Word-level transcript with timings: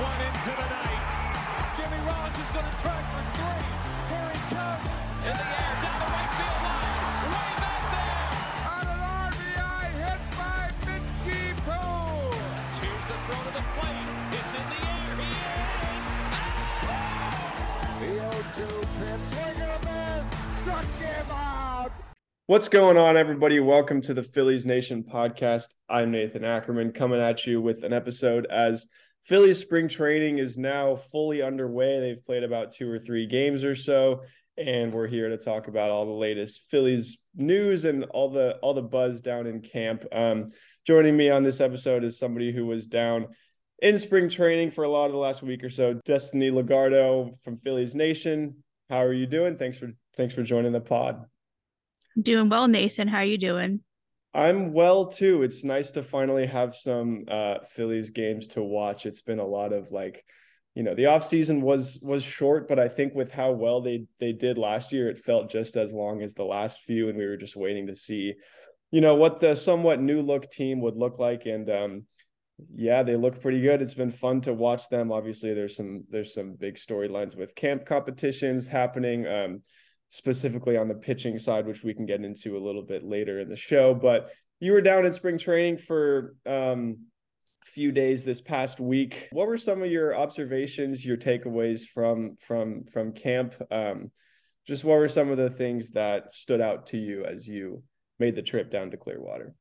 one 0.00 0.20
into 0.24 0.48
the 0.56 0.68
night. 0.72 1.76
Jimmy 1.76 2.00
Rollins 2.08 2.32
is 2.40 2.50
going 2.56 2.64
to 2.64 2.76
try 2.80 3.00
for 3.12 3.20
three. 3.36 3.68
Here 4.08 4.30
he 4.32 4.40
comes. 4.48 4.88
In 5.28 5.34
the 5.36 5.44
air, 5.44 5.74
down 5.84 5.98
the 6.00 6.08
right 6.08 6.32
field 6.40 6.60
line. 6.64 6.88
Way 7.28 7.52
back 7.60 7.84
there. 7.92 8.32
On 8.64 8.84
an 8.88 9.00
RBI 9.28 9.84
hit 10.00 10.20
by 10.40 10.72
Mitchie 10.88 11.52
Poole. 11.68 12.32
Here's 12.80 13.06
the 13.12 13.18
throw 13.28 13.40
to 13.44 13.52
the 13.52 13.64
plate. 13.76 14.08
It's 14.40 14.56
in 14.56 14.64
the 14.72 14.80
air. 14.88 15.20
He 15.20 15.28
is. 15.84 16.08
The 18.00 18.64
0-2 18.64 18.72
pitch. 18.96 19.20
Swing 19.36 19.58
and 19.60 19.68
a 19.68 19.80
miss. 19.84 20.24
Struck 20.62 20.88
him 20.96 21.28
out. 21.30 21.92
What's 22.46 22.70
going 22.70 22.96
on, 22.96 23.18
everybody? 23.18 23.60
Welcome 23.60 24.00
to 24.02 24.14
the 24.14 24.22
Phillies 24.22 24.64
Nation 24.64 25.04
podcast. 25.04 25.66
I'm 25.90 26.10
Nathan 26.10 26.44
Ackerman 26.44 26.92
coming 26.92 27.20
at 27.20 27.46
you 27.46 27.60
with 27.60 27.84
an 27.84 27.92
episode 27.92 28.46
as 28.46 28.86
Phillies 29.24 29.58
spring 29.58 29.88
training 29.88 30.38
is 30.38 30.56
now 30.56 30.96
fully 30.96 31.42
underway. 31.42 32.00
They've 32.00 32.24
played 32.24 32.42
about 32.42 32.72
two 32.72 32.90
or 32.90 32.98
three 32.98 33.26
games 33.26 33.64
or 33.64 33.74
so, 33.74 34.22
and 34.56 34.92
we're 34.92 35.06
here 35.06 35.28
to 35.28 35.36
talk 35.36 35.68
about 35.68 35.90
all 35.90 36.06
the 36.06 36.12
latest 36.12 36.64
Phillies 36.70 37.22
news 37.34 37.84
and 37.84 38.04
all 38.04 38.30
the 38.30 38.56
all 38.62 38.74
the 38.74 38.82
buzz 38.82 39.20
down 39.20 39.46
in 39.46 39.60
camp. 39.60 40.04
Um, 40.12 40.50
joining 40.86 41.16
me 41.16 41.30
on 41.30 41.42
this 41.42 41.60
episode 41.60 42.04
is 42.04 42.18
somebody 42.18 42.52
who 42.52 42.66
was 42.66 42.86
down 42.86 43.28
in 43.80 43.98
spring 43.98 44.28
training 44.28 44.70
for 44.70 44.84
a 44.84 44.88
lot 44.88 45.06
of 45.06 45.12
the 45.12 45.18
last 45.18 45.42
week 45.42 45.62
or 45.64 45.70
so. 45.70 45.94
Destiny 46.04 46.50
Lugardo 46.50 47.32
from 47.42 47.58
Phillies 47.58 47.94
Nation. 47.94 48.62
How 48.88 49.04
are 49.04 49.12
you 49.12 49.26
doing? 49.26 49.56
Thanks 49.56 49.78
for 49.78 49.90
thanks 50.16 50.34
for 50.34 50.42
joining 50.42 50.72
the 50.72 50.80
pod. 50.80 51.24
Doing 52.20 52.48
well, 52.48 52.68
Nathan. 52.68 53.08
How 53.08 53.18
are 53.18 53.24
you 53.24 53.38
doing? 53.38 53.80
I'm 54.32 54.72
well 54.72 55.06
too. 55.06 55.42
It's 55.42 55.64
nice 55.64 55.90
to 55.92 56.02
finally 56.02 56.46
have 56.46 56.74
some 56.74 57.24
uh 57.28 57.58
Phillies 57.68 58.10
games 58.10 58.46
to 58.48 58.62
watch. 58.62 59.06
It's 59.06 59.22
been 59.22 59.40
a 59.40 59.46
lot 59.46 59.72
of 59.72 59.90
like, 59.90 60.24
you 60.74 60.82
know, 60.84 60.94
the 60.94 61.06
off 61.06 61.24
season 61.24 61.62
was 61.62 61.98
was 62.02 62.22
short, 62.22 62.68
but 62.68 62.78
I 62.78 62.88
think 62.88 63.14
with 63.14 63.32
how 63.32 63.50
well 63.52 63.80
they 63.80 64.06
they 64.20 64.32
did 64.32 64.56
last 64.56 64.92
year, 64.92 65.08
it 65.08 65.18
felt 65.18 65.50
just 65.50 65.76
as 65.76 65.92
long 65.92 66.22
as 66.22 66.34
the 66.34 66.44
last 66.44 66.82
few 66.82 67.08
and 67.08 67.18
we 67.18 67.26
were 67.26 67.36
just 67.36 67.56
waiting 67.56 67.88
to 67.88 67.96
see, 67.96 68.34
you 68.92 69.00
know, 69.00 69.16
what 69.16 69.40
the 69.40 69.56
somewhat 69.56 70.00
new 70.00 70.22
look 70.22 70.48
team 70.50 70.80
would 70.80 70.96
look 70.96 71.18
like 71.18 71.46
and 71.46 71.68
um 71.68 72.06
yeah, 72.74 73.02
they 73.02 73.16
look 73.16 73.40
pretty 73.40 73.60
good. 73.62 73.80
It's 73.82 73.94
been 73.94 74.10
fun 74.10 74.42
to 74.42 74.52
watch 74.52 74.88
them. 74.90 75.10
Obviously, 75.10 75.54
there's 75.54 75.76
some 75.76 76.04
there's 76.10 76.34
some 76.34 76.54
big 76.54 76.76
storylines 76.76 77.36
with 77.36 77.54
camp 77.54 77.84
competitions 77.84 78.68
happening. 78.68 79.26
Um 79.26 79.62
specifically 80.10 80.76
on 80.76 80.88
the 80.88 80.94
pitching 80.94 81.38
side, 81.38 81.66
which 81.66 81.82
we 81.82 81.94
can 81.94 82.04
get 82.04 82.22
into 82.22 82.56
a 82.56 82.64
little 82.64 82.82
bit 82.82 83.04
later 83.04 83.40
in 83.40 83.48
the 83.48 83.56
show. 83.56 83.94
But 83.94 84.30
you 84.58 84.72
were 84.72 84.82
down 84.82 85.06
in 85.06 85.12
spring 85.12 85.38
training 85.38 85.78
for 85.78 86.34
um, 86.44 87.06
a 87.62 87.66
few 87.66 87.92
days 87.92 88.24
this 88.24 88.40
past 88.40 88.80
week. 88.80 89.28
What 89.32 89.46
were 89.46 89.56
some 89.56 89.82
of 89.82 89.90
your 89.90 90.14
observations, 90.14 91.04
your 91.04 91.16
takeaways 91.16 91.86
from 91.86 92.36
from 92.40 92.84
from 92.92 93.12
camp? 93.12 93.54
Um, 93.70 94.10
just 94.66 94.84
what 94.84 94.98
were 94.98 95.08
some 95.08 95.30
of 95.30 95.38
the 95.38 95.50
things 95.50 95.92
that 95.92 96.32
stood 96.32 96.60
out 96.60 96.86
to 96.88 96.98
you 96.98 97.24
as 97.24 97.48
you 97.48 97.82
made 98.18 98.34
the 98.34 98.42
trip 98.42 98.70
down 98.70 98.90
to 98.90 98.96
Clearwater? 98.96 99.54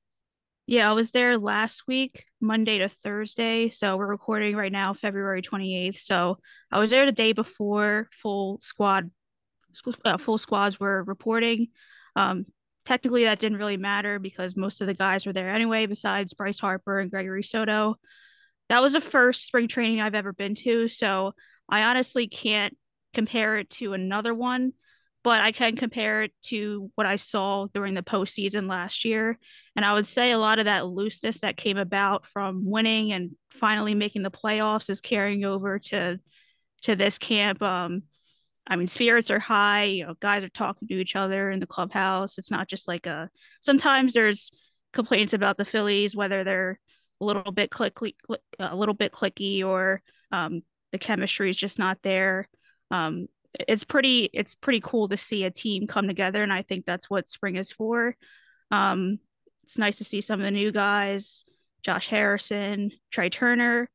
Yeah, 0.66 0.88
I 0.88 0.94
was 0.94 1.10
there 1.12 1.36
last 1.38 1.88
week, 1.88 2.26
Monday 2.40 2.78
to 2.78 2.90
Thursday. 2.90 3.70
So 3.70 3.98
we're 3.98 4.06
recording 4.06 4.56
right 4.56 4.72
now, 4.72 4.94
February 4.94 5.42
28th. 5.42 6.00
So 6.00 6.38
I 6.72 6.78
was 6.78 6.92
there 6.92 7.08
the 7.08 7.12
day 7.12 7.34
before 7.34 8.08
full 8.12 8.60
squad 8.62 9.10
uh, 10.06 10.18
full 10.18 10.38
squads 10.38 10.80
were 10.80 11.04
reporting. 11.04 11.68
Um, 12.16 12.46
technically, 12.86 13.26
that 13.26 13.40
didn't 13.40 13.58
really 13.58 13.78
matter 13.78 14.20
because 14.20 14.56
most 14.56 14.82
of 14.82 14.88
the 14.88 14.94
guys 14.94 15.26
were 15.26 15.34
there 15.34 15.50
anyway, 15.50 15.86
besides 15.86 16.34
Bryce 16.34 16.60
Harper 16.60 17.00
and 17.00 17.12
Gregory 17.12 17.44
Soto. 17.44 17.96
That 18.70 18.82
was 18.82 18.94
the 18.94 19.02
first 19.02 19.46
spring 19.46 19.68
training 19.68 20.02
I've 20.02 20.16
ever 20.16 20.34
been 20.34 20.56
to. 20.56 20.88
So 20.88 21.34
I 21.68 21.84
honestly 21.84 22.28
can't 22.28 22.76
compare 23.14 23.58
it 23.58 23.70
to 23.72 23.94
another 23.94 24.34
one, 24.34 24.74
but 25.24 25.42
I 25.42 25.52
can 25.52 25.76
compare 25.76 26.24
it 26.24 26.34
to 26.44 26.92
what 26.96 27.08
I 27.08 27.16
saw 27.16 27.68
during 27.74 27.94
the 27.94 28.04
postseason 28.04 28.70
last 28.70 29.06
year. 29.06 29.38
And 29.76 29.84
I 29.86 29.94
would 29.94 30.06
say 30.06 30.32
a 30.32 30.38
lot 30.38 30.60
of 30.60 30.66
that 30.66 30.86
looseness 30.86 31.42
that 31.42 31.58
came 31.58 31.78
about 31.78 32.26
from 32.28 32.64
winning 32.66 33.12
and 33.12 33.32
finally 33.52 33.96
making 33.96 34.24
the 34.24 34.32
playoffs 34.32 34.90
is 34.90 35.02
carrying 35.02 35.46
over 35.46 35.80
to 35.80 36.20
to 36.84 36.96
this 36.96 37.18
camp. 37.18 37.62
Um, 37.62 38.04
I 38.70 38.76
mean, 38.76 38.88
spirits 38.88 39.32
are 39.32 39.40
high. 39.40 39.86
You 39.86 40.08
know, 40.08 40.14
guys 40.20 40.44
are 40.44 40.50
talking 40.50 40.88
to 40.88 40.94
each 40.94 41.16
other 41.16 41.50
in 41.50 41.60
the 41.60 41.66
clubhouse. 41.68 42.38
It's 42.38 42.52
not 42.52 42.68
just 42.68 42.88
like 42.88 43.08
a. 43.08 43.30
Sometimes 43.62 44.14
there's 44.14 44.52
complaints 44.94 45.34
about 45.34 45.58
the 45.58 45.66
Phillies, 45.66 46.16
whether 46.16 46.44
they're 46.44 46.80
a 47.20 47.26
little 47.26 47.52
bit 47.52 47.72
clicky, 47.72 48.14
a 48.60 48.76
little 48.76 48.94
bit 48.94 49.12
clicky, 49.12 49.64
or 49.66 50.02
um, 50.32 50.62
the 50.92 51.00
chemistry 51.00 51.50
is 51.50 51.58
just 51.58 51.80
not 51.80 51.98
there. 52.04 52.48
Um, 52.92 53.28
it's 53.68 53.84
pretty. 53.84 54.30
It's 54.34 54.54
pretty 54.54 54.82
cool 54.82 55.10
to 55.10 55.18
see 55.18 55.44
a 55.44 55.52
team 55.52 55.88
come 55.88 56.08
together, 56.08 56.44
and 56.44 56.54
I 56.54 56.62
think 56.62 56.86
that's 56.86 57.10
what 57.10 57.28
spring 57.28 57.56
is 57.56 57.72
for. 57.72 58.16
Um, 58.70 59.20
it's 59.64 59.80
nice 59.80 59.98
to 59.98 60.04
see 60.04 60.22
some 60.22 60.40
of 60.40 60.44
the 60.44 60.52
new 60.52 60.72
guys, 60.72 61.44
Josh 61.82 62.08
Harrison, 62.08 62.92
Trea 63.12 63.32
Turner. 63.32 63.90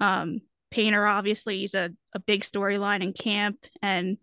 Um, 0.00 0.40
Painter, 0.70 1.06
obviously, 1.06 1.58
he's 1.58 1.74
a, 1.74 1.90
a 2.14 2.18
big 2.18 2.42
storyline 2.42 3.02
in 3.02 3.12
camp 3.12 3.58
and 3.82 4.18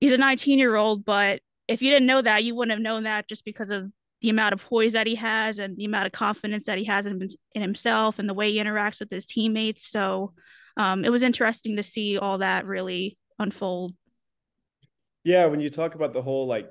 he's 0.00 0.12
a 0.12 0.18
19 0.18 0.58
year 0.58 0.76
old. 0.76 1.04
But 1.04 1.40
if 1.68 1.82
you 1.82 1.90
didn't 1.90 2.06
know 2.06 2.22
that, 2.22 2.44
you 2.44 2.54
wouldn't 2.54 2.76
have 2.76 2.82
known 2.82 3.04
that 3.04 3.28
just 3.28 3.44
because 3.44 3.70
of 3.70 3.90
the 4.20 4.30
amount 4.30 4.52
of 4.52 4.64
poise 4.64 4.92
that 4.92 5.06
he 5.06 5.16
has 5.16 5.58
and 5.58 5.76
the 5.76 5.84
amount 5.84 6.06
of 6.06 6.12
confidence 6.12 6.66
that 6.66 6.78
he 6.78 6.84
has 6.84 7.06
in, 7.06 7.28
in 7.54 7.62
himself 7.62 8.18
and 8.18 8.28
the 8.28 8.34
way 8.34 8.50
he 8.50 8.58
interacts 8.58 9.00
with 9.00 9.10
his 9.10 9.26
teammates. 9.26 9.86
So 9.88 10.32
um, 10.76 11.04
it 11.04 11.10
was 11.10 11.22
interesting 11.22 11.76
to 11.76 11.82
see 11.82 12.18
all 12.18 12.38
that 12.38 12.66
really 12.66 13.18
unfold. 13.38 13.94
Yeah, 15.24 15.46
when 15.46 15.60
you 15.60 15.70
talk 15.70 15.94
about 15.94 16.12
the 16.12 16.22
whole 16.22 16.46
like 16.46 16.68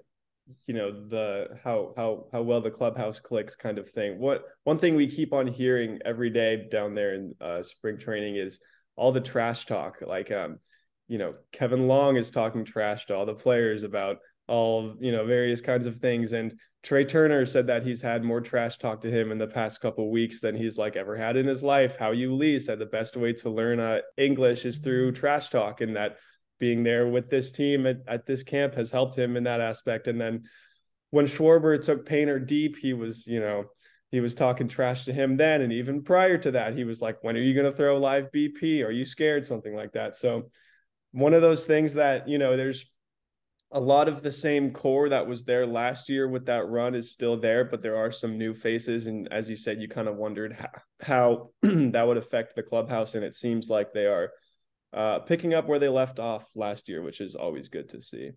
you 0.66 0.73
know 0.73 0.91
the 0.91 1.57
how 1.63 1.94
how 1.95 2.25
how 2.31 2.41
well 2.41 2.62
the 2.62 2.72
clubhouse 2.72 3.19
clicks 3.19 3.56
kind 3.56 3.78
of 3.78 3.89
thing. 3.89 4.19
What 4.19 4.45
one 4.63 4.78
thing 4.78 4.95
we 4.95 5.07
keep 5.07 5.34
on 5.34 5.47
hearing 5.47 6.00
every 6.06 6.29
day 6.29 6.67
down 6.69 6.95
there 6.95 7.13
in 7.16 7.35
uh, 7.41 7.63
spring 7.63 7.97
training 7.97 8.35
is 8.35 8.59
all 8.95 9.12
the 9.12 9.22
trash 9.22 9.66
talk. 9.66 9.97
Like 10.06 10.31
um 10.31 10.59
you 11.07 11.17
know 11.17 11.34
kevin 11.51 11.88
long 11.88 12.16
is 12.16 12.31
talking 12.31 12.63
trash 12.63 13.06
to 13.07 13.16
all 13.16 13.25
the 13.25 13.35
players 13.35 13.84
about 13.84 14.17
all 14.47 14.95
you 15.00 15.12
know 15.12 15.25
various 15.25 15.62
kinds 15.62 15.88
of 15.88 15.97
things. 15.97 16.34
And 16.34 16.53
Trea 16.83 17.06
Turner 17.06 17.45
said 17.45 17.68
that 17.68 17.85
he's 17.85 18.01
had 18.01 18.23
more 18.23 18.41
trash 18.41 18.78
talk 18.78 19.01
to 19.01 19.12
him 19.12 19.31
in 19.31 19.38
the 19.38 19.47
past 19.47 19.81
couple 19.81 20.09
weeks 20.09 20.41
than 20.41 20.56
he's 20.56 20.78
like 20.78 20.95
ever 20.95 21.16
had 21.16 21.38
in 21.38 21.45
his 21.45 21.62
life. 21.62 21.95
Hao-Yu 21.97 22.33
Lee 22.33 22.59
said 22.59 22.79
the 22.79 22.88
best 22.88 23.16
way 23.16 23.33
to 23.33 23.50
learn 23.50 23.79
uh, 23.79 24.00
english 24.18 24.66
is 24.66 24.79
through 24.79 25.12
trash 25.12 25.50
talk 25.50 25.81
and 25.81 25.95
that 25.95 26.18
being 26.62 26.84
there 26.84 27.08
with 27.08 27.30
this 27.30 27.52
team 27.52 27.86
at, 27.86 27.98
at 28.08 28.26
this 28.26 28.44
camp 28.44 28.76
has 28.76 28.90
helped 28.90 29.18
him 29.18 29.36
in 29.36 29.44
that 29.44 29.60
aspect. 29.60 30.08
And 30.08 30.22
then 30.22 30.44
when 31.10 31.26
Schwarber 31.26 31.84
took 31.84 32.06
Painter 32.06 32.40
deep, 32.40 32.78
he 32.78 32.94
was, 32.94 33.28
you 33.28 33.42
know, 33.42 33.66
he 34.12 34.22
was 34.22 34.36
talking 34.36 34.68
trash 34.68 35.06
to 35.06 35.14
him 35.14 35.36
then. 35.36 35.62
And 35.62 35.74
even 35.74 36.04
prior 36.04 36.38
to 36.38 36.52
that, 36.52 36.78
he 36.78 36.84
was 36.86 37.02
like, 37.02 37.18
when 37.24 37.36
are 37.36 37.42
you 37.42 37.54
going 37.54 37.70
to 37.70 37.76
throw 37.76 37.98
live 37.98 38.32
BP? 38.32 38.86
Are 38.86 38.92
you 38.92 39.04
scared? 39.04 39.46
Something 39.46 39.76
like 39.76 39.94
that. 39.94 40.16
So 40.16 40.52
one 41.12 41.34
of 41.34 41.42
those 41.42 41.66
things 41.66 41.96
that, 41.96 42.30
you 42.30 42.38
know, 42.38 42.56
there's 42.56 42.86
a 43.72 43.80
lot 43.80 44.08
of 44.08 44.22
the 44.22 44.32
same 44.32 44.70
core 44.72 45.10
that 45.10 45.26
was 45.26 45.44
there 45.44 45.66
last 45.66 46.10
year 46.10 46.28
with 46.28 46.46
that 46.46 46.68
run 46.68 46.94
is 46.94 47.12
still 47.12 47.38
there, 47.38 47.66
but 47.66 47.82
there 47.82 47.96
are 47.96 48.12
some 48.12 48.38
new 48.38 48.54
faces. 48.54 49.08
And 49.08 49.28
as 49.32 49.50
you 49.50 49.56
said, 49.56 49.82
you 49.82 49.88
kind 49.88 50.08
of 50.08 50.18
wondered 50.18 50.54
how, 50.54 50.70
how 51.02 51.50
that 51.92 52.06
would 52.06 52.18
affect 52.18 52.56
the 52.56 52.64
clubhouse. 52.64 53.16
And 53.16 53.24
it 53.24 53.34
seems 53.34 53.70
like 53.70 53.94
they 53.94 54.06
are 54.06 54.32
uh, 54.94 55.19
picking 55.19 55.53
up 55.53 55.68
where 55.68 55.79
they 55.79 55.90
left 55.90 56.19
off 56.19 56.46
last 56.56 56.90
year, 56.90 57.02
which 57.02 57.22
is 57.22 57.35
always 57.35 57.69
good 57.69 57.90
to 57.90 58.02
see. 58.02 58.31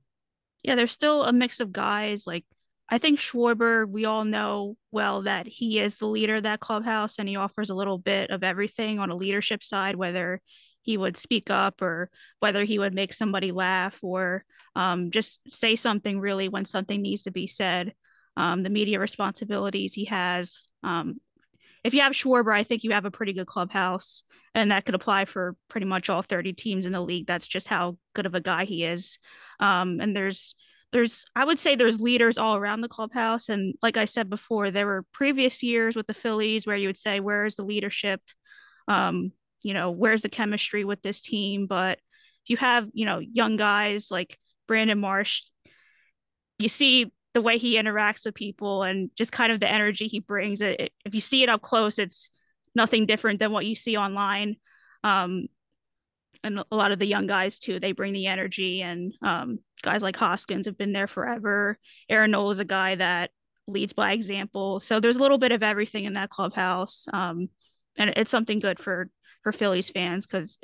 Yeah, 0.62 0.76
there's 0.76 0.92
still 0.92 1.24
a 1.24 1.32
mix 1.32 1.60
of 1.60 1.72
guys. 1.72 2.26
Like 2.26 2.44
I 2.88 2.98
think 2.98 3.18
Schwarber, 3.18 3.88
we 3.88 4.04
all 4.04 4.24
know 4.24 4.76
well 4.90 5.22
that 5.22 5.46
he 5.46 5.78
is 5.78 5.98
the 5.98 6.06
leader 6.06 6.36
of 6.36 6.44
that 6.44 6.60
clubhouse, 6.60 7.18
and 7.18 7.28
he 7.28 7.36
offers 7.36 7.70
a 7.70 7.74
little 7.74 7.98
bit 7.98 8.30
of 8.30 8.42
everything 8.42 8.98
on 8.98 9.10
a 9.10 9.16
leadership 9.16 9.62
side, 9.62 9.96
whether 9.96 10.40
he 10.82 10.96
would 10.96 11.16
speak 11.16 11.50
up 11.50 11.80
or 11.80 12.10
whether 12.40 12.64
he 12.64 12.78
would 12.78 12.94
make 12.94 13.14
somebody 13.14 13.52
laugh 13.52 13.98
or 14.02 14.44
um, 14.76 15.10
just 15.10 15.40
say 15.50 15.76
something 15.76 16.20
really 16.20 16.48
when 16.48 16.66
something 16.66 17.00
needs 17.00 17.22
to 17.22 17.30
be 17.30 17.46
said. 17.46 17.94
Um, 18.36 18.62
the 18.62 18.70
media 18.70 18.98
responsibilities 19.00 19.94
he 19.94 20.06
has. 20.06 20.66
Um, 20.82 21.20
if 21.84 21.92
you 21.92 22.00
have 22.00 22.12
Schwarber, 22.12 22.54
I 22.54 22.64
think 22.64 22.82
you 22.82 22.92
have 22.92 23.04
a 23.04 23.10
pretty 23.10 23.34
good 23.34 23.46
clubhouse 23.46 24.22
and 24.54 24.70
that 24.70 24.86
could 24.86 24.94
apply 24.94 25.26
for 25.26 25.54
pretty 25.68 25.86
much 25.86 26.08
all 26.08 26.22
30 26.22 26.54
teams 26.54 26.86
in 26.86 26.92
the 26.92 27.00
league. 27.00 27.26
That's 27.26 27.46
just 27.46 27.68
how 27.68 27.98
good 28.14 28.24
of 28.24 28.34
a 28.34 28.40
guy 28.40 28.64
he 28.64 28.84
is. 28.84 29.18
Um, 29.60 30.00
and 30.00 30.16
there's 30.16 30.54
there's 30.92 31.26
I 31.34 31.44
would 31.44 31.58
say 31.58 31.74
there's 31.74 32.00
leaders 32.00 32.38
all 32.38 32.56
around 32.56 32.80
the 32.80 32.88
clubhouse. 32.88 33.48
And 33.48 33.74
like 33.82 33.96
I 33.96 34.06
said 34.06 34.30
before, 34.30 34.70
there 34.70 34.86
were 34.86 35.04
previous 35.12 35.62
years 35.62 35.94
with 35.96 36.06
the 36.06 36.14
Phillies 36.14 36.66
where 36.66 36.76
you 36.76 36.88
would 36.88 36.96
say, 36.96 37.20
where's 37.20 37.56
the 37.56 37.64
leadership? 37.64 38.22
Um, 38.88 39.32
you 39.62 39.74
know, 39.74 39.90
where's 39.90 40.22
the 40.22 40.28
chemistry 40.28 40.84
with 40.84 41.02
this 41.02 41.20
team? 41.20 41.66
But 41.66 41.98
if 42.44 42.50
you 42.50 42.56
have, 42.58 42.88
you 42.92 43.06
know, 43.06 43.18
young 43.18 43.56
guys 43.56 44.10
like 44.10 44.38
Brandon 44.68 45.00
Marsh, 45.00 45.42
you 46.58 46.68
see 46.68 47.12
the 47.34 47.42
way 47.42 47.58
he 47.58 47.76
interacts 47.76 48.24
with 48.24 48.34
people 48.34 48.84
and 48.84 49.10
just 49.16 49.32
kind 49.32 49.52
of 49.52 49.60
the 49.60 49.70
energy 49.70 50.06
he 50.06 50.20
brings. 50.20 50.60
It, 50.60 50.92
if 51.04 51.14
you 51.14 51.20
see 51.20 51.42
it 51.42 51.48
up 51.48 51.62
close, 51.62 51.98
it's 51.98 52.30
nothing 52.74 53.06
different 53.06 53.40
than 53.40 53.52
what 53.52 53.66
you 53.66 53.74
see 53.74 53.96
online. 53.96 54.56
Um, 55.02 55.48
and 56.44 56.62
a 56.70 56.76
lot 56.76 56.92
of 56.92 56.98
the 56.98 57.06
young 57.06 57.26
guys 57.26 57.58
too. 57.58 57.80
They 57.80 57.92
bring 57.92 58.12
the 58.12 58.26
energy, 58.26 58.82
and 58.82 59.14
um, 59.22 59.58
guys 59.82 60.02
like 60.02 60.16
Hoskins 60.16 60.66
have 60.66 60.76
been 60.76 60.92
there 60.92 61.08
forever. 61.08 61.78
Aaron 62.08 62.32
Nola 62.32 62.50
is 62.50 62.60
a 62.60 62.64
guy 62.64 62.94
that 62.96 63.30
leads 63.66 63.94
by 63.94 64.12
example. 64.12 64.78
So 64.80 65.00
there's 65.00 65.16
a 65.16 65.20
little 65.20 65.38
bit 65.38 65.52
of 65.52 65.62
everything 65.62 66.04
in 66.04 66.12
that 66.12 66.28
clubhouse, 66.30 67.06
um, 67.12 67.48
and 67.96 68.12
it's 68.16 68.30
something 68.30 68.60
good 68.60 68.78
for 68.78 69.08
for 69.42 69.52
Phillies 69.52 69.90
fans 69.90 70.26
because 70.26 70.58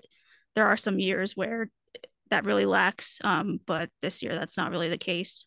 there 0.55 0.67
are 0.67 0.77
some 0.77 0.99
years 0.99 1.35
where 1.35 1.71
that 2.29 2.45
really 2.45 2.67
lacks. 2.67 3.19
Um, 3.25 3.59
but 3.67 3.89
this 4.03 4.23
year, 4.23 4.35
that's 4.35 4.59
not 4.59 4.71
really 4.71 4.91
the 4.91 4.99
case. 4.99 5.47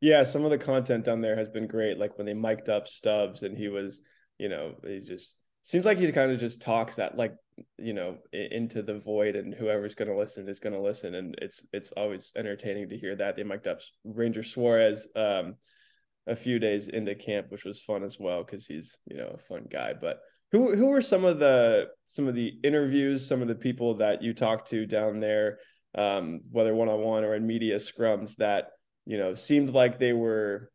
Yeah, 0.00 0.24
some 0.24 0.44
of 0.44 0.50
the 0.50 0.58
content 0.58 1.04
down 1.04 1.22
there 1.22 1.36
has 1.36 1.48
been 1.48 1.66
great. 1.66 1.98
Like 1.98 2.18
when 2.18 2.26
they 2.26 2.34
mic'd 2.34 2.68
up 2.68 2.86
Stubbs 2.86 3.42
and 3.42 3.56
he 3.56 3.68
was, 3.68 4.02
you 4.38 4.48
know, 4.48 4.74
he 4.86 5.00
just 5.00 5.36
seems 5.62 5.84
like 5.84 5.98
he 5.98 6.12
kind 6.12 6.30
of 6.30 6.38
just 6.38 6.60
talks 6.60 6.96
that 6.96 7.16
like, 7.16 7.34
you 7.78 7.94
know, 7.94 8.18
into 8.32 8.82
the 8.82 8.98
void 8.98 9.36
and 9.36 9.54
whoever's 9.54 9.94
going 9.94 10.10
to 10.10 10.16
listen 10.16 10.48
is 10.48 10.60
going 10.60 10.74
to 10.74 10.80
listen. 10.80 11.14
And 11.14 11.34
it's, 11.40 11.64
it's 11.72 11.92
always 11.92 12.30
entertaining 12.36 12.90
to 12.90 12.98
hear 12.98 13.16
that 13.16 13.36
they 13.36 13.42
mic'd 13.42 13.66
up 13.66 13.80
Ranger 14.04 14.42
Suarez 14.42 15.08
um, 15.16 15.54
a 16.26 16.36
few 16.36 16.58
days 16.58 16.88
into 16.88 17.14
camp, 17.14 17.46
which 17.50 17.64
was 17.64 17.80
fun 17.80 18.04
as 18.04 18.18
well. 18.20 18.44
Cause 18.44 18.66
he's, 18.66 18.98
you 19.10 19.16
know, 19.16 19.32
a 19.34 19.38
fun 19.38 19.66
guy, 19.70 19.94
but 19.98 20.20
who, 20.52 20.76
who 20.76 20.88
were 20.88 21.02
some 21.02 21.24
of 21.24 21.38
the, 21.38 21.86
some 22.04 22.28
of 22.28 22.34
the 22.34 22.52
interviews, 22.62 23.26
some 23.26 23.40
of 23.40 23.48
the 23.48 23.54
people 23.54 23.94
that 23.94 24.22
you 24.22 24.34
talked 24.34 24.68
to 24.70 24.84
down 24.84 25.20
there, 25.20 25.58
um, 25.96 26.40
whether 26.50 26.74
one-on-one 26.74 27.24
or 27.24 27.34
in 27.34 27.46
media 27.46 27.76
scrums 27.76 28.36
that, 28.36 28.68
you 29.06 29.16
know, 29.16 29.34
seemed 29.34 29.70
like 29.70 29.98
they 29.98 30.12
were, 30.12 30.70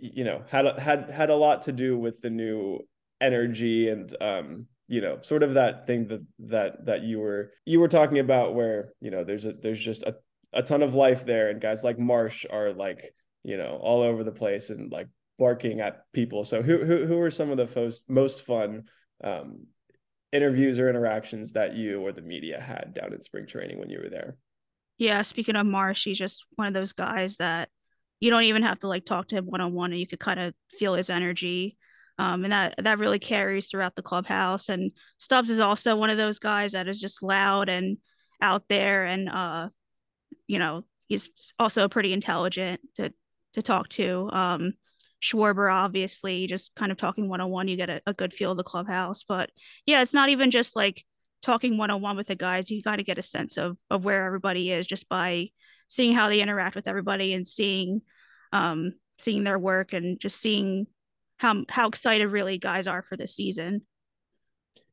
you 0.00 0.24
know, 0.24 0.42
had 0.48 0.78
had 0.78 1.10
had 1.10 1.30
a 1.30 1.36
lot 1.36 1.62
to 1.62 1.72
do 1.72 1.96
with 1.96 2.20
the 2.20 2.30
new 2.30 2.80
energy 3.20 3.88
and 3.88 4.14
um, 4.20 4.66
you 4.88 5.00
know, 5.00 5.18
sort 5.22 5.42
of 5.42 5.54
that 5.54 5.86
thing 5.86 6.08
that 6.08 6.24
that 6.38 6.86
that 6.86 7.02
you 7.02 7.20
were 7.20 7.52
you 7.64 7.80
were 7.80 7.88
talking 7.88 8.18
about 8.18 8.54
where, 8.54 8.92
you 9.00 9.10
know, 9.10 9.24
there's 9.24 9.44
a 9.44 9.52
there's 9.52 9.82
just 9.82 10.02
a, 10.02 10.16
a 10.52 10.62
ton 10.62 10.82
of 10.82 10.94
life 10.94 11.24
there 11.26 11.50
and 11.50 11.60
guys 11.60 11.84
like 11.84 11.98
Marsh 11.98 12.46
are 12.50 12.72
like, 12.72 13.14
you 13.42 13.56
know, 13.56 13.78
all 13.82 14.02
over 14.02 14.24
the 14.24 14.32
place 14.32 14.70
and 14.70 14.90
like 14.90 15.08
barking 15.38 15.80
at 15.80 16.02
people. 16.12 16.44
So 16.44 16.62
who 16.62 16.84
who 16.84 17.06
who 17.06 17.20
are 17.20 17.30
some 17.30 17.50
of 17.50 17.58
the 17.58 17.80
most 17.80 18.08
most 18.08 18.42
fun 18.42 18.84
um, 19.22 19.66
interviews 20.32 20.78
or 20.78 20.88
interactions 20.88 21.52
that 21.52 21.74
you 21.74 22.00
or 22.00 22.12
the 22.12 22.22
media 22.22 22.60
had 22.60 22.94
down 22.94 23.12
in 23.12 23.22
spring 23.22 23.46
training 23.46 23.78
when 23.78 23.90
you 23.90 24.00
were 24.02 24.10
there? 24.10 24.36
Yeah, 24.98 25.22
speaking 25.22 25.56
of 25.56 25.66
Marsh, 25.66 26.04
he's 26.04 26.18
just 26.18 26.46
one 26.56 26.68
of 26.68 26.74
those 26.74 26.92
guys 26.92 27.36
that 27.36 27.68
you 28.20 28.30
don't 28.30 28.44
even 28.44 28.62
have 28.62 28.78
to 28.80 28.88
like 28.88 29.04
talk 29.04 29.28
to 29.28 29.36
him 29.36 29.46
one 29.46 29.60
on 29.60 29.72
one, 29.72 29.92
and 29.92 30.00
you 30.00 30.06
could 30.06 30.20
kind 30.20 30.40
of 30.40 30.54
feel 30.78 30.94
his 30.94 31.10
energy. 31.10 31.76
Um, 32.18 32.44
and 32.44 32.52
that 32.52 32.74
that 32.78 32.98
really 32.98 33.18
carries 33.18 33.68
throughout 33.68 33.94
the 33.94 34.02
clubhouse. 34.02 34.70
And 34.70 34.92
Stubbs 35.18 35.50
is 35.50 35.60
also 35.60 35.96
one 35.96 36.08
of 36.08 36.16
those 36.16 36.38
guys 36.38 36.72
that 36.72 36.88
is 36.88 36.98
just 36.98 37.22
loud 37.22 37.68
and 37.68 37.98
out 38.40 38.64
there, 38.68 39.04
and 39.04 39.28
uh, 39.28 39.68
you 40.46 40.58
know, 40.58 40.84
he's 41.08 41.28
also 41.58 41.88
pretty 41.88 42.12
intelligent 42.12 42.80
to 42.96 43.12
to 43.54 43.62
talk 43.62 43.88
to. 43.90 44.30
Um, 44.32 44.72
Schwarber, 45.22 45.72
obviously, 45.72 46.46
just 46.46 46.74
kind 46.74 46.92
of 46.92 46.98
talking 46.98 47.28
one 47.28 47.40
on 47.40 47.50
one, 47.50 47.68
you 47.68 47.76
get 47.76 47.90
a, 47.90 48.00
a 48.06 48.14
good 48.14 48.32
feel 48.32 48.52
of 48.52 48.56
the 48.56 48.64
clubhouse. 48.64 49.24
But 49.24 49.50
yeah, 49.86 50.02
it's 50.02 50.14
not 50.14 50.28
even 50.28 50.50
just 50.50 50.76
like 50.76 51.04
talking 51.42 51.76
one 51.76 51.90
on 51.90 52.00
one 52.00 52.16
with 52.16 52.28
the 52.28 52.34
guys, 52.34 52.70
you 52.70 52.82
got 52.82 52.96
to 52.96 53.04
get 53.04 53.18
a 53.18 53.22
sense 53.22 53.56
of 53.56 53.76
of 53.90 54.04
where 54.04 54.24
everybody 54.24 54.70
is 54.70 54.86
just 54.86 55.08
by 55.08 55.48
seeing 55.88 56.14
how 56.14 56.28
they 56.28 56.40
interact 56.40 56.74
with 56.74 56.88
everybody 56.88 57.32
and 57.34 57.46
seeing 57.46 58.02
um 58.52 58.92
seeing 59.18 59.44
their 59.44 59.58
work 59.58 59.92
and 59.92 60.18
just 60.20 60.40
seeing 60.40 60.86
how 61.38 61.64
how 61.68 61.88
excited 61.88 62.26
really 62.26 62.58
guys 62.58 62.86
are 62.86 63.02
for 63.02 63.16
this 63.16 63.34
season. 63.34 63.82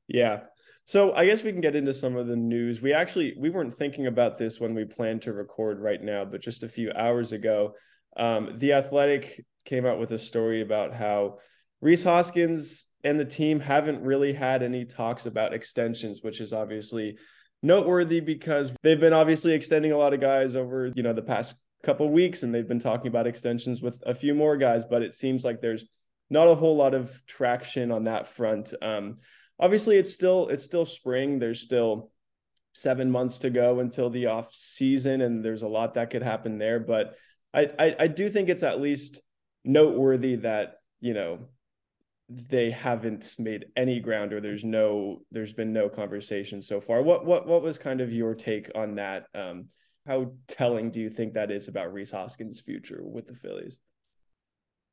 Yeah. 0.08 0.42
So 0.86 1.14
I 1.14 1.26
guess 1.26 1.44
we 1.44 1.52
can 1.52 1.62
get 1.62 1.78
into 1.78 1.94
some 1.94 2.18
of 2.18 2.28
the 2.28 2.36
news. 2.36 2.82
We 2.82 2.94
actually 2.94 3.36
we 3.38 3.50
weren't 3.50 3.78
thinking 3.78 4.08
about 4.08 4.38
this 4.38 4.60
when 4.60 4.76
we 4.76 4.84
planned 4.84 5.22
to 5.24 5.34
record 5.34 5.80
right 5.80 6.02
now, 6.02 6.26
but 6.26 6.42
just 6.42 6.64
a 6.64 6.70
few 6.70 6.92
hours 6.94 7.32
ago, 7.32 7.74
um, 8.18 8.56
the 8.58 8.74
Athletic 8.74 9.46
came 9.66 9.86
out 9.86 10.00
with 10.00 10.12
a 10.12 10.20
story 10.20 10.62
about 10.62 10.94
how 10.94 11.40
Rhys 11.84 12.04
Hoskins 12.04 12.86
and 13.04 13.20
the 13.20 13.26
team 13.26 13.60
haven't 13.60 14.02
really 14.02 14.32
had 14.32 14.64
any 14.64 14.86
talks 14.86 15.26
about 15.26 15.54
extensions, 15.54 16.24
which 16.24 16.40
is 16.40 16.54
obviously 16.54 17.18
noteworthy 17.62 18.22
because 18.22 18.72
they've 18.84 19.00
been 19.00 19.12
obviously 19.12 19.54
extending 19.54 19.92
a 19.92 19.98
lot 19.98 20.14
of 20.14 20.22
guys 20.22 20.56
over, 20.56 20.90
you 20.96 21.04
know, 21.04 21.12
the 21.12 21.22
past 21.22 21.56
couple 21.84 22.10
weeks 22.10 22.44
and 22.44 22.56
they've 22.56 22.70
been 22.70 22.80
talking 22.80 23.08
about 23.08 23.28
extensions 23.28 23.82
with 23.82 24.02
a 24.06 24.16
few 24.16 24.34
more 24.34 24.56
guys, 24.56 24.86
but 24.86 25.02
it 25.02 25.14
seems 25.14 25.44
like 25.44 25.60
there's 25.60 25.84
not 26.30 26.48
a 26.48 26.56
whole 26.56 26.78
lot 26.78 26.94
of 26.94 27.22
traction 27.28 27.92
on 27.92 28.06
that 28.06 28.28
front. 28.28 28.74
Um, 28.82 29.18
obviously 29.60 29.98
it's 29.98 30.14
still 30.14 30.48
it's 30.48 30.64
still 30.64 30.86
spring. 30.86 31.38
There's 31.38 31.60
still 31.60 32.12
seven 32.72 33.12
months 33.12 33.40
to 33.40 33.50
go 33.50 33.82
until 33.82 34.10
the 34.10 34.28
off 34.28 34.54
season, 34.54 35.20
and 35.20 35.44
there's 35.44 35.64
a 35.64 35.68
lot 35.68 35.96
that 35.96 36.12
could 36.12 36.24
happen 36.24 36.58
there. 36.58 36.80
But 36.80 37.16
I, 37.54 37.70
I, 37.78 37.96
I 38.00 38.08
do 38.08 38.30
think 38.30 38.48
it's 38.48 38.64
at 38.64 38.80
least 38.80 39.22
noteworthy 39.66 40.36
that 40.38 40.78
you 41.02 41.14
know 41.14 41.50
they 42.50 42.72
haven't 42.72 43.36
made 43.38 43.66
any 43.76 44.00
ground 44.00 44.34
or 44.34 44.42
there's 44.42 44.64
no 44.64 45.22
there's 45.32 45.54
been 45.54 45.74
no 45.74 45.90
conversation 45.90 46.62
so 46.62 46.80
far. 46.80 47.02
What 47.02 47.26
what 47.26 47.48
what 47.48 47.62
was 47.62 47.78
kind 47.78 48.02
of 48.02 48.12
your 48.12 48.36
take 48.36 48.72
on 48.76 48.96
that? 48.96 49.28
Um 49.34 49.66
how 50.06 50.34
telling 50.48 50.92
do 50.92 51.00
you 51.00 51.10
think 51.10 51.34
that 51.34 51.52
is 51.52 51.70
about 51.70 51.94
Rhys 51.94 52.12
Hoskins' 52.12 52.60
future 52.60 53.02
with 53.04 53.28
the 53.28 53.36
Phillies? 53.36 53.80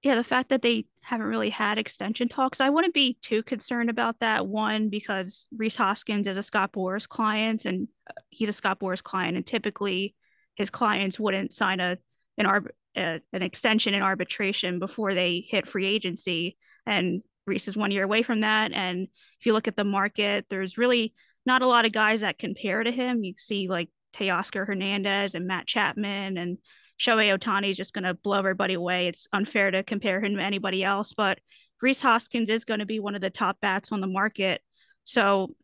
Yeah 0.02 0.14
the 0.14 0.24
fact 0.24 0.48
that 0.50 0.62
they 0.62 0.86
haven't 1.02 1.26
really 1.26 1.50
had 1.50 1.78
extension 1.78 2.28
talks. 2.28 2.60
I 2.60 2.70
wouldn't 2.70 2.94
be 2.94 3.18
too 3.22 3.42
concerned 3.42 3.90
about 3.90 4.20
that. 4.20 4.46
One 4.46 4.88
because 4.88 5.48
Rhys 5.56 5.76
Hoskins 5.76 6.26
is 6.26 6.36
a 6.36 6.42
Scott 6.42 6.72
Boras 6.72 7.08
client 7.08 7.64
and 7.64 7.88
uh, 8.08 8.20
he's 8.30 8.48
a 8.48 8.52
Scott 8.52 8.80
Boras 8.80 9.02
client 9.02 9.36
and 9.36 9.46
typically 9.46 10.14
his 10.54 10.70
clients 10.70 11.18
wouldn't 11.18 11.52
sign 11.52 11.80
a 11.80 11.98
an 12.38 12.46
arb- 12.46 12.70
a, 12.96 13.20
an 13.32 13.42
extension 13.42 13.94
in 13.94 14.02
arbitration 14.02 14.78
before 14.78 15.14
they 15.14 15.44
hit 15.48 15.68
free 15.68 15.86
agency. 15.86 16.56
And 16.86 17.22
Rhys 17.50 17.68
is 17.68 17.76
one 17.76 17.90
year 17.90 18.04
away 18.04 18.22
from 18.22 18.40
that. 18.40 18.72
And 18.72 19.08
if 19.40 19.46
you 19.46 19.52
look 19.52 19.68
at 19.68 19.76
the 19.76 19.84
market, 19.84 20.46
there's 20.48 20.78
really 20.78 21.12
not 21.44 21.62
a 21.62 21.66
lot 21.66 21.84
of 21.84 21.92
guys 21.92 22.20
that 22.20 22.38
compare 22.38 22.82
to 22.82 22.90
him. 22.90 23.24
You 23.24 23.34
see 23.36 23.68
like 23.68 23.88
Teoscar 24.14 24.66
Hernandez 24.66 25.34
and 25.34 25.46
Matt 25.46 25.66
Chapman 25.66 26.36
and 26.36 26.58
Shohei 26.98 27.36
Ohtani 27.36 27.70
is 27.70 27.76
just 27.76 27.94
going 27.94 28.04
to 28.04 28.14
blow 28.14 28.38
everybody 28.38 28.74
away. 28.74 29.08
It's 29.08 29.26
unfair 29.32 29.70
to 29.70 29.82
compare 29.82 30.22
him 30.22 30.36
to 30.36 30.42
anybody 30.42 30.84
else, 30.84 31.12
but 31.12 31.40
Rhys 31.80 32.02
Hoskins 32.02 32.50
is 32.50 32.64
going 32.64 32.80
to 32.80 32.86
be 32.86 33.00
one 33.00 33.14
of 33.14 33.22
the 33.22 33.30
top 33.30 33.58
bats 33.60 33.90
on 33.90 34.00
the 34.00 34.06
market. 34.06 34.60
So 35.04 35.54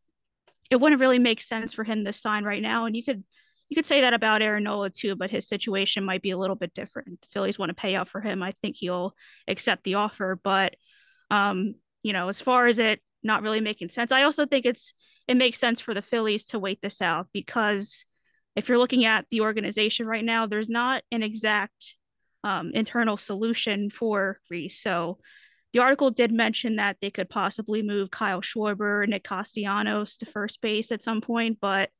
it 0.70 0.76
wouldn't 0.76 1.00
really 1.00 1.18
make 1.18 1.42
sense 1.42 1.72
for 1.72 1.84
him 1.84 2.04
to 2.04 2.12
sign 2.12 2.44
right 2.44 2.62
now. 2.62 2.87
And 2.87 2.96
you 2.96 3.04
could 3.04 3.22
you 3.68 3.75
could 3.75 3.87
say 3.87 4.02
that 4.02 4.14
about 4.14 4.42
Aaron 4.42 4.62
Nola 4.62 4.90
too, 4.90 5.16
but 5.16 5.30
his 5.30 5.49
situation 5.49 6.04
might 6.04 6.22
be 6.22 6.30
a 6.30 6.38
little 6.38 6.54
bit 6.56 6.72
different. 6.72 7.20
The 7.20 7.26
Phillies 7.32 7.58
want 7.58 7.70
to 7.70 7.75
pay 7.75 7.96
out 7.96 8.08
for 8.08 8.20
him. 8.20 8.42
I 8.42 8.54
think 8.62 8.76
he'll 8.76 9.14
accept 9.49 9.82
the 9.82 9.94
offer. 9.94 10.38
But 10.42 10.76
um, 11.30 11.75
you 12.02 12.12
know, 12.12 12.28
as 12.28 12.40
far 12.40 12.66
as 12.66 12.78
it 12.78 13.00
not 13.23 13.42
really 13.42 13.61
making 13.61 13.88
sense, 13.88 14.12
I 14.12 14.23
also 14.23 14.47
think 14.47 14.66
it's 14.66 14.95
it 15.28 15.37
makes 15.37 15.59
sense 15.59 15.80
for 15.80 15.92
the 15.92 16.02
Phillies 16.02 16.45
to 16.47 16.59
wait 16.59 16.80
this 16.80 17.02
out 17.02 17.28
because 17.33 18.04
if 18.54 18.68
you're 18.68 18.78
looking 18.78 19.04
at 19.04 19.26
the 19.30 19.40
organization 19.40 20.06
right 20.06 20.25
now, 20.25 20.47
there's 20.47 20.68
not 20.68 21.02
an 21.11 21.23
exact 21.23 21.97
um, 22.45 22.71
internal 22.75 23.16
solution 23.16 23.90
for 23.90 24.40
Rhys. 24.50 24.80
So 24.80 25.18
the 25.73 25.80
article 25.80 26.11
did 26.11 26.33
mention 26.33 26.76
that 26.76 26.97
they 27.02 27.11
could 27.11 27.28
possibly 27.28 27.83
move 27.83 28.11
Kyle 28.11 28.40
Schwarber, 28.40 29.06
Nick 29.06 29.25
Castellanos 29.25 30.16
to 30.18 30.26
first 30.26 30.61
base 30.61 30.92
at 30.92 31.02
some 31.02 31.21
point, 31.21 31.59
but 31.61 31.90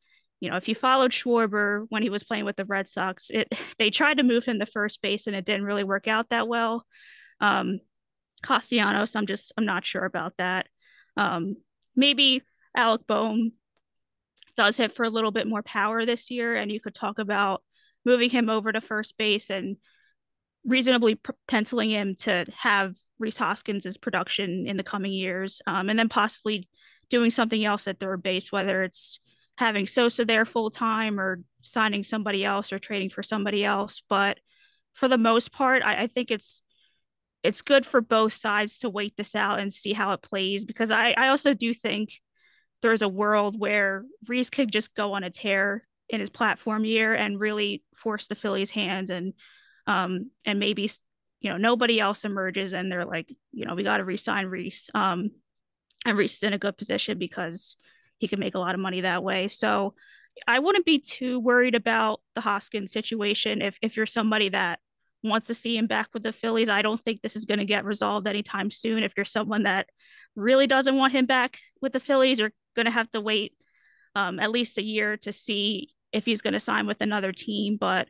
you 0.41 0.51
know, 0.51 0.57
if 0.57 0.69
you 0.69 0.75
followed 0.75 1.13
Schwarber 1.13 1.87
when 1.89 2.03
he 2.03 2.11
was 2.11 2.25
playing 2.25 2.45
with 2.45 2.57
the 2.57 2.65
Red 2.65 2.89
Sox, 2.89 3.31
it 3.31 3.49
they 3.79 3.91
tried 3.91 4.19
to 4.19 4.23
move 4.23 4.45
him 4.45 4.61
to 4.61 4.67
first 4.67 5.03
base 5.03 5.27
and 5.27 5.37
it 5.37 5.45
didn't 5.45 5.65
really 5.65 5.85
work 5.85 6.09
out 6.09 6.31
that 6.31 6.49
well. 6.49 6.87
Um, 7.41 7.81
Castellanos, 8.47 9.17
I'm 9.17 9.27
just 9.27 9.53
I'm 9.57 9.67
not 9.67 9.85
sure 9.85 10.05
about 10.05 10.35
that. 10.39 10.69
Um, 11.17 11.57
maybe 11.95 12.43
Alec 12.77 13.07
Bohm 13.07 13.53
does 14.57 14.77
hit 14.77 14.95
for 14.95 15.05
a 15.05 15.11
little 15.11 15.31
bit 15.33 15.47
more 15.47 15.63
power 15.63 16.05
this 16.05 16.31
year, 16.31 16.55
and 16.55 16.71
you 16.71 16.81
could 16.81 16.95
talk 16.95 17.19
about 17.19 17.63
moving 18.05 18.31
him 18.31 18.49
over 18.49 18.73
to 18.73 18.81
first 18.81 19.19
base 19.19 19.51
and 19.51 19.77
reasonably 20.65 21.21
penciling 21.49 21.91
him 21.91 22.15
to 22.17 22.47
have 22.57 22.95
Rhys 23.19 23.39
Hoskins' 23.39 23.97
production 23.97 24.67
in 24.67 24.77
the 24.77 24.83
coming 24.83 25.13
years, 25.13 25.61
um, 25.67 25.89
and 25.89 25.99
then 25.99 26.09
possibly 26.09 26.69
doing 27.09 27.31
something 27.31 27.65
else 27.65 27.87
at 27.87 28.01
third 28.01 28.23
base, 28.23 28.51
whether 28.51 28.83
it's 28.83 29.21
having 29.59 29.87
Sosa 29.87 30.25
there 30.25 30.45
full 30.45 30.71
time 30.71 31.19
or 31.19 31.41
signing 31.63 32.05
somebody 32.05 32.45
else 32.45 32.73
or 32.73 32.79
trading 32.79 33.11
for 33.11 33.23
somebody 33.23 33.65
else. 33.65 34.03
But 34.09 34.39
for 34.93 35.09
the 35.09 35.19
most 35.19 35.53
part, 35.53 35.83
I, 35.83 36.05
I, 36.05 36.07
think 36.07 36.31
it's 36.31 36.63
it's 37.43 37.63
good 37.63 37.87
for 37.87 38.01
both 38.01 38.33
sides 38.33 38.79
to 38.79 38.91
wait 38.91 39.17
this 39.17 39.35
out 39.35 39.61
and 39.61 39.73
see 39.73 39.93
how 39.93 40.13
it 40.13 40.23
plays 40.23 40.65
because 40.65 40.91
I, 40.91 41.15
I 41.17 41.29
also 41.29 41.55
do 41.55 41.73
think 41.73 42.21
there's 42.83 43.03
a 43.03 43.09
world 43.09 43.59
where 43.59 44.05
Rhys 44.27 44.51
could 44.51 44.73
just 44.73 44.95
go 44.95 45.13
on 45.13 45.25
a 45.25 45.31
tear 45.31 45.87
in 46.09 46.21
his 46.21 46.31
platform 46.31 46.85
year 46.85 47.15
and 47.15 47.41
really 47.41 47.83
force 47.95 48.27
the 48.27 48.35
Phillies' 48.35 48.71
hands 48.71 49.11
and 49.11 49.33
um 49.87 50.31
and 50.45 50.59
maybe 50.59 50.91
you 51.41 51.51
know 51.51 51.57
nobody 51.57 52.01
else 52.01 52.25
emerges 52.25 52.73
and 52.73 52.91
they're 52.91 53.05
like 53.05 53.35
you 53.53 53.65
know 53.65 53.75
we 53.75 53.83
got 53.83 53.99
to 53.99 54.05
resign 54.05 54.47
Rhys 54.47 54.91
um 54.95 55.31
and 56.05 56.17
Rhys 56.17 56.35
is 56.35 56.43
in 56.43 56.53
a 56.53 56.59
good 56.59 56.77
position 56.77 57.19
because 57.19 57.77
he 58.19 58.29
can 58.29 58.41
make 58.41 58.55
a 58.55 58.59
lot 58.59 58.75
of 58.75 58.81
money 58.81 59.03
that 59.03 59.23
way. 59.23 59.49
So 59.49 59.95
I 60.47 60.59
wouldn't 60.59 60.87
be 60.87 60.99
too 60.99 61.41
worried 61.41 61.75
about 61.75 62.21
the 62.35 62.41
Hoskins 62.41 62.93
situation 62.93 63.63
if 63.63 63.79
if 63.83 63.97
you're 63.97 64.07
somebody 64.07 64.51
that 64.51 64.81
wants 65.29 65.49
to 65.49 65.55
see 65.55 65.77
him 65.77 65.87
back 65.87 66.09
with 66.13 66.23
the 66.23 66.33
Phillies. 66.33 66.69
I 66.69 66.83
don't 66.83 67.03
think 67.03 67.23
this 67.23 67.37
is 67.37 67.45
going 67.45 67.59
to 67.59 67.65
get 67.65 67.85
resolved 67.85 68.27
anytime 68.27 68.71
soon. 68.71 69.03
If 69.03 69.13
you're 69.17 69.25
someone 69.25 69.65
that 69.65 69.89
really 70.35 70.67
doesn't 70.67 70.97
want 70.97 71.13
him 71.13 71.27
back 71.27 71.59
with 71.81 71.93
the 71.93 72.01
Phillies, 72.01 72.39
you're 72.39 72.53
going 72.75 72.87
to 72.87 72.93
have 72.93 73.11
to 73.13 73.21
wait 73.21 73.55
um, 74.15 74.39
at 74.41 74.51
least 74.51 74.79
a 74.79 74.83
year 74.83 75.17
to 75.19 75.33
see 75.33 75.91
if 76.13 76.25
he's 76.25 76.43
going 76.43 76.55
to 76.55 76.61
sign 76.61 76.87
with 76.87 77.01
another 77.01 77.33
team. 77.33 77.77
But 77.79 78.09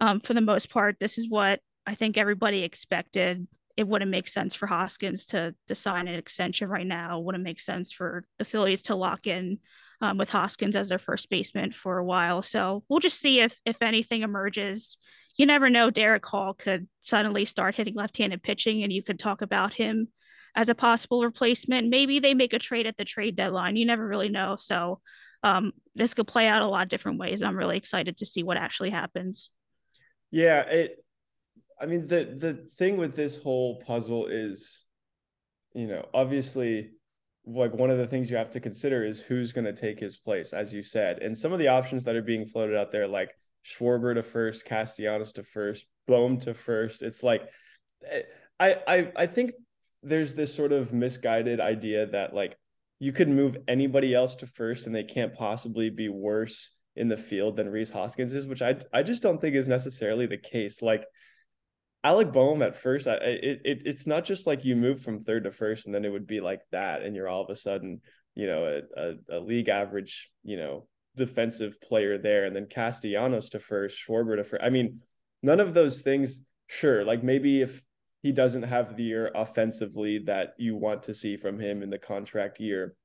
um, 0.00 0.20
for 0.20 0.34
the 0.34 0.40
most 0.40 0.70
part, 0.70 0.96
this 1.00 1.18
is 1.18 1.28
what 1.28 1.60
I 1.86 1.94
think 1.94 2.16
everybody 2.16 2.62
expected. 2.62 3.46
It 3.76 3.88
wouldn't 3.88 4.10
make 4.10 4.28
sense 4.28 4.54
for 4.54 4.66
Hoskins 4.66 5.26
to 5.26 5.54
to 5.66 5.74
sign 5.74 6.08
an 6.08 6.14
extension 6.14 6.68
right 6.68 6.86
now. 6.86 7.18
It 7.18 7.24
wouldn't 7.24 7.44
make 7.44 7.60
sense 7.60 7.92
for 7.92 8.24
the 8.38 8.44
Phillies 8.44 8.82
to 8.84 8.94
lock 8.94 9.26
in 9.26 9.58
um, 10.00 10.18
with 10.18 10.30
Hoskins 10.30 10.76
as 10.76 10.88
their 10.88 10.98
first 10.98 11.30
baseman 11.30 11.72
for 11.72 11.98
a 11.98 12.04
while. 12.04 12.42
So 12.42 12.84
we'll 12.88 13.00
just 13.00 13.20
see 13.20 13.40
if 13.40 13.58
if 13.64 13.80
anything 13.80 14.22
emerges. 14.22 14.96
You 15.36 15.46
never 15.46 15.68
know. 15.68 15.90
Darick 15.90 16.24
Hall 16.24 16.54
could 16.54 16.86
suddenly 17.00 17.44
start 17.44 17.74
hitting 17.74 17.94
left-handed 17.94 18.42
pitching, 18.42 18.82
and 18.82 18.92
you 18.92 19.02
could 19.02 19.18
talk 19.18 19.42
about 19.42 19.74
him 19.74 20.08
as 20.54 20.68
a 20.68 20.74
possible 20.74 21.22
replacement. 21.22 21.88
Maybe 21.88 22.20
they 22.20 22.34
make 22.34 22.52
a 22.52 22.58
trade 22.58 22.86
at 22.86 22.96
the 22.96 23.04
trade 23.04 23.36
deadline. 23.36 23.76
You 23.76 23.86
never 23.86 24.06
really 24.06 24.28
know. 24.28 24.56
So 24.56 25.00
um, 25.42 25.72
this 25.94 26.14
could 26.14 26.28
play 26.28 26.46
out 26.46 26.62
a 26.62 26.66
lot 26.66 26.84
of 26.84 26.88
different 26.88 27.18
ways. 27.18 27.42
I'm 27.42 27.56
really 27.56 27.76
excited 27.76 28.18
to 28.18 28.26
see 28.26 28.42
what 28.42 28.56
actually 28.56 28.90
happens. 28.90 29.50
Yeah, 30.30 30.60
it. 30.62 31.04
I 31.80 31.86
mean, 31.86 32.06
the 32.06 32.34
the 32.38 32.68
thing 32.76 32.96
with 32.96 33.16
this 33.16 33.42
whole 33.42 33.80
puzzle 33.80 34.26
is, 34.26 34.84
you 35.74 35.86
know, 35.86 36.06
obviously, 36.14 36.92
like 37.44 37.74
one 37.74 37.90
of 37.90 37.98
the 37.98 38.06
things 38.06 38.30
you 38.30 38.36
have 38.36 38.52
to 38.52 38.60
consider 38.60 39.04
is 39.04 39.20
who's 39.20 39.52
going 39.52 39.64
to 39.64 39.72
take 39.72 39.98
his 39.98 40.16
place, 40.16 40.52
as 40.52 40.72
you 40.72 40.82
said, 40.82 41.18
and 41.18 41.36
some 41.36 41.52
of 41.52 41.58
the 41.58 41.68
options 41.68 42.04
that 42.04 42.16
are 42.16 42.22
being 42.22 42.46
floated 42.46 42.76
out 42.76 42.92
there, 42.92 43.08
like 43.08 43.30
Schwarber 43.64 44.14
to 44.14 44.22
first, 44.22 44.64
Castellanos 44.64 45.32
to 45.34 45.42
first, 45.42 45.86
Bohm 46.06 46.38
to 46.40 46.54
first. 46.54 47.02
It's 47.02 47.22
like, 47.22 47.48
eh, 48.08 48.22
I 48.60 48.76
I 48.86 49.12
I 49.16 49.26
think 49.26 49.52
there's 50.02 50.34
this 50.34 50.54
sort 50.54 50.72
of 50.72 50.92
misguided 50.92 51.60
idea 51.60 52.06
that 52.06 52.34
like 52.34 52.56
you 52.98 53.12
could 53.12 53.28
move 53.28 53.56
anybody 53.66 54.14
else 54.14 54.36
to 54.36 54.46
first 54.46 54.86
and 54.86 54.94
they 54.94 55.02
can't 55.02 55.34
possibly 55.34 55.90
be 55.90 56.08
worse 56.08 56.72
in 56.96 57.08
the 57.08 57.16
field 57.16 57.56
than 57.56 57.68
Rhys 57.68 57.90
Hoskins 57.90 58.34
is, 58.34 58.46
which 58.46 58.62
I 58.62 58.76
I 58.92 59.02
just 59.02 59.22
don't 59.22 59.40
think 59.40 59.56
is 59.56 59.66
necessarily 59.66 60.26
the 60.26 60.38
case. 60.38 60.82
Like 60.82 61.04
Alec 62.04 62.32
Bohm 62.32 62.62
at 62.62 62.76
first, 62.76 63.06
I 63.06 63.14
it, 63.14 63.60
it 63.64 63.82
it's 63.86 64.06
not 64.06 64.24
just 64.24 64.46
like 64.46 64.64
you 64.64 64.76
move 64.76 65.00
from 65.00 65.20
third 65.20 65.44
to 65.44 65.50
first 65.50 65.86
and 65.86 65.94
then 65.94 66.04
it 66.04 66.12
would 66.12 66.26
be 66.26 66.40
like 66.40 66.60
that, 66.70 67.02
and 67.02 67.16
you're 67.16 67.28
all 67.28 67.42
of 67.42 67.50
a 67.50 67.56
sudden 67.56 68.00
you 68.34 68.46
know 68.46 68.82
a, 68.96 69.00
a, 69.00 69.38
a 69.38 69.40
league 69.40 69.68
average 69.68 70.30
you 70.42 70.56
know 70.56 70.86
defensive 71.16 71.80
player 71.80 72.18
there, 72.18 72.44
and 72.44 72.54
then 72.54 72.66
Castellanos 72.66 73.50
to 73.50 73.58
first, 73.58 73.98
Schwarber 73.98 74.36
to 74.36 74.44
first. 74.44 74.62
I 74.62 74.70
mean, 74.70 75.00
none 75.42 75.60
of 75.60 75.74
those 75.74 76.02
things. 76.02 76.46
Sure, 76.66 77.04
like 77.04 77.22
maybe 77.22 77.60
if 77.60 77.82
he 78.22 78.32
doesn't 78.32 78.62
have 78.62 78.96
the 78.96 79.02
year 79.02 79.30
offensively 79.34 80.20
that 80.26 80.54
you 80.58 80.76
want 80.76 81.04
to 81.04 81.14
see 81.14 81.36
from 81.36 81.60
him 81.60 81.82
in 81.82 81.90
the 81.90 81.98
contract 81.98 82.58
year, 82.58 82.96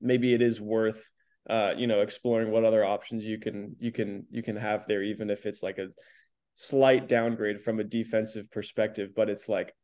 maybe 0.00 0.32
it 0.32 0.40
is 0.40 0.60
worth 0.60 1.10
uh, 1.48 1.74
you 1.76 1.86
know, 1.86 2.00
exploring 2.00 2.50
what 2.50 2.64
other 2.64 2.84
options 2.84 3.24
you 3.24 3.38
can 3.38 3.74
you 3.80 3.90
can 3.90 4.26
you 4.30 4.42
can 4.42 4.56
have 4.56 4.84
there, 4.86 5.02
even 5.02 5.30
if 5.30 5.46
it's 5.46 5.62
like 5.62 5.78
a 5.78 5.88
slight 6.54 7.08
downgrade 7.08 7.60
from 7.60 7.80
a 7.80 7.84
defensive 7.84 8.50
perspective. 8.50 9.10
But 9.16 9.30
it's 9.30 9.48
like 9.48 9.74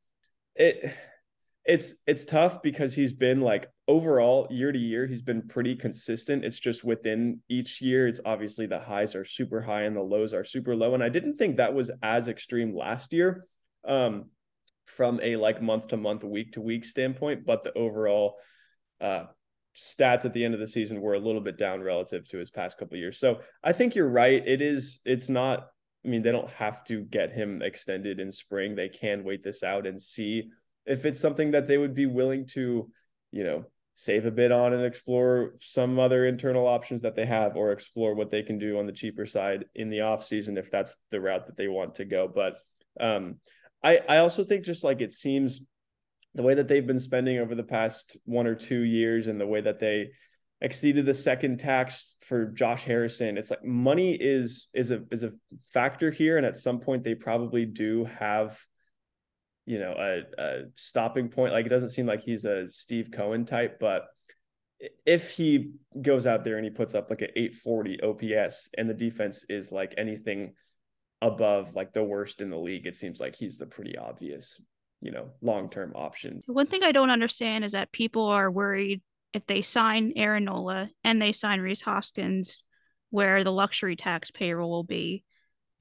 it 0.54 0.92
it's 1.64 1.96
it's 2.06 2.24
tough 2.24 2.62
because 2.62 2.94
he's 2.94 3.12
been 3.12 3.40
like 3.40 3.68
overall 3.88 4.48
year 4.50 4.72
to 4.72 4.78
year 4.78 5.06
he's 5.06 5.22
been 5.22 5.46
pretty 5.46 5.76
consistent 5.76 6.44
it's 6.44 6.58
just 6.58 6.82
within 6.82 7.40
each 7.48 7.80
year 7.80 8.08
it's 8.08 8.20
obviously 8.24 8.66
the 8.66 8.78
highs 8.78 9.14
are 9.14 9.24
super 9.24 9.60
high 9.60 9.82
and 9.82 9.96
the 9.96 10.00
lows 10.00 10.34
are 10.34 10.44
super 10.44 10.74
low 10.74 10.94
and 10.94 11.02
i 11.04 11.08
didn't 11.08 11.36
think 11.36 11.56
that 11.56 11.72
was 11.72 11.90
as 12.02 12.26
extreme 12.26 12.76
last 12.76 13.12
year 13.12 13.46
um 13.86 14.24
from 14.86 15.20
a 15.22 15.36
like 15.36 15.62
month 15.62 15.88
to 15.88 15.96
month 15.96 16.24
week 16.24 16.52
to 16.52 16.60
week 16.60 16.84
standpoint 16.84 17.46
but 17.46 17.62
the 17.62 17.72
overall 17.74 18.36
uh 19.00 19.24
stats 19.76 20.24
at 20.24 20.32
the 20.32 20.44
end 20.44 20.54
of 20.54 20.60
the 20.60 20.66
season 20.66 21.00
were 21.00 21.14
a 21.14 21.20
little 21.20 21.40
bit 21.40 21.58
down 21.58 21.82
relative 21.82 22.26
to 22.28 22.38
his 22.38 22.50
past 22.50 22.78
couple 22.78 22.96
years. 22.96 23.18
So 23.18 23.40
I 23.62 23.72
think 23.72 23.94
you're 23.94 24.08
right. 24.08 24.42
It 24.46 24.62
is. 24.62 25.00
It's 25.04 25.28
not. 25.28 25.68
I 26.04 26.08
mean, 26.08 26.22
they 26.22 26.32
don't 26.32 26.50
have 26.50 26.84
to 26.84 27.02
get 27.02 27.32
him 27.32 27.62
extended 27.62 28.20
in 28.20 28.32
spring. 28.32 28.74
They 28.74 28.88
can 28.88 29.24
wait 29.24 29.42
this 29.42 29.62
out 29.62 29.86
and 29.86 30.00
see 30.00 30.50
if 30.86 31.04
it's 31.04 31.20
something 31.20 31.50
that 31.50 31.66
they 31.66 31.78
would 31.78 31.94
be 31.94 32.06
willing 32.06 32.46
to, 32.46 32.90
you 33.32 33.44
know, 33.44 33.64
save 33.96 34.26
a 34.26 34.30
bit 34.30 34.52
on 34.52 34.72
and 34.72 34.84
explore 34.84 35.54
some 35.60 35.98
other 35.98 36.26
internal 36.26 36.66
options 36.66 37.00
that 37.02 37.16
they 37.16 37.26
have 37.26 37.56
or 37.56 37.72
explore 37.72 38.14
what 38.14 38.30
they 38.30 38.42
can 38.42 38.58
do 38.58 38.78
on 38.78 38.86
the 38.86 38.92
cheaper 38.92 39.26
side 39.26 39.64
in 39.74 39.90
the 39.90 40.02
off 40.02 40.24
season 40.24 40.56
if 40.56 40.70
that's 40.70 40.96
the 41.10 41.20
route 41.20 41.46
that 41.46 41.56
they 41.56 41.66
want 41.66 41.94
to 41.96 42.04
go. 42.04 42.30
But 42.32 42.58
um, 43.00 43.36
I 43.82 43.98
I 44.08 44.18
also 44.18 44.44
think 44.44 44.64
just 44.64 44.84
like 44.84 45.00
it 45.00 45.12
seems 45.12 45.62
the 46.34 46.42
way 46.42 46.54
that 46.54 46.68
they've 46.68 46.86
been 46.86 47.00
spending 47.00 47.38
over 47.38 47.54
the 47.54 47.62
past 47.62 48.18
one 48.26 48.46
or 48.46 48.54
two 48.54 48.80
years 48.80 49.26
and 49.26 49.40
the 49.40 49.46
way 49.46 49.62
that 49.62 49.80
they 49.80 50.10
exceeded 50.60 51.06
the 51.06 51.14
second 51.14 51.58
tax 51.58 52.14
for 52.20 52.46
Josh 52.46 52.84
Harrison. 52.84 53.38
It's 53.38 53.50
like 53.50 53.64
money 53.64 54.14
is 54.14 54.68
is 54.74 54.90
a 54.90 55.02
is 55.10 55.24
a 55.24 55.32
factor 55.72 56.10
here, 56.10 56.36
and 56.36 56.46
at 56.46 56.56
some 56.56 56.80
point 56.80 57.04
they 57.04 57.14
probably 57.14 57.64
do 57.64 58.04
have, 58.04 58.58
you 59.66 59.78
know, 59.78 59.94
a, 59.98 60.42
a 60.42 60.62
stopping 60.76 61.28
point. 61.28 61.52
Like 61.52 61.66
it 61.66 61.70
doesn't 61.70 61.90
seem 61.90 62.06
like 62.06 62.22
he's 62.22 62.44
a 62.44 62.68
Steve 62.68 63.10
Cohen 63.12 63.44
type, 63.44 63.78
but 63.78 64.06
if 65.04 65.30
he 65.30 65.72
goes 66.00 66.26
out 66.26 66.44
there 66.44 66.56
and 66.56 66.64
he 66.64 66.70
puts 66.70 66.94
up 66.94 67.10
like 67.10 67.22
an 67.22 67.30
840 67.34 68.00
OPS 68.02 68.70
and 68.76 68.88
the 68.88 68.94
defense 68.94 69.44
is 69.48 69.72
like 69.72 69.94
anything 69.98 70.54
above 71.22 71.74
like 71.74 71.92
the 71.92 72.04
worst 72.04 72.40
in 72.40 72.50
the 72.50 72.58
league, 72.58 72.86
it 72.86 72.94
seems 72.94 73.20
like 73.20 73.34
he's 73.34 73.58
the 73.58 73.66
pretty 73.66 73.96
obvious 73.98 74.60
you 75.00 75.10
know 75.10 75.30
long 75.40 75.68
term 75.68 75.92
option. 75.94 76.42
One 76.46 76.66
thing 76.66 76.82
I 76.82 76.92
don't 76.92 77.10
understand 77.10 77.64
is 77.64 77.72
that 77.72 77.92
people 77.92 78.26
are 78.26 78.50
worried 78.50 79.02
if 79.32 79.46
they 79.46 79.62
sign 79.62 80.12
Aaron 80.16 80.44
Nola 80.44 80.90
and 81.04 81.20
they 81.20 81.32
sign 81.32 81.60
Rhys 81.60 81.82
Hoskins, 81.82 82.64
where 83.10 83.44
the 83.44 83.52
luxury 83.52 83.96
tax 83.96 84.30
payroll 84.30 84.70
will 84.70 84.84
be. 84.84 85.24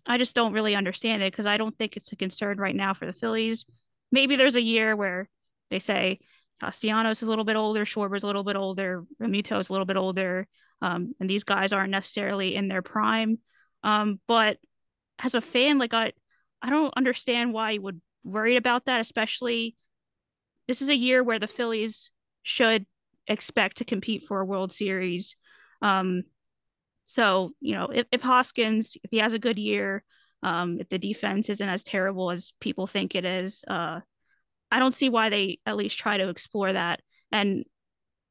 I 0.06 0.18
just 0.18 0.36
don't 0.36 0.54
really 0.54 0.76
understand 0.76 1.24
it 1.24 1.32
because 1.32 1.46
I 1.46 1.58
don't 1.58 1.78
think 1.78 1.98
it's 1.98 2.12
a 2.12 2.16
concern 2.16 2.58
right 2.58 2.76
now 2.76 2.94
for 2.94 3.06
the 3.06 3.14
Phillies. 3.14 3.66
Maybe 4.12 4.36
there's 4.36 4.56
a 4.56 4.62
year 4.62 4.96
where 4.96 5.30
they 5.70 5.80
say 5.80 6.20
Castellanos 6.62 7.22
is 7.22 7.28
a 7.28 7.30
little 7.30 7.46
bit 7.46 7.56
older, 7.56 7.86
Schwarber's 7.86 8.24
a 8.24 8.28
little 8.28 8.44
bit 8.44 8.56
older, 8.56 9.04
Realmuto 9.22 9.60
is 9.60 9.70
a 9.70 9.74
little 9.74 9.86
bit 9.86 9.98
older, 9.98 10.48
um, 10.82 11.14
and 11.20 11.30
these 11.30 11.44
guys 11.44 11.74
aren't 11.74 11.92
necessarily 11.92 12.56
in 12.56 12.68
their 12.68 12.82
prime. 12.82 13.40
Um, 13.84 14.20
but 14.28 14.58
as 15.20 15.36
a 15.36 15.42
fan, 15.42 15.78
like 15.80 15.94
I, 15.94 16.14
I 16.62 16.70
don't 16.70 16.94
understand 16.96 17.54
why 17.54 17.72
you 17.72 17.82
would 17.82 18.02
worry 18.24 18.56
about 18.56 18.86
that, 18.86 19.02
especially 19.02 19.76
this 20.68 20.82
is 20.82 20.90
a 20.90 20.96
year 20.96 21.24
where 21.24 21.40
the 21.40 21.48
Phillies 21.48 22.12
should 22.44 22.86
expect 23.28 23.78
to 23.78 23.86
compete 23.86 24.26
for 24.28 24.40
a 24.40 24.46
World 24.46 24.72
Series. 24.72 25.36
Um, 25.82 26.24
so, 27.06 27.52
you 27.60 27.74
know, 27.74 27.88
if, 27.94 28.08
if 28.12 28.22
Hoskins, 28.22 28.98
if 29.04 29.12
he 29.12 29.18
has 29.18 29.34
a 29.34 29.40
good 29.40 29.60
year, 29.60 30.04
um, 30.44 30.80
if 30.80 30.90
the 30.90 31.00
defense 31.00 31.50
isn't 31.50 31.70
as 31.70 31.84
terrible 31.84 32.32
as 32.32 32.54
people 32.60 32.88
think 32.88 33.16
it 33.16 33.26
is, 33.26 33.64
uh, 33.68 34.00
I 34.72 34.80
don't 34.80 34.94
see 34.94 35.10
why 35.10 35.30
they 35.30 35.60
at 35.66 35.78
least 35.78 35.98
try 35.98 36.18
to 36.18 36.30
explore 36.30 36.74
that. 36.74 37.02
And, 37.32 37.66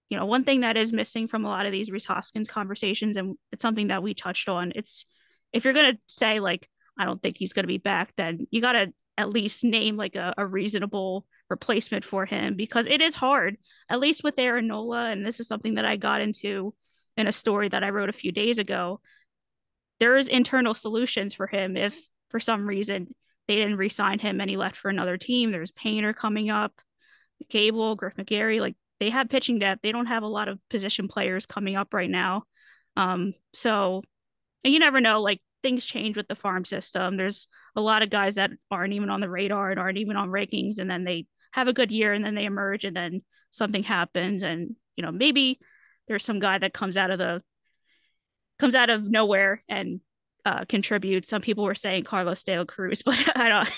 you 0.09 0.19
know, 0.19 0.27
one 0.27 0.45
thing 0.45 0.61
that 0.61 0.77
is 0.77 0.93
missing 0.93 1.29
from 1.29 1.45
a 1.45 1.49
lot 1.49 1.67
of 1.67 1.73
these 1.73 1.91
Rhys 1.91 2.05
Hoskins 2.05 2.49
conversations, 2.49 3.17
and 3.17 3.37
it's 3.53 3.63
something 3.63 3.89
that 3.89 4.03
we 4.03 4.15
touched 4.15 4.49
on, 4.49 4.73
it's 4.75 5.07
if 5.53 5.65
you're 5.65 5.73
going 5.73 5.93
to 5.93 5.99
say, 6.07 6.41
like, 6.41 6.69
I 6.99 7.05
don't 7.05 7.23
think 7.23 7.37
he's 7.39 7.53
going 7.53 7.65
to 7.65 7.69
be 7.69 7.79
back, 7.79 8.13
then 8.17 8.47
you 8.51 8.61
got 8.61 8.73
to 8.73 8.93
at 9.17 9.31
least 9.31 9.65
name 9.65 9.97
like 9.97 10.17
a, 10.17 10.35
a 10.37 10.47
reasonable 10.47 11.27
replacement 11.49 12.05
for 12.05 12.27
him 12.27 12.57
because 12.57 12.87
it 12.87 13.01
is 13.01 13.15
hard, 13.15 13.57
at 13.89 14.01
least 14.01 14.25
with 14.25 14.39
Aaron 14.39 14.67
Nola. 14.67 15.07
And 15.07 15.25
this 15.25 15.41
is 15.41 15.49
something 15.49 15.75
that 15.75 15.85
I 15.85 15.97
got 15.97 16.21
into 16.21 16.75
in 17.17 17.27
a 17.27 17.33
story 17.33 17.69
that 17.69 17.85
I 17.85 17.91
wrote 17.91 18.09
a 18.09 18.15
few 18.15 18.33
days 18.33 18.59
ago. 18.59 19.01
There's 20.01 20.29
internal 20.29 20.75
solutions 20.75 21.35
for 21.35 21.47
him 21.47 21.77
if 21.77 21.99
for 22.31 22.41
some 22.41 22.67
reason 22.67 23.15
they 23.47 23.57
didn't 23.57 23.77
re-sign 23.77 24.19
him 24.19 24.41
and 24.41 24.51
he 24.51 24.57
left 24.57 24.77
for 24.77 24.89
another 24.89 25.17
team. 25.17 25.51
There's 25.51 25.71
Painter 25.71 26.13
coming 26.13 26.51
up, 26.51 26.73
Gable, 27.49 27.95
Griff 27.95 28.15
McGarry, 28.17 28.61
like 28.61 28.77
they 29.01 29.11
have 29.11 29.29
pitching 29.29 29.59
depth. 29.59 29.83
They 29.83 29.93
don't 29.93 30.07
have 30.07 30.23
a 30.23 30.29
lot 30.29 30.49
of 30.49 30.59
position 30.71 31.09
players 31.09 31.47
coming 31.47 31.77
up 31.77 31.95
right 31.95 32.11
now. 32.11 32.45
Um, 32.97 33.35
so 33.53 34.03
and 34.65 34.73
you 34.73 34.81
never 34.81 35.01
know, 35.01 35.21
like 35.21 35.41
things 35.63 35.85
change 35.85 36.17
with 36.17 36.27
the 36.27 36.35
farm 36.35 36.65
system. 36.65 37.17
There's 37.17 37.49
a 37.77 37.81
lot 37.81 38.03
of 38.03 38.11
guys 38.11 38.37
that 38.37 38.51
aren't 38.71 38.95
even 38.95 39.11
on 39.11 39.21
the 39.21 39.29
radar 39.29 39.71
and 39.71 39.79
aren't 39.79 39.99
even 39.99 40.17
on 40.17 40.31
rankings, 40.31 40.79
and 40.79 40.91
then 40.91 41.05
they 41.05 41.27
have 41.53 41.69
a 41.69 41.73
good 41.73 41.93
year 41.93 42.13
and 42.13 42.25
then 42.25 42.35
they 42.35 42.45
emerge, 42.47 42.85
and 42.85 42.97
then 42.97 43.23
something 43.51 43.83
happens, 43.83 44.43
and 44.43 44.75
you 44.97 45.05
know 45.05 45.13
maybe 45.13 45.59
there's 46.09 46.25
some 46.25 46.39
guy 46.39 46.59
that 46.59 46.75
comes 46.75 46.97
out 46.97 47.11
of 47.11 47.19
the 47.19 47.43
comes 48.59 48.75
out 48.75 48.91
of 48.91 49.05
nowhere 49.05 49.61
and 49.69 50.01
uh, 50.45 50.65
contributes. 50.69 51.29
Some 51.29 51.43
people 51.43 51.65
were 51.65 51.75
saying 51.75 52.05
Carlos 52.05 52.45
De 52.45 52.57
La 52.57 52.65
Cruz, 52.65 53.03
but 53.07 53.19
I 53.37 53.49
don't. 53.49 53.69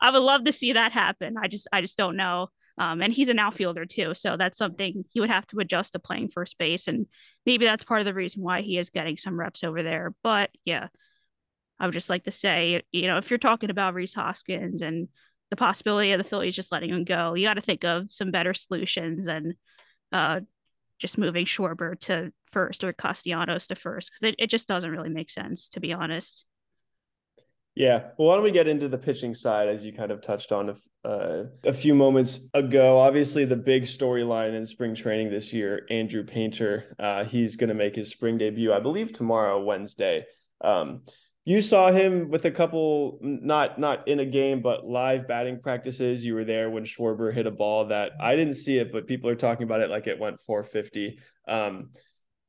I 0.00 0.10
would 0.10 0.22
love 0.22 0.44
to 0.44 0.52
see 0.52 0.72
that 0.72 0.92
happen. 0.92 1.36
I 1.40 1.48
just 1.48 1.68
I 1.72 1.80
just 1.80 1.98
don't 1.98 2.16
know. 2.16 2.48
Um, 2.78 3.02
and 3.02 3.12
he's 3.12 3.28
an 3.28 3.38
outfielder 3.38 3.84
too, 3.84 4.14
so 4.14 4.36
that's 4.36 4.56
something 4.56 5.04
he 5.12 5.20
would 5.20 5.30
have 5.30 5.46
to 5.48 5.58
adjust 5.58 5.92
to 5.92 5.98
playing 5.98 6.28
first 6.28 6.56
base, 6.58 6.88
and 6.88 7.06
maybe 7.44 7.66
that's 7.66 7.84
part 7.84 8.00
of 8.00 8.06
the 8.06 8.14
reason 8.14 8.42
why 8.42 8.62
he 8.62 8.78
is 8.78 8.90
getting 8.90 9.18
some 9.18 9.38
reps 9.38 9.62
over 9.62 9.82
there. 9.82 10.14
But 10.22 10.50
yeah, 10.64 10.88
I 11.78 11.86
would 11.86 11.94
just 11.94 12.08
like 12.08 12.24
to 12.24 12.30
say, 12.30 12.82
you 12.90 13.06
know, 13.08 13.18
if 13.18 13.30
you're 13.30 13.38
talking 13.38 13.70
about 13.70 13.94
Rhys 13.94 14.14
Hoskins 14.14 14.82
and 14.82 15.08
the 15.50 15.56
possibility 15.56 16.12
of 16.12 16.18
the 16.18 16.24
Phillies 16.24 16.56
just 16.56 16.72
letting 16.72 16.90
him 16.90 17.04
go, 17.04 17.34
you 17.34 17.46
got 17.46 17.54
to 17.54 17.60
think 17.60 17.84
of 17.84 18.10
some 18.10 18.30
better 18.30 18.54
solutions 18.54 19.26
and 19.26 19.54
uh, 20.12 20.40
just 21.02 21.18
moving 21.18 21.44
Schwarber 21.44 21.98
to 22.00 22.32
first 22.52 22.84
or 22.84 22.92
Castellanos 22.92 23.66
to 23.66 23.74
first 23.74 24.12
because 24.12 24.28
it, 24.28 24.36
it 24.38 24.48
just 24.48 24.68
doesn't 24.68 24.90
really 24.90 25.08
make 25.08 25.28
sense, 25.28 25.68
to 25.70 25.80
be 25.80 25.92
honest. 25.92 26.46
Yeah. 27.74 28.10
Well, 28.16 28.28
why 28.28 28.34
don't 28.36 28.44
we 28.44 28.52
get 28.52 28.68
into 28.68 28.88
the 28.88 28.98
pitching 28.98 29.34
side 29.34 29.68
as 29.68 29.84
you 29.84 29.92
kind 29.92 30.12
of 30.12 30.20
touched 30.20 30.52
on 30.52 30.70
a, 30.70 31.08
uh, 31.08 31.44
a 31.64 31.72
few 31.72 31.94
moments 31.94 32.48
ago? 32.54 32.98
Obviously, 32.98 33.44
the 33.44 33.56
big 33.56 33.82
storyline 33.82 34.54
in 34.54 34.64
spring 34.64 34.94
training 34.94 35.30
this 35.30 35.52
year, 35.52 35.86
Andrew 35.90 36.22
Painter. 36.22 36.94
Uh, 37.00 37.24
he's 37.24 37.56
going 37.56 37.68
to 37.68 37.74
make 37.74 37.96
his 37.96 38.10
spring 38.10 38.38
debut, 38.38 38.72
I 38.72 38.78
believe, 38.78 39.12
tomorrow, 39.12 39.60
Wednesday. 39.60 40.26
Um, 40.60 41.02
you 41.44 41.60
saw 41.60 41.90
him 41.90 42.30
with 42.30 42.44
a 42.44 42.50
couple, 42.50 43.18
not 43.20 43.78
not 43.78 44.06
in 44.06 44.20
a 44.20 44.26
game, 44.26 44.62
but 44.62 44.86
live 44.86 45.26
batting 45.26 45.60
practices. 45.60 46.24
You 46.24 46.34
were 46.34 46.44
there 46.44 46.70
when 46.70 46.84
Schwarber 46.84 47.32
hit 47.32 47.46
a 47.46 47.50
ball 47.50 47.86
that 47.86 48.12
I 48.20 48.36
didn't 48.36 48.54
see 48.54 48.78
it, 48.78 48.92
but 48.92 49.08
people 49.08 49.28
are 49.28 49.34
talking 49.34 49.64
about 49.64 49.80
it 49.80 49.90
like 49.90 50.06
it 50.06 50.20
went 50.20 50.40
450. 50.40 51.18
Um, 51.48 51.90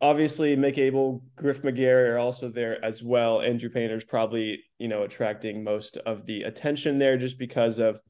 obviously 0.04 0.58
Mick 0.58 0.78
Abel, 0.78 1.24
Griff 1.38 1.62
McGarry 1.64 2.10
are 2.10 2.18
also 2.18 2.50
there 2.50 2.84
as 2.84 3.02
well. 3.02 3.42
Andrew 3.42 3.70
Painter's 3.70 4.04
probably, 4.04 4.62
you 4.78 4.90
know, 4.90 5.04
attracting 5.04 5.64
most 5.64 5.96
of 5.98 6.26
the 6.26 6.44
attention 6.44 7.00
there 7.00 7.18
just 7.18 7.40
because 7.40 7.80
of 7.80 8.02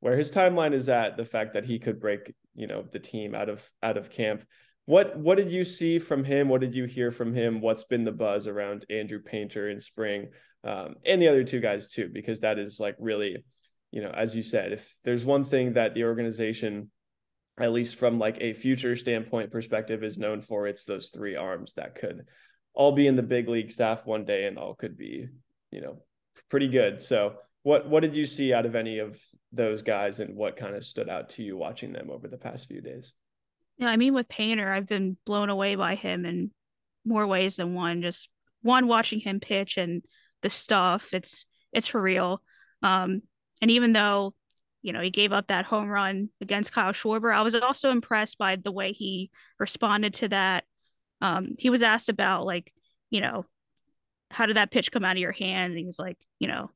where 0.00 0.16
his 0.16 0.32
timeline 0.32 0.72
is 0.72 0.88
at, 0.88 1.18
the 1.18 1.24
fact 1.24 1.52
that 1.52 1.66
he 1.66 1.78
could 1.78 2.00
break, 2.00 2.34
you 2.54 2.66
know, 2.66 2.84
the 2.92 2.98
team 2.98 3.34
out 3.34 3.50
of 3.50 3.70
out 3.82 3.98
of 3.98 4.10
camp. 4.10 4.42
What 4.86 5.18
what 5.18 5.38
did 5.38 5.50
you 5.50 5.64
see 5.64 5.98
from 5.98 6.24
him? 6.24 6.48
What 6.48 6.60
did 6.60 6.74
you 6.74 6.84
hear 6.84 7.10
from 7.10 7.34
him? 7.34 7.60
What's 7.60 7.84
been 7.84 8.04
the 8.04 8.12
buzz 8.12 8.46
around 8.46 8.84
Andrew 8.90 9.20
Painter 9.20 9.70
in 9.70 9.80
spring? 9.80 10.28
Um, 10.62 10.96
and 11.04 11.20
the 11.20 11.28
other 11.28 11.44
two 11.44 11.60
guys 11.60 11.88
too, 11.88 12.10
because 12.12 12.40
that 12.40 12.58
is 12.58 12.80
like 12.80 12.96
really, 12.98 13.44
you 13.90 14.02
know, 14.02 14.10
as 14.10 14.36
you 14.36 14.42
said, 14.42 14.72
if 14.72 14.96
there's 15.04 15.24
one 15.24 15.44
thing 15.44 15.74
that 15.74 15.94
the 15.94 16.04
organization 16.04 16.90
at 17.58 17.72
least 17.72 17.96
from 17.96 18.18
like 18.18 18.38
a 18.40 18.52
future 18.52 18.96
standpoint 18.96 19.50
perspective 19.50 20.02
is 20.02 20.18
known 20.18 20.42
for 20.42 20.66
it's 20.66 20.84
those 20.84 21.10
three 21.10 21.36
arms 21.36 21.74
that 21.74 21.94
could 21.94 22.26
all 22.74 22.92
be 22.92 23.06
in 23.06 23.16
the 23.16 23.22
big 23.22 23.48
league 23.48 23.70
staff 23.70 24.04
one 24.04 24.24
day 24.24 24.46
and 24.46 24.58
all 24.58 24.74
could 24.74 24.96
be 24.96 25.28
you 25.70 25.80
know 25.80 25.98
pretty 26.50 26.68
good 26.68 27.00
so 27.00 27.34
what 27.62 27.88
what 27.88 28.02
did 28.02 28.16
you 28.16 28.26
see 28.26 28.52
out 28.52 28.66
of 28.66 28.74
any 28.74 28.98
of 28.98 29.20
those 29.52 29.82
guys 29.82 30.18
and 30.18 30.34
what 30.34 30.56
kind 30.56 30.74
of 30.74 30.84
stood 30.84 31.08
out 31.08 31.30
to 31.30 31.42
you 31.42 31.56
watching 31.56 31.92
them 31.92 32.10
over 32.10 32.26
the 32.26 32.36
past 32.36 32.66
few 32.66 32.80
days 32.80 33.12
yeah 33.78 33.88
i 33.88 33.96
mean 33.96 34.14
with 34.14 34.28
painter 34.28 34.72
i've 34.72 34.88
been 34.88 35.16
blown 35.24 35.50
away 35.50 35.74
by 35.74 35.94
him 35.94 36.24
in 36.24 36.50
more 37.04 37.26
ways 37.26 37.56
than 37.56 37.74
one 37.74 38.02
just 38.02 38.28
one 38.62 38.86
watching 38.86 39.20
him 39.20 39.40
pitch 39.40 39.76
and 39.76 40.02
the 40.42 40.50
stuff 40.50 41.12
it's 41.12 41.46
it's 41.72 41.86
for 41.86 42.00
real 42.00 42.42
um 42.82 43.22
and 43.60 43.70
even 43.70 43.92
though 43.92 44.34
you 44.84 44.92
know, 44.92 45.00
he 45.00 45.10
gave 45.10 45.32
up 45.32 45.46
that 45.46 45.64
home 45.64 45.88
run 45.88 46.28
against 46.42 46.72
Kyle 46.74 46.92
Schwarber. 46.92 47.34
I 47.34 47.40
was 47.40 47.54
also 47.54 47.90
impressed 47.90 48.36
by 48.36 48.56
the 48.56 48.70
way 48.70 48.92
he 48.92 49.30
responded 49.58 50.12
to 50.14 50.28
that. 50.28 50.64
Um, 51.22 51.54
he 51.58 51.70
was 51.70 51.82
asked 51.82 52.10
about 52.10 52.44
like, 52.44 52.70
you 53.08 53.22
know, 53.22 53.46
how 54.30 54.44
did 54.44 54.58
that 54.58 54.70
pitch 54.70 54.92
come 54.92 55.02
out 55.02 55.16
of 55.16 55.22
your 55.22 55.32
hands? 55.32 55.70
And 55.70 55.78
he 55.78 55.86
was 55.86 55.98
like, 55.98 56.18
you 56.38 56.48
know, 56.48 56.70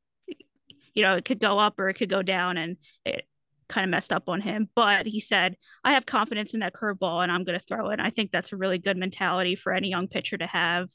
you 0.94 1.02
know, 1.02 1.16
it 1.16 1.26
could 1.26 1.38
go 1.38 1.58
up 1.58 1.78
or 1.78 1.90
it 1.90 1.94
could 1.94 2.08
go 2.08 2.22
down, 2.22 2.56
and 2.56 2.78
it 3.04 3.26
kind 3.68 3.84
of 3.84 3.90
messed 3.90 4.12
up 4.12 4.28
on 4.28 4.40
him. 4.40 4.68
But 4.74 5.06
he 5.06 5.20
said, 5.20 5.56
I 5.84 5.92
have 5.92 6.06
confidence 6.06 6.54
in 6.54 6.60
that 6.60 6.74
curveball, 6.74 7.22
and 7.22 7.30
I'm 7.30 7.44
going 7.44 7.58
to 7.58 7.64
throw 7.64 7.90
it. 7.90 8.00
I 8.00 8.10
think 8.10 8.30
that's 8.30 8.52
a 8.52 8.56
really 8.56 8.78
good 8.78 8.96
mentality 8.96 9.56
for 9.56 9.72
any 9.72 9.88
young 9.88 10.08
pitcher 10.08 10.38
to 10.38 10.46
have. 10.46 10.88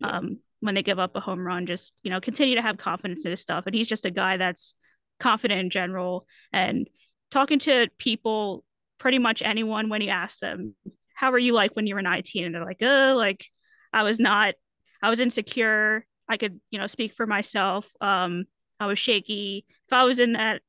Yeah. 0.00 0.18
Um, 0.18 0.38
when 0.60 0.74
they 0.74 0.82
give 0.82 0.98
up 0.98 1.14
a 1.14 1.20
home 1.20 1.46
run, 1.46 1.66
just 1.66 1.92
you 2.02 2.10
know, 2.10 2.20
continue 2.20 2.56
to 2.56 2.62
have 2.62 2.78
confidence 2.78 3.24
in 3.24 3.30
his 3.30 3.40
stuff. 3.40 3.66
And 3.66 3.74
he's 3.74 3.88
just 3.88 4.06
a 4.06 4.10
guy 4.10 4.36
that's 4.36 4.74
confident 5.20 5.60
in 5.60 5.70
general 5.70 6.26
and 6.52 6.88
talking 7.30 7.58
to 7.60 7.88
people 7.98 8.64
pretty 8.98 9.18
much 9.18 9.42
anyone 9.42 9.88
when 9.88 10.00
you 10.00 10.10
ask 10.10 10.40
them 10.40 10.74
how 11.14 11.32
are 11.32 11.38
you 11.38 11.52
like 11.52 11.74
when 11.74 11.86
you 11.86 11.94
were 11.94 12.02
19 12.02 12.44
and 12.44 12.54
they're 12.54 12.64
like 12.64 12.82
oh 12.82 13.14
like 13.16 13.46
i 13.92 14.02
was 14.02 14.18
not 14.18 14.54
i 15.02 15.10
was 15.10 15.20
insecure 15.20 16.06
i 16.28 16.36
could 16.36 16.60
you 16.70 16.78
know 16.78 16.86
speak 16.86 17.14
for 17.14 17.26
myself 17.26 17.88
um 18.00 18.44
i 18.80 18.86
was 18.86 18.98
shaky 18.98 19.64
if 19.86 19.92
i 19.92 20.04
was 20.04 20.18
in 20.18 20.32
that 20.32 20.62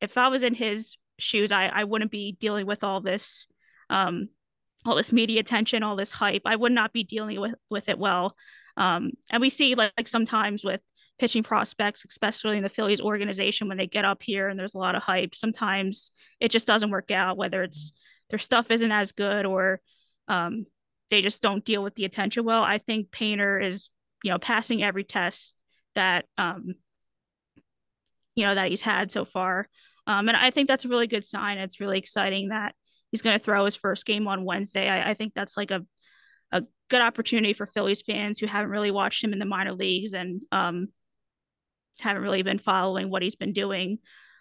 if 0.00 0.16
i 0.16 0.28
was 0.28 0.42
in 0.42 0.54
his 0.54 0.96
shoes 1.22 1.52
i 1.52 1.66
i 1.68 1.84
wouldn't 1.84 2.10
be 2.10 2.36
dealing 2.40 2.66
with 2.66 2.84
all 2.84 3.00
this 3.00 3.46
um 3.90 4.28
all 4.84 4.96
this 4.96 5.12
media 5.12 5.40
attention 5.40 5.82
all 5.82 5.96
this 5.96 6.10
hype 6.10 6.42
i 6.44 6.56
would 6.56 6.72
not 6.72 6.92
be 6.92 7.04
dealing 7.04 7.40
with 7.40 7.54
with 7.70 7.88
it 7.88 7.98
well 7.98 8.36
um 8.76 9.10
and 9.30 9.40
we 9.40 9.48
see 9.48 9.74
like, 9.74 9.92
like 9.96 10.08
sometimes 10.08 10.64
with 10.64 10.80
pitching 11.22 11.44
prospects, 11.44 12.04
especially 12.08 12.56
in 12.56 12.64
the 12.64 12.68
Phillies 12.68 13.00
organization, 13.00 13.68
when 13.68 13.76
they 13.78 13.86
get 13.86 14.04
up 14.04 14.22
here 14.24 14.48
and 14.48 14.58
there's 14.58 14.74
a 14.74 14.78
lot 14.78 14.96
of 14.96 15.04
hype, 15.04 15.36
sometimes 15.36 16.10
it 16.40 16.50
just 16.50 16.66
doesn't 16.66 16.90
work 16.90 17.12
out, 17.12 17.36
whether 17.36 17.62
it's 17.62 17.92
their 18.30 18.40
stuff 18.40 18.70
isn't 18.70 18.90
as 18.90 19.12
good 19.12 19.46
or 19.46 19.80
um, 20.26 20.66
they 21.10 21.22
just 21.22 21.40
don't 21.40 21.64
deal 21.64 21.80
with 21.80 21.94
the 21.94 22.04
attention 22.04 22.44
well. 22.44 22.64
I 22.64 22.78
think 22.78 23.12
Painter 23.12 23.60
is, 23.60 23.88
you 24.24 24.32
know, 24.32 24.38
passing 24.38 24.82
every 24.82 25.04
test 25.04 25.54
that, 25.94 26.24
um, 26.38 26.74
you 28.34 28.44
know, 28.44 28.56
that 28.56 28.70
he's 28.70 28.82
had 28.82 29.12
so 29.12 29.24
far. 29.24 29.68
Um, 30.06 30.28
and 30.28 30.36
I 30.36 30.50
think 30.50 30.68
that's 30.68 30.84
a 30.84 30.88
really 30.88 31.06
good 31.06 31.24
sign. 31.24 31.58
It's 31.58 31.80
really 31.80 31.98
exciting 31.98 32.48
that 32.48 32.74
he's 33.10 33.22
going 33.22 33.38
to 33.38 33.44
throw 33.44 33.64
his 33.64 33.76
first 33.76 34.04
game 34.04 34.26
on 34.26 34.44
Wednesday. 34.44 34.88
I, 34.88 35.10
I 35.10 35.14
think 35.14 35.32
that's 35.34 35.56
like 35.56 35.70
a, 35.70 35.84
a 36.50 36.62
good 36.88 37.00
opportunity 37.00 37.52
for 37.52 37.66
Phillies 37.66 38.02
fans 38.02 38.38
who 38.38 38.46
haven't 38.46 38.70
really 38.70 38.90
watched 38.90 39.22
him 39.22 39.32
in 39.32 39.38
the 39.38 39.44
minor 39.44 39.72
leagues 39.72 40.12
and 40.12 40.40
um, 40.50 40.88
haven't 41.98 42.22
really 42.22 42.42
been 42.42 42.58
following 42.58 43.10
what 43.10 43.22
he's 43.22 43.36
been 43.36 43.52
doing 43.52 43.98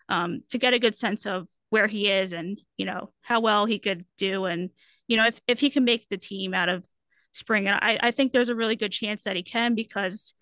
um, 0.10 0.42
to 0.50 0.58
get 0.58 0.74
a 0.74 0.80
good 0.80 0.96
sense 0.96 1.26
of 1.26 1.48
where 1.70 1.88
he 1.88 2.10
is 2.10 2.34
and 2.34 2.60
you 2.78 2.86
know 2.86 3.12
how 3.22 3.40
well 3.40 3.66
he 3.66 3.80
could 3.80 4.06
do 4.18 4.46
and 4.46 4.70
you 5.08 5.16
know 5.16 5.28
if, 5.28 5.40
if 5.48 5.60
he 5.60 5.70
can 5.70 5.86
make 5.86 6.08
the 6.10 6.18
team 6.18 6.54
out 6.54 6.68
of 6.68 6.86
spring 7.32 7.68
and 7.68 7.80
I, 7.82 7.98
I 8.02 8.12
think 8.12 8.34
there's 8.34 8.50
a 8.50 8.56
really 8.56 8.76
good 8.76 8.92
chance 8.92 9.24
that 9.24 9.38
he 9.38 9.44
can 9.44 9.74
because 9.74 10.34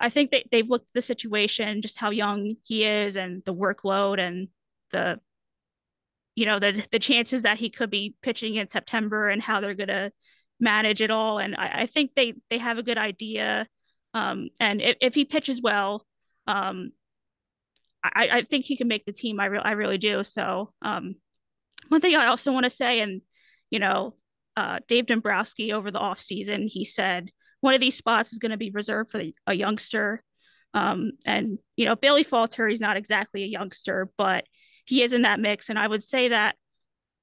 I 0.00 0.10
think 0.10 0.30
they, 0.30 0.44
they've 0.50 0.68
looked 0.68 0.86
at 0.88 0.94
the 0.94 1.02
situation 1.02 1.82
just 1.82 1.98
how 1.98 2.10
young 2.10 2.54
he 2.62 2.84
is 2.84 3.16
and 3.16 3.42
the 3.44 3.54
workload 3.54 4.18
and 4.18 4.48
the 4.90 5.20
you 6.34 6.46
know 6.46 6.58
the 6.58 6.86
the 6.90 6.98
chances 6.98 7.42
that 7.42 7.58
he 7.58 7.70
could 7.70 7.90
be 7.90 8.14
pitching 8.22 8.54
in 8.56 8.68
September 8.68 9.28
and 9.28 9.42
how 9.42 9.60
they're 9.60 9.74
gonna 9.74 10.10
manage 10.58 11.00
it 11.02 11.10
all 11.10 11.38
and 11.38 11.54
I, 11.56 11.82
I 11.82 11.86
think 11.86 12.12
they 12.14 12.34
they 12.48 12.58
have 12.58 12.78
a 12.78 12.82
good 12.82 12.98
idea 12.98 13.66
um, 14.14 14.48
and 14.58 14.80
if, 14.80 14.96
if 15.00 15.14
he 15.14 15.24
pitches 15.24 15.60
well 15.62 16.04
um, 16.46 16.92
I, 18.02 18.28
I 18.32 18.42
think 18.42 18.64
he 18.64 18.76
can 18.76 18.88
make 18.88 19.04
the 19.04 19.12
team. 19.12 19.40
I, 19.40 19.46
re- 19.46 19.60
I 19.62 19.72
really 19.72 19.98
do. 19.98 20.24
So 20.24 20.72
um, 20.82 21.16
one 21.88 22.00
thing 22.00 22.16
I 22.16 22.26
also 22.26 22.52
want 22.52 22.64
to 22.64 22.70
say, 22.70 23.00
and 23.00 23.20
you 23.70 23.78
know, 23.78 24.14
uh, 24.56 24.78
Dave 24.88 25.06
Dombrowski 25.06 25.72
over 25.72 25.90
the 25.90 25.98
offseason, 25.98 26.66
he 26.66 26.84
said 26.84 27.30
one 27.60 27.74
of 27.74 27.80
these 27.80 27.96
spots 27.96 28.32
is 28.32 28.38
going 28.38 28.50
to 28.50 28.56
be 28.56 28.70
reserved 28.70 29.10
for 29.10 29.18
the, 29.18 29.34
a 29.46 29.54
youngster. 29.54 30.22
Um, 30.72 31.12
and 31.24 31.58
you 31.76 31.84
know, 31.84 31.96
Bailey 31.96 32.22
Falter, 32.22 32.68
he's 32.68 32.80
not 32.80 32.96
exactly 32.96 33.42
a 33.42 33.46
youngster, 33.46 34.10
but 34.16 34.44
he 34.84 35.02
is 35.02 35.12
in 35.12 35.22
that 35.22 35.40
mix. 35.40 35.68
And 35.68 35.78
I 35.78 35.86
would 35.86 36.02
say 36.02 36.28
that 36.28 36.56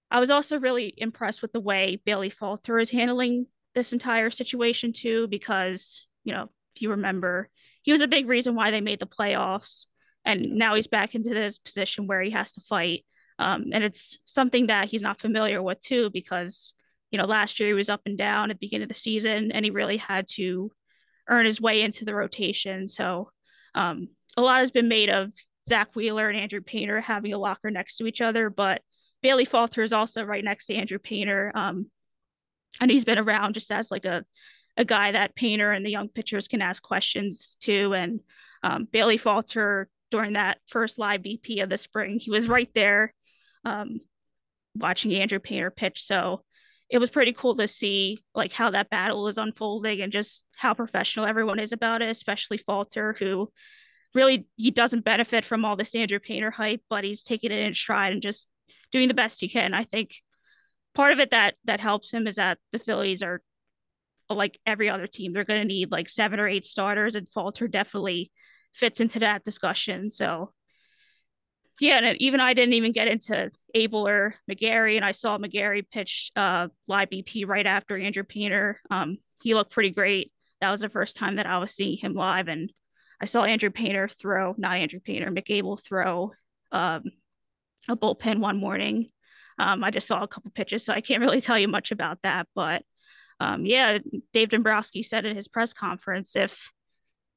I 0.09 0.19
was 0.19 0.31
also 0.31 0.59
really 0.59 0.93
impressed 0.97 1.41
with 1.41 1.51
the 1.51 1.59
way 1.59 2.01
Bailey 2.05 2.29
Falter 2.29 2.79
is 2.79 2.91
handling 2.91 3.47
this 3.73 3.93
entire 3.93 4.31
situation 4.31 4.93
too, 4.93 5.27
because 5.27 6.05
you 6.23 6.33
know, 6.33 6.49
if 6.75 6.81
you 6.81 6.91
remember, 6.91 7.49
he 7.81 7.91
was 7.91 8.01
a 8.01 8.07
big 8.07 8.27
reason 8.27 8.53
why 8.55 8.71
they 8.71 8.81
made 8.81 8.99
the 8.99 9.07
playoffs. 9.07 9.85
And 10.25 10.55
now 10.57 10.75
he's 10.75 10.87
back 10.87 11.15
into 11.15 11.29
this 11.29 11.57
position 11.57 12.05
where 12.05 12.21
he 12.21 12.31
has 12.31 12.51
to 12.53 12.61
fight. 12.61 13.05
Um, 13.39 13.67
and 13.71 13.83
it's 13.83 14.19
something 14.25 14.67
that 14.67 14.89
he's 14.89 15.01
not 15.01 15.21
familiar 15.21 15.63
with 15.63 15.79
too, 15.79 16.09
because 16.09 16.73
you 17.11 17.17
know 17.17 17.25
last 17.25 17.59
year 17.59 17.69
he 17.69 17.73
was 17.73 17.89
up 17.89 18.01
and 18.05 18.17
down 18.17 18.51
at 18.51 18.59
the 18.59 18.65
beginning 18.65 18.83
of 18.83 18.89
the 18.89 18.95
season, 18.95 19.51
and 19.51 19.65
he 19.65 19.71
really 19.71 19.97
had 19.97 20.27
to 20.35 20.71
earn 21.29 21.45
his 21.45 21.61
way 21.61 21.81
into 21.81 22.05
the 22.05 22.15
rotation. 22.15 22.87
So 22.87 23.31
um, 23.75 24.09
a 24.35 24.41
lot 24.41 24.59
has 24.59 24.71
been 24.71 24.87
made 24.87 25.09
of 25.09 25.31
Zack 25.67 25.95
Wheeler 25.95 26.29
and 26.29 26.39
Andrew 26.39 26.61
Painter 26.61 27.01
having 27.01 27.33
a 27.33 27.37
locker 27.37 27.69
next 27.69 27.97
to 27.97 28.07
each 28.07 28.21
other, 28.21 28.49
but 28.49 28.81
Bailey 29.21 29.45
Falter 29.45 29.83
is 29.83 29.93
also 29.93 30.23
right 30.23 30.43
next 30.43 30.67
to 30.67 30.75
Andrew 30.75 30.99
Painter. 30.99 31.51
Um, 31.53 31.87
and 32.79 32.89
he's 32.89 33.03
been 33.03 33.17
around 33.17 33.53
just 33.53 33.71
as 33.71 33.91
like 33.91 34.05
a 34.05 34.23
a 34.77 34.85
guy 34.85 35.11
that 35.11 35.35
Painter 35.35 35.71
and 35.71 35.85
the 35.85 35.91
young 35.91 36.07
pitchers 36.07 36.47
can 36.47 36.61
ask 36.61 36.81
questions 36.81 37.57
to. 37.61 37.93
And 37.93 38.19
um, 38.63 38.87
Bailey 38.89 39.17
Falter 39.17 39.89
during 40.11 40.33
that 40.33 40.59
first 40.67 40.99
live 40.99 41.21
BP 41.21 41.61
of 41.63 41.69
the 41.69 41.77
spring, 41.77 42.19
he 42.19 42.29
was 42.29 42.47
right 42.47 42.69
there 42.73 43.13
um, 43.65 43.99
watching 44.75 45.15
Andrew 45.15 45.39
Painter 45.39 45.71
pitch. 45.71 46.03
So 46.03 46.43
it 46.89 46.99
was 46.99 47.09
pretty 47.09 47.33
cool 47.33 47.55
to 47.55 47.67
see 47.67 48.19
like 48.33 48.53
how 48.53 48.71
that 48.71 48.89
battle 48.89 49.27
is 49.27 49.37
unfolding 49.37 50.01
and 50.01 50.11
just 50.11 50.45
how 50.55 50.73
professional 50.73 51.25
everyone 51.25 51.59
is 51.59 51.73
about 51.73 52.01
it, 52.01 52.09
especially 52.09 52.57
Falter, 52.57 53.15
who 53.19 53.51
really 54.13 54.47
he 54.55 54.71
doesn't 54.71 55.03
benefit 55.03 55.43
from 55.43 55.65
all 55.65 55.75
this 55.75 55.95
Andrew 55.95 56.19
Painter 56.19 56.51
hype, 56.51 56.81
but 56.89 57.03
he's 57.03 57.23
taking 57.23 57.51
it 57.51 57.59
in 57.59 57.73
stride 57.73 58.13
and 58.13 58.21
just 58.21 58.47
doing 58.91 59.07
the 59.07 59.13
best 59.13 59.41
he 59.41 59.49
can. 59.49 59.73
I 59.73 59.83
think 59.83 60.15
part 60.95 61.11
of 61.11 61.19
it 61.19 61.31
that 61.31 61.55
that 61.65 61.81
helps 61.81 62.13
him 62.13 62.25
is 62.25 62.35
that 62.35 62.57
the 62.71 62.79
Phillies 62.79 63.21
are 63.21 63.41
like 64.29 64.57
every 64.65 64.89
other 64.89 65.07
team. 65.07 65.33
They're 65.33 65.43
going 65.43 65.61
to 65.61 65.67
need 65.67 65.91
like 65.91 66.09
seven 66.09 66.39
or 66.39 66.47
eight 66.47 66.65
starters, 66.65 67.15
and 67.15 67.27
Falter 67.29 67.67
definitely 67.67 68.31
fits 68.73 68.99
into 68.99 69.19
that 69.19 69.43
discussion. 69.43 70.09
So 70.09 70.53
yeah, 71.79 71.99
and 72.01 72.17
even 72.21 72.39
I 72.39 72.53
didn't 72.53 72.73
even 72.73 72.91
get 72.91 73.07
into 73.07 73.51
Abel 73.73 74.07
or 74.07 74.35
McGarry, 74.49 74.95
and 74.95 75.05
I 75.05 75.11
saw 75.11 75.37
McGarry 75.37 75.83
pitch 75.89 76.31
uh, 76.35 76.69
live 76.87 77.09
BP 77.09 77.47
right 77.47 77.65
after 77.65 77.97
Andrew 77.97 78.23
Painter. 78.23 78.81
Um, 78.89 79.19
he 79.43 79.53
looked 79.53 79.71
pretty 79.71 79.91
great. 79.91 80.31
That 80.61 80.71
was 80.71 80.81
the 80.81 80.89
first 80.89 81.15
time 81.15 81.35
that 81.35 81.45
I 81.45 81.59
was 81.59 81.73
seeing 81.73 81.97
him 81.97 82.13
live, 82.13 82.47
and 82.47 82.71
I 83.21 83.25
saw 83.25 83.43
Andrew 83.43 83.69
Painter 83.69 84.07
throw, 84.07 84.55
not 84.57 84.77
Andrew 84.77 84.99
Painter, 84.99 85.31
Mick 85.31 85.49
Abel 85.49 85.77
throw 85.77 86.33
um, 86.71 87.03
a 87.87 87.95
bullpen 87.95 88.39
one 88.39 88.57
morning. 88.57 89.11
Um, 89.59 89.83
I 89.83 89.91
just 89.91 90.07
saw 90.07 90.23
a 90.23 90.27
couple 90.27 90.51
pitches, 90.51 90.83
so 90.83 90.93
I 90.93 91.01
can't 91.01 91.21
really 91.21 91.41
tell 91.41 91.59
you 91.59 91.67
much 91.67 91.91
about 91.91 92.19
that. 92.23 92.47
But 92.55 92.83
um, 93.39 93.65
yeah, 93.65 93.99
Dave 94.33 94.49
Dombrowski 94.49 95.03
said 95.03 95.25
in 95.25 95.35
his 95.35 95.47
press 95.47 95.73
conference 95.73 96.35
if 96.35 96.71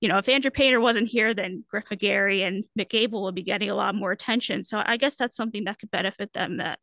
you 0.00 0.08
know, 0.08 0.18
if 0.18 0.28
Andrew 0.28 0.50
Painter 0.50 0.80
wasn't 0.80 1.08
here, 1.08 1.34
then 1.34 1.64
Griff 1.68 1.84
McGarry 1.90 2.40
and 2.40 2.64
Mick 2.78 2.94
Abel 2.94 3.22
would 3.24 3.34
be 3.34 3.42
getting 3.42 3.70
a 3.70 3.74
lot 3.74 3.94
more 3.94 4.12
attention. 4.12 4.64
So 4.64 4.82
I 4.84 4.96
guess 4.96 5.16
that's 5.16 5.36
something 5.36 5.64
that 5.64 5.78
could 5.78 5.90
benefit 5.90 6.32
them 6.32 6.56
that 6.56 6.78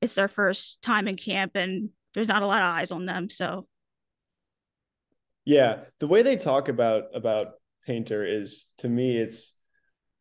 it's 0.00 0.14
their 0.14 0.28
first 0.28 0.82
time 0.82 1.08
in 1.08 1.16
camp 1.16 1.52
and 1.54 1.90
there's 2.14 2.28
not 2.28 2.42
a 2.42 2.46
lot 2.46 2.60
of 2.60 2.66
eyes 2.66 2.90
on 2.90 3.06
them. 3.06 3.30
So 3.30 3.66
yeah, 5.44 5.84
the 6.00 6.06
way 6.06 6.22
they 6.22 6.36
talk 6.36 6.68
about 6.68 7.04
about 7.14 7.52
Painter 7.86 8.24
is 8.24 8.66
to 8.78 8.88
me 8.88 9.16
it's 9.16 9.54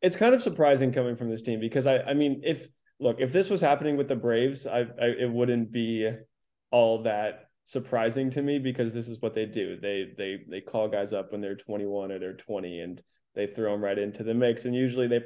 it's 0.02 0.16
kind 0.16 0.34
of 0.34 0.42
surprising 0.42 0.94
coming 0.94 1.18
from 1.18 1.30
this 1.30 1.42
team 1.42 1.60
because 1.60 1.86
I 1.86 2.00
I 2.00 2.14
mean 2.14 2.42
if 2.46 2.68
look 3.02 3.18
if 3.20 3.34
this 3.34 3.50
was 3.50 3.60
happening 3.60 3.98
with 3.98 4.08
the 4.08 4.16
Braves 4.16 4.66
I, 4.66 4.80
I 4.80 5.06
it 5.20 5.30
wouldn't 5.30 5.72
be 5.72 6.10
all 6.72 7.04
that 7.04 7.49
surprising 7.70 8.32
to 8.32 8.42
me 8.42 8.58
because 8.58 8.94
this 8.94 9.08
is 9.08 9.22
what 9.22 9.36
they 9.36 9.46
do. 9.46 9.78
They 9.80 10.12
they 10.18 10.42
they 10.50 10.60
call 10.60 10.88
guys 10.88 11.14
up 11.14 11.32
when 11.32 11.40
they're 11.40 11.56
21 11.56 12.12
or 12.12 12.18
they're 12.18 12.34
20 12.34 12.80
and 12.80 13.04
they 13.36 13.46
throw 13.46 13.72
them 13.72 13.84
right 13.84 13.98
into 13.98 14.24
the 14.24 14.34
mix 14.34 14.66
and 14.66 14.74
usually 14.74 15.08
they 15.08 15.22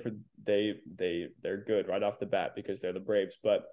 they 0.46 0.74
they 0.94 1.30
they're 1.42 1.64
good 1.64 1.88
right 1.88 2.04
off 2.04 2.20
the 2.20 2.26
bat 2.26 2.52
because 2.54 2.82
they're 2.82 2.92
the 2.92 3.00
Braves. 3.00 3.38
But 3.42 3.64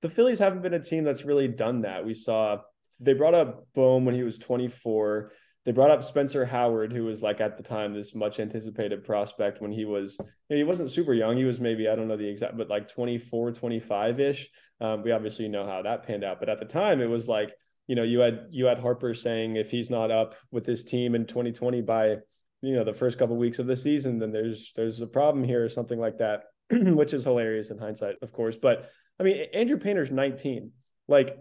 the 0.00 0.08
Phillies 0.08 0.38
haven't 0.38 0.62
been 0.62 0.74
a 0.74 0.82
team 0.82 1.02
that's 1.02 1.24
really 1.24 1.48
done 1.48 1.82
that. 1.82 2.06
We 2.06 2.14
saw 2.14 2.58
they 3.00 3.14
brought 3.14 3.34
up 3.34 3.66
Bohm 3.74 4.04
when 4.04 4.14
he 4.14 4.22
was 4.22 4.38
24. 4.38 5.32
They 5.64 5.72
brought 5.72 5.90
up 5.90 6.04
Spencer 6.04 6.44
Howard, 6.44 6.92
who 6.92 7.04
was 7.04 7.20
like 7.20 7.40
at 7.40 7.56
the 7.56 7.64
time 7.64 7.94
this 7.94 8.14
much 8.14 8.38
anticipated 8.38 9.02
prospect 9.02 9.60
when 9.60 9.72
he 9.72 9.86
was, 9.86 10.16
you 10.20 10.26
know, 10.50 10.56
he 10.56 10.62
wasn't 10.62 10.90
super 10.90 11.14
young. 11.14 11.36
He 11.36 11.44
was 11.44 11.58
maybe, 11.58 11.88
I 11.88 11.96
don't 11.96 12.06
know 12.06 12.18
the 12.18 12.28
exact, 12.28 12.56
but 12.58 12.68
like 12.68 12.86
24, 12.86 13.52
25 13.52 14.20
ish. 14.20 14.48
Um, 14.80 15.02
we 15.02 15.10
obviously 15.10 15.48
know 15.48 15.66
how 15.66 15.80
that 15.82 16.06
panned 16.06 16.22
out. 16.22 16.38
But 16.38 16.50
at 16.50 16.60
the 16.60 16.66
time, 16.66 17.00
it 17.00 17.08
was 17.08 17.26
like, 17.28 17.50
you 17.86 17.94
know, 17.94 18.02
you 18.02 18.20
had 18.20 18.46
you 18.50 18.66
had 18.66 18.78
Harper 18.78 19.14
saying 19.14 19.56
if 19.56 19.70
he's 19.70 19.90
not 19.90 20.10
up 20.10 20.34
with 20.50 20.66
his 20.66 20.84
team 20.84 21.14
in 21.14 21.26
2020 21.26 21.82
by 21.82 22.16
you 22.62 22.74
know 22.74 22.84
the 22.84 22.94
first 22.94 23.18
couple 23.18 23.34
of 23.34 23.40
weeks 23.40 23.58
of 23.58 23.66
the 23.66 23.76
season, 23.76 24.18
then 24.18 24.32
there's 24.32 24.72
there's 24.74 25.00
a 25.00 25.06
problem 25.06 25.44
here 25.44 25.64
or 25.64 25.68
something 25.68 25.98
like 25.98 26.18
that, 26.18 26.44
which 26.70 27.12
is 27.12 27.24
hilarious 27.24 27.70
in 27.70 27.78
hindsight, 27.78 28.16
of 28.22 28.32
course. 28.32 28.56
But 28.56 28.90
I 29.20 29.22
mean, 29.22 29.46
Andrew 29.52 29.78
Painter's 29.78 30.10
19. 30.10 30.72
Like 31.06 31.36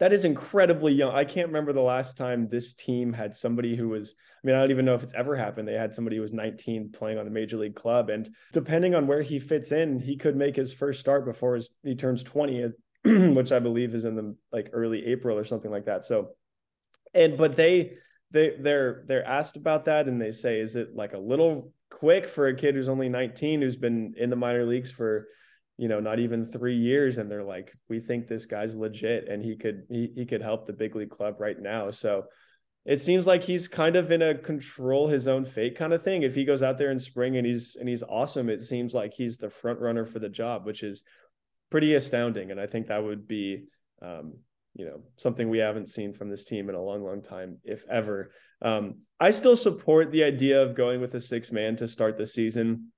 that 0.00 0.12
is 0.12 0.24
incredibly 0.24 0.92
young. 0.92 1.14
I 1.14 1.24
can't 1.24 1.46
remember 1.46 1.72
the 1.72 1.80
last 1.80 2.16
time 2.16 2.48
this 2.48 2.74
team 2.74 3.12
had 3.12 3.36
somebody 3.36 3.76
who 3.76 3.88
was, 3.88 4.16
I 4.18 4.46
mean, 4.46 4.56
I 4.56 4.58
don't 4.58 4.72
even 4.72 4.84
know 4.84 4.94
if 4.94 5.04
it's 5.04 5.14
ever 5.14 5.36
happened. 5.36 5.68
They 5.68 5.74
had 5.74 5.94
somebody 5.94 6.16
who 6.16 6.22
was 6.22 6.32
19 6.32 6.90
playing 6.92 7.18
on 7.18 7.24
the 7.24 7.30
major 7.30 7.56
league 7.56 7.76
club. 7.76 8.10
And 8.10 8.28
depending 8.52 8.94
on 8.96 9.06
where 9.06 9.22
he 9.22 9.38
fits 9.38 9.70
in, 9.70 10.00
he 10.00 10.16
could 10.16 10.36
make 10.36 10.56
his 10.56 10.74
first 10.74 10.98
start 10.98 11.24
before 11.24 11.54
his, 11.54 11.70
he 11.84 11.94
turns 11.94 12.24
20 12.24 12.72
which 13.34 13.52
I 13.52 13.58
believe 13.58 13.94
is 13.94 14.06
in 14.06 14.16
the 14.16 14.34
like 14.50 14.70
early 14.72 15.04
April 15.06 15.36
or 15.36 15.44
something 15.44 15.70
like 15.70 15.84
that. 15.84 16.06
So, 16.06 16.30
and 17.12 17.36
but 17.36 17.54
they 17.54 17.96
they 18.30 18.56
they're 18.58 19.04
they're 19.06 19.26
asked 19.26 19.56
about 19.56 19.84
that 19.84 20.08
and 20.08 20.20
they 20.20 20.32
say, 20.32 20.60
is 20.60 20.74
it 20.74 20.94
like 20.94 21.12
a 21.12 21.18
little 21.18 21.72
quick 21.90 22.28
for 22.28 22.48
a 22.48 22.56
kid 22.56 22.74
who's 22.74 22.88
only 22.88 23.08
19 23.10 23.60
who's 23.60 23.76
been 23.76 24.14
in 24.16 24.30
the 24.30 24.36
minor 24.36 24.64
leagues 24.64 24.90
for 24.90 25.28
you 25.76 25.88
know 25.88 26.00
not 26.00 26.18
even 26.18 26.50
three 26.50 26.76
years? 26.76 27.18
And 27.18 27.30
they're 27.30 27.44
like 27.44 27.72
we 27.90 28.00
think 28.00 28.26
this 28.26 28.46
guy's 28.46 28.74
legit 28.74 29.28
and 29.28 29.42
he 29.42 29.56
could 29.56 29.84
he, 29.90 30.10
he 30.14 30.24
could 30.24 30.40
help 30.40 30.66
the 30.66 30.72
big 30.72 30.96
league 30.96 31.10
club 31.10 31.36
right 31.38 31.60
now. 31.60 31.90
So 31.90 32.24
it 32.86 33.00
seems 33.00 33.26
like 33.26 33.42
he's 33.42 33.68
kind 33.68 33.96
of 33.96 34.10
in 34.10 34.22
a 34.22 34.34
control 34.34 35.08
his 35.08 35.28
own 35.28 35.44
fate 35.44 35.76
kind 35.76 35.92
of 35.92 36.02
thing. 36.02 36.22
If 36.22 36.34
he 36.34 36.46
goes 36.46 36.62
out 36.62 36.78
there 36.78 36.90
in 36.90 36.98
spring 36.98 37.36
and 37.36 37.46
he's 37.46 37.76
and 37.76 37.86
he's 37.86 38.02
awesome 38.02 38.48
it 38.48 38.62
seems 38.62 38.94
like 38.94 39.12
he's 39.12 39.36
the 39.36 39.50
front 39.50 39.78
runner 39.78 40.06
for 40.06 40.20
the 40.20 40.28
job 40.30 40.64
which 40.64 40.82
is 40.82 41.04
pretty 41.74 41.94
astounding. 41.94 42.52
And 42.52 42.60
I 42.60 42.68
think 42.68 42.86
that 42.86 43.02
would 43.02 43.26
be, 43.26 43.64
um, 44.00 44.34
you 44.76 44.84
know, 44.84 45.00
something 45.16 45.50
we 45.50 45.58
haven't 45.58 45.90
seen 45.90 46.12
from 46.12 46.30
this 46.30 46.44
team 46.44 46.68
in 46.68 46.76
a 46.76 46.80
long, 46.80 47.02
long 47.02 47.20
time, 47.20 47.58
if 47.64 47.84
ever. 47.90 48.30
Um, 48.62 49.00
I 49.18 49.32
still 49.32 49.56
support 49.56 50.12
the 50.12 50.22
idea 50.22 50.62
of 50.62 50.76
going 50.76 51.00
with 51.00 51.16
a 51.16 51.20
six 51.20 51.50
man 51.50 51.74
to 51.78 51.88
start 51.88 52.16
the 52.16 52.28
season. 52.28 52.92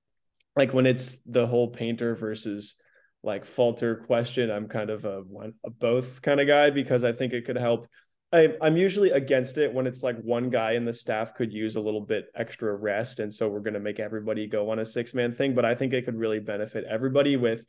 Like 0.55 0.75
when 0.75 0.85
it's 0.85 1.23
the 1.23 1.47
whole 1.47 1.69
painter 1.69 2.13
versus 2.13 2.75
like 3.23 3.45
falter 3.45 3.95
question, 3.95 4.51
I'm 4.51 4.67
kind 4.67 4.91
of 4.91 5.05
a 5.05 5.21
one 5.21 5.53
a 5.65 5.71
both 5.71 6.21
kind 6.21 6.39
of 6.39 6.45
guy 6.45 6.69
because 6.69 7.03
I 7.03 7.13
think 7.13 7.33
it 7.33 7.45
could 7.45 7.57
help. 7.57 7.87
I, 8.31 8.53
I'm 8.61 8.77
usually 8.77 9.09
against 9.09 9.57
it 9.57 9.73
when 9.73 9.87
it's 9.87 10.03
like 10.03 10.21
one 10.21 10.51
guy 10.51 10.73
in 10.73 10.85
the 10.85 10.93
staff 10.93 11.33
could 11.33 11.51
use 11.51 11.77
a 11.77 11.81
little 11.81 12.01
bit 12.01 12.25
extra 12.35 12.75
rest. 12.75 13.21
And 13.21 13.33
so 13.33 13.49
we're 13.49 13.61
going 13.61 13.73
to 13.73 13.79
make 13.79 13.99
everybody 13.99 14.45
go 14.45 14.69
on 14.69 14.77
a 14.77 14.85
six 14.85 15.15
man 15.15 15.33
thing. 15.33 15.55
But 15.55 15.65
I 15.65 15.73
think 15.73 15.93
it 15.93 16.05
could 16.05 16.19
really 16.19 16.39
benefit 16.39 16.85
everybody 16.87 17.37
with 17.37 17.65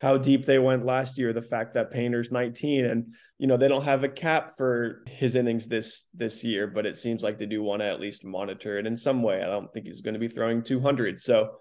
how 0.00 0.18
deep 0.18 0.44
they 0.44 0.58
went 0.58 0.84
last 0.84 1.18
year 1.18 1.32
the 1.32 1.40
fact 1.40 1.74
that 1.74 1.90
painter's 1.90 2.30
19 2.30 2.84
and 2.84 3.14
you 3.38 3.46
know 3.46 3.56
they 3.56 3.68
don't 3.68 3.84
have 3.84 4.04
a 4.04 4.08
cap 4.08 4.52
for 4.56 5.02
his 5.06 5.34
innings 5.34 5.66
this 5.66 6.08
this 6.14 6.44
year 6.44 6.66
but 6.66 6.84
it 6.84 6.96
seems 6.96 7.22
like 7.22 7.38
they 7.38 7.46
do 7.46 7.62
want 7.62 7.80
to 7.80 7.86
at 7.86 8.00
least 8.00 8.24
monitor 8.24 8.78
it 8.78 8.86
in 8.86 8.96
some 8.96 9.22
way. 9.22 9.42
I 9.42 9.46
don't 9.46 9.72
think 9.72 9.86
he's 9.86 10.02
going 10.02 10.14
to 10.14 10.20
be 10.20 10.28
throwing 10.28 10.62
200 10.62 11.20
so 11.20 11.52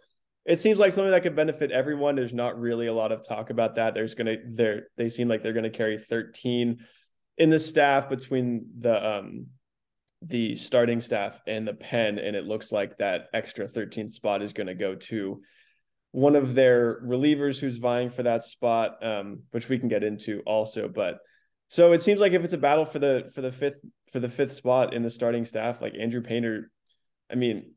it 0.46 0.60
seems 0.60 0.78
like 0.78 0.92
something 0.92 1.12
that 1.12 1.24
could 1.24 1.36
benefit 1.36 1.72
everyone. 1.72 2.16
There's 2.16 2.34
not 2.34 2.60
really 2.60 2.86
a 2.86 2.94
lot 2.94 3.12
of 3.12 3.28
talk 3.28 3.50
about 3.50 3.76
that. 3.76 3.96
There's 3.96 4.14
going 4.14 4.28
to 4.28 4.38
they're 4.48 4.84
they 4.96 5.10
seem 5.10 5.28
like 5.28 5.42
they're 5.42 5.54
going 5.54 5.64
to 5.64 5.70
carry 5.72 5.98
13 5.98 6.86
in 7.38 7.50
the 7.50 7.60
staff 7.60 8.10
between 8.10 8.68
the 8.80 9.08
um 9.08 9.48
the 10.22 10.56
starting 10.56 11.02
staff 11.02 11.42
and 11.48 11.68
the 11.68 11.74
pen 11.74 12.20
and 12.20 12.36
it 12.36 12.46
looks 12.46 12.72
like 12.72 12.98
that 12.98 13.28
extra 13.34 13.68
13th 13.68 14.12
spot 14.12 14.42
is 14.42 14.54
going 14.54 14.68
to 14.68 14.74
go 14.74 14.96
to 14.96 15.42
one 16.16 16.38
of 16.38 16.56
their 16.56 17.02
relievers 17.02 17.60
who's 17.60 17.76
vying 17.76 18.10
for 18.10 18.24
that 18.24 18.46
spot, 18.46 19.06
um, 19.06 19.42
which 19.52 19.68
we 19.68 19.78
can 19.78 19.90
get 19.90 20.02
into 20.02 20.42
also. 20.46 20.88
But 20.88 21.18
so 21.68 21.92
it 21.92 22.02
seems 22.02 22.22
like 22.22 22.32
if 22.32 22.42
it's 22.42 22.54
a 22.54 22.58
battle 22.58 22.86
for 22.86 23.00
the 23.00 23.30
for 23.36 23.42
the 23.42 23.52
fifth 23.52 23.82
for 24.14 24.22
the 24.22 24.30
fifth 24.30 24.54
spot 24.54 24.94
in 24.94 25.04
the 25.04 25.10
starting 25.10 25.44
staff, 25.44 25.82
like 25.82 25.94
Andrew 26.00 26.22
Painter, 26.22 26.72
I 27.30 27.36
mean, 27.36 27.74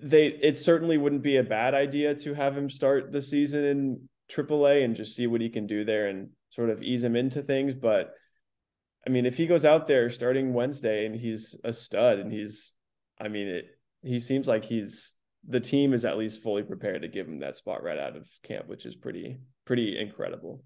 they 0.00 0.28
it 0.28 0.56
certainly 0.56 0.98
wouldn't 0.98 1.24
be 1.24 1.38
a 1.38 1.42
bad 1.42 1.74
idea 1.74 2.14
to 2.14 2.32
have 2.32 2.56
him 2.56 2.70
start 2.70 3.10
the 3.10 3.20
season 3.20 3.64
in 3.64 4.08
AAA 4.30 4.84
and 4.84 4.94
just 4.94 5.16
see 5.16 5.26
what 5.26 5.40
he 5.40 5.48
can 5.48 5.66
do 5.66 5.84
there 5.84 6.06
and 6.06 6.28
sort 6.50 6.70
of 6.70 6.80
ease 6.80 7.02
him 7.02 7.16
into 7.16 7.42
things. 7.42 7.74
But 7.74 8.12
I 9.04 9.10
mean, 9.10 9.26
if 9.26 9.36
he 9.36 9.48
goes 9.48 9.64
out 9.64 9.88
there 9.88 10.10
starting 10.10 10.54
Wednesday 10.54 11.06
and 11.06 11.16
he's 11.16 11.56
a 11.64 11.72
stud 11.72 12.20
and 12.20 12.30
he's, 12.30 12.72
I 13.20 13.26
mean, 13.26 13.48
it 13.48 13.64
he 14.04 14.20
seems 14.20 14.46
like 14.46 14.64
he's 14.64 15.12
the 15.46 15.60
team 15.60 15.92
is 15.92 16.04
at 16.04 16.18
least 16.18 16.42
fully 16.42 16.62
prepared 16.62 17.02
to 17.02 17.08
give 17.08 17.26
him 17.26 17.40
that 17.40 17.56
spot 17.56 17.82
right 17.82 17.98
out 17.98 18.16
of 18.16 18.28
camp, 18.42 18.66
which 18.68 18.86
is 18.86 18.94
pretty 18.94 19.38
pretty 19.64 19.98
incredible. 19.98 20.64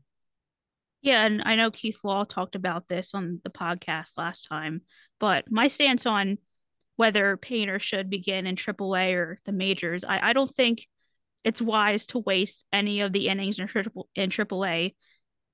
Yeah, 1.02 1.26
and 1.26 1.42
I 1.44 1.56
know 1.56 1.70
Keith 1.70 1.98
Law 2.04 2.24
talked 2.24 2.54
about 2.54 2.86
this 2.86 3.12
on 3.12 3.40
the 3.42 3.50
podcast 3.50 4.16
last 4.16 4.42
time, 4.42 4.82
but 5.18 5.50
my 5.50 5.66
stance 5.66 6.06
on 6.06 6.38
whether 6.96 7.36
Painter 7.36 7.80
should 7.80 8.08
begin 8.08 8.46
in 8.46 8.54
AAA 8.54 9.14
or 9.14 9.40
the 9.44 9.52
majors, 9.52 10.04
I, 10.04 10.30
I 10.30 10.32
don't 10.32 10.54
think 10.54 10.86
it's 11.42 11.60
wise 11.60 12.06
to 12.06 12.20
waste 12.20 12.64
any 12.72 13.00
of 13.00 13.12
the 13.12 13.26
innings 13.26 13.58
in 13.58 13.66
triple 13.66 14.08
in 14.14 14.30
AAA 14.30 14.94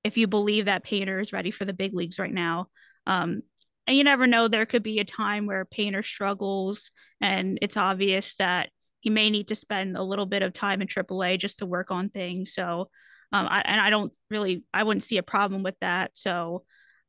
if 0.03 0.17
you 0.17 0.27
believe 0.27 0.65
that 0.65 0.83
Painter 0.83 1.19
is 1.19 1.33
ready 1.33 1.51
for 1.51 1.65
the 1.65 1.73
big 1.73 1.93
leagues 1.93 2.19
right 2.19 2.33
now. 2.33 2.67
Um, 3.07 3.41
and 3.87 3.97
you 3.97 4.03
never 4.03 4.27
know, 4.27 4.47
there 4.47 4.67
could 4.67 4.83
be 4.83 4.99
a 4.99 5.05
time 5.05 5.47
where 5.47 5.65
Painter 5.65 6.03
struggles, 6.03 6.91
and 7.19 7.57
it's 7.61 7.77
obvious 7.77 8.35
that 8.35 8.69
he 8.99 9.09
may 9.09 9.29
need 9.29 9.47
to 9.49 9.55
spend 9.55 9.97
a 9.97 10.03
little 10.03 10.25
bit 10.25 10.43
of 10.43 10.53
time 10.53 10.81
in 10.81 10.87
AAA 10.87 11.39
just 11.39 11.59
to 11.59 11.65
work 11.65 11.91
on 11.91 12.09
things. 12.09 12.53
So, 12.53 12.89
um, 13.31 13.47
I, 13.49 13.61
and 13.65 13.79
I 13.79 13.89
don't 13.89 14.15
really, 14.29 14.63
I 14.73 14.83
wouldn't 14.83 15.03
see 15.03 15.17
a 15.17 15.23
problem 15.23 15.63
with 15.63 15.75
that. 15.81 16.11
So, 16.15 16.63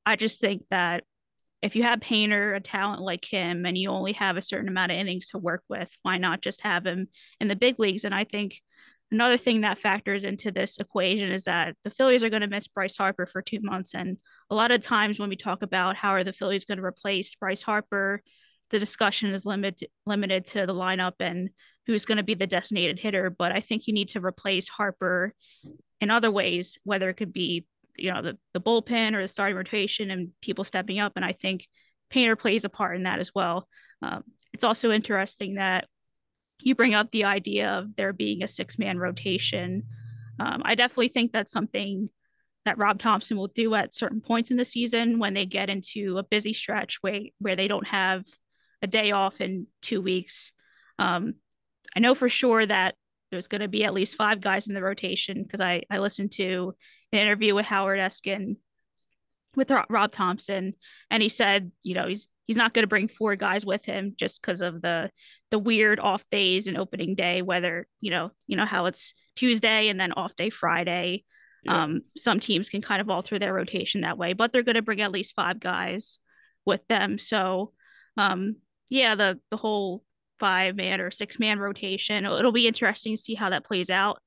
I 0.07 0.17
just 0.17 0.41
think 0.41 0.63
that 0.71 1.05
if 1.63 1.77
you 1.77 1.83
have 1.83 2.01
Painter, 2.01 2.55
a 2.55 2.61
talent 2.61 3.03
like 3.03 3.25
him, 3.25 3.67
and 3.67 3.77
you 3.77 3.91
only 3.91 4.13
have 4.15 4.37
a 4.37 4.43
certain 4.43 4.69
amount 4.69 4.93
of 4.93 4.99
innings 4.99 5.29
to 5.29 5.39
work 5.39 5.63
with, 5.69 5.91
why 6.03 6.17
not 6.17 6.41
just 6.41 6.63
have 6.63 6.87
him 6.87 7.09
in 7.39 7.49
the 7.49 7.57
big 7.57 7.79
leagues? 7.79 8.05
And 8.05 8.15
I 8.15 8.25
think 8.25 8.61
another 9.13 9.37
thing 9.37 9.61
that 9.61 9.79
factors 9.79 10.25
into 10.25 10.51
this 10.51 10.79
equation 10.79 11.31
is 11.31 11.45
that 11.45 11.77
the 11.85 11.91
Phillies 11.91 12.23
are 12.23 12.31
going 12.31 12.43
to 12.43 12.49
miss 12.49 12.69
Bryce 12.69 12.97
Harper 12.97 13.27
for 13.27 13.43
two 13.43 13.61
months. 13.61 13.95
And 13.95 14.17
a 14.49 14.55
lot 14.55 14.71
of 14.71 14.81
times 14.81 15.19
when 15.19 15.29
we 15.29 15.37
talk 15.37 15.63
about 15.63 15.97
how 15.97 16.11
are 16.11 16.25
the 16.25 16.33
Phillies 16.33 16.65
going 16.65 16.79
to 16.79 16.85
replace 16.85 17.35
Bryce 17.35 17.63
Harper, 17.63 18.23
the 18.71 18.79
discussion 18.79 19.33
is 19.33 19.45
limited 19.45 19.89
limited 20.07 20.47
to 20.47 20.65
the 20.65 20.75
lineup 20.75 21.15
and 21.19 21.51
who's 21.91 22.07
going 22.07 22.19
to 22.19 22.23
be 22.25 22.35
the 22.35 22.47
designated 22.47 22.99
hitter. 22.99 23.31
But 23.31 23.53
I 23.53 23.61
think 23.61 23.87
you 23.87 23.95
need 23.95 24.11
to 24.11 24.25
replace 24.25 24.69
Harper 24.69 25.35
in 26.01 26.11
other 26.11 26.31
ways, 26.31 26.79
whether 26.85 27.11
it 27.11 27.15
could 27.15 27.33
be 27.33 27.67
you 27.97 28.13
know 28.13 28.23
the 28.23 28.39
the 28.55 28.61
bullpen 28.61 29.15
or 29.15 29.23
the 29.23 29.29
starting 29.29 29.57
rotation 29.57 30.11
and 30.11 30.31
people 30.41 30.65
stepping 30.65 31.01
up. 31.01 31.13
And 31.17 31.25
I 31.25 31.33
think 31.33 31.67
Painter 32.09 32.37
plays 32.37 32.65
a 32.65 32.69
part 32.69 32.97
in 32.97 33.03
that 33.03 33.19
as 33.19 33.35
well. 33.35 33.69
Um, 34.03 34.23
it's 34.53 34.65
also 34.65 34.91
interesting 34.91 35.55
that 35.55 35.89
you 36.63 36.75
bring 36.75 36.95
up 36.95 37.11
the 37.11 37.25
idea 37.25 37.71
of 37.71 37.97
there 37.97 38.13
being 38.13 38.43
a 38.43 38.49
six 38.49 38.79
man 38.79 38.99
rotation. 38.99 39.85
Um, 40.39 40.63
I 40.65 40.75
definitely 40.75 41.09
think 41.09 41.33
that's 41.33 41.53
something 41.53 42.09
that 42.65 42.79
Rob 42.79 43.01
Thomson 43.01 43.37
will 43.37 43.49
do 43.49 43.75
at 43.75 43.95
certain 43.95 44.21
points 44.21 44.51
in 44.51 44.57
the 44.57 44.65
season 44.65 45.19
when 45.19 45.35
they 45.35 45.47
get 45.47 45.71
into 45.71 46.19
a 46.19 46.23
busy 46.23 46.53
stretch 46.53 46.99
where 47.01 47.23
where 47.39 47.57
they 47.57 47.69
don't 47.69 47.87
have 47.87 48.25
a 48.83 48.87
day 48.87 49.13
off 49.13 49.41
in 49.41 49.67
two 49.83 50.01
weeks. 50.01 50.53
Um, 50.99 51.35
I 51.97 52.01
know 52.01 52.15
for 52.15 52.29
sure 52.29 52.65
that 52.65 52.95
there's 53.31 53.49
going 53.49 53.61
to 53.61 53.69
be 53.69 53.85
at 53.85 53.95
least 53.95 54.17
five 54.17 54.41
guys 54.41 54.67
in 54.67 54.75
the 54.75 54.83
rotation 54.83 55.43
because 55.43 55.61
I 55.61 55.83
I 55.91 55.99
listened 55.99 56.33
to 56.33 56.75
an 57.13 57.19
interview 57.19 57.55
with 57.55 57.67
Howard 57.67 57.99
Eskin 57.99 58.57
with 59.57 59.73
Rob 59.89 60.13
Thomson, 60.13 60.75
and 61.11 61.23
he 61.23 61.29
said, 61.29 61.73
you 61.83 61.95
know, 61.95 62.07
he's 62.07 62.29
he's 62.47 62.57
not 62.57 62.75
going 62.75 62.83
to 62.83 62.89
bring 62.89 63.09
four 63.09 63.37
guys 63.37 63.65
with 63.65 63.85
him 63.85 64.15
just 64.17 64.41
because 64.41 64.61
of 64.61 64.83
the 64.83 65.11
the 65.51 65.59
weird 65.59 66.01
off 66.01 66.29
days 66.31 66.67
and 66.67 66.77
opening 66.77 67.15
day, 67.15 67.43
whether 67.43 67.87
you 68.01 68.11
know, 68.11 68.31
you 68.47 68.57
know 68.57 68.67
how 68.67 68.87
it's 68.87 69.15
Tuesday 69.37 69.89
and 69.89 70.01
then 70.01 70.13
off 70.13 70.35
day 70.37 70.51
Friday. 70.51 71.25
Yeah. 71.63 71.85
Um, 71.85 72.03
some 72.17 72.41
teams 72.41 72.71
can 72.71 72.81
kind 72.83 73.01
of 73.01 73.11
alter 73.11 73.39
their 73.39 73.53
rotation 73.53 74.01
that 74.01 74.19
way, 74.19 74.33
but 74.33 74.53
they're 74.53 74.63
going 74.63 74.77
to 74.77 74.83
bring 74.83 75.03
at 75.03 75.13
least 75.13 75.35
five 75.37 75.61
guys 75.61 76.19
with 76.65 76.87
them. 76.89 77.19
So, 77.19 77.73
um, 78.17 78.57
yeah, 78.89 79.15
the 79.15 79.39
the 79.51 79.57
whole 79.57 80.03
five 80.41 80.75
man 80.75 81.01
or 81.01 81.11
six 81.11 81.39
man 81.39 81.59
rotation, 81.59 82.25
it'll 82.25 82.53
be 82.53 82.67
interesting 82.67 83.15
to 83.15 83.21
see 83.21 83.35
how 83.35 83.51
that 83.51 83.65
plays 83.65 83.91
out. 83.91 84.19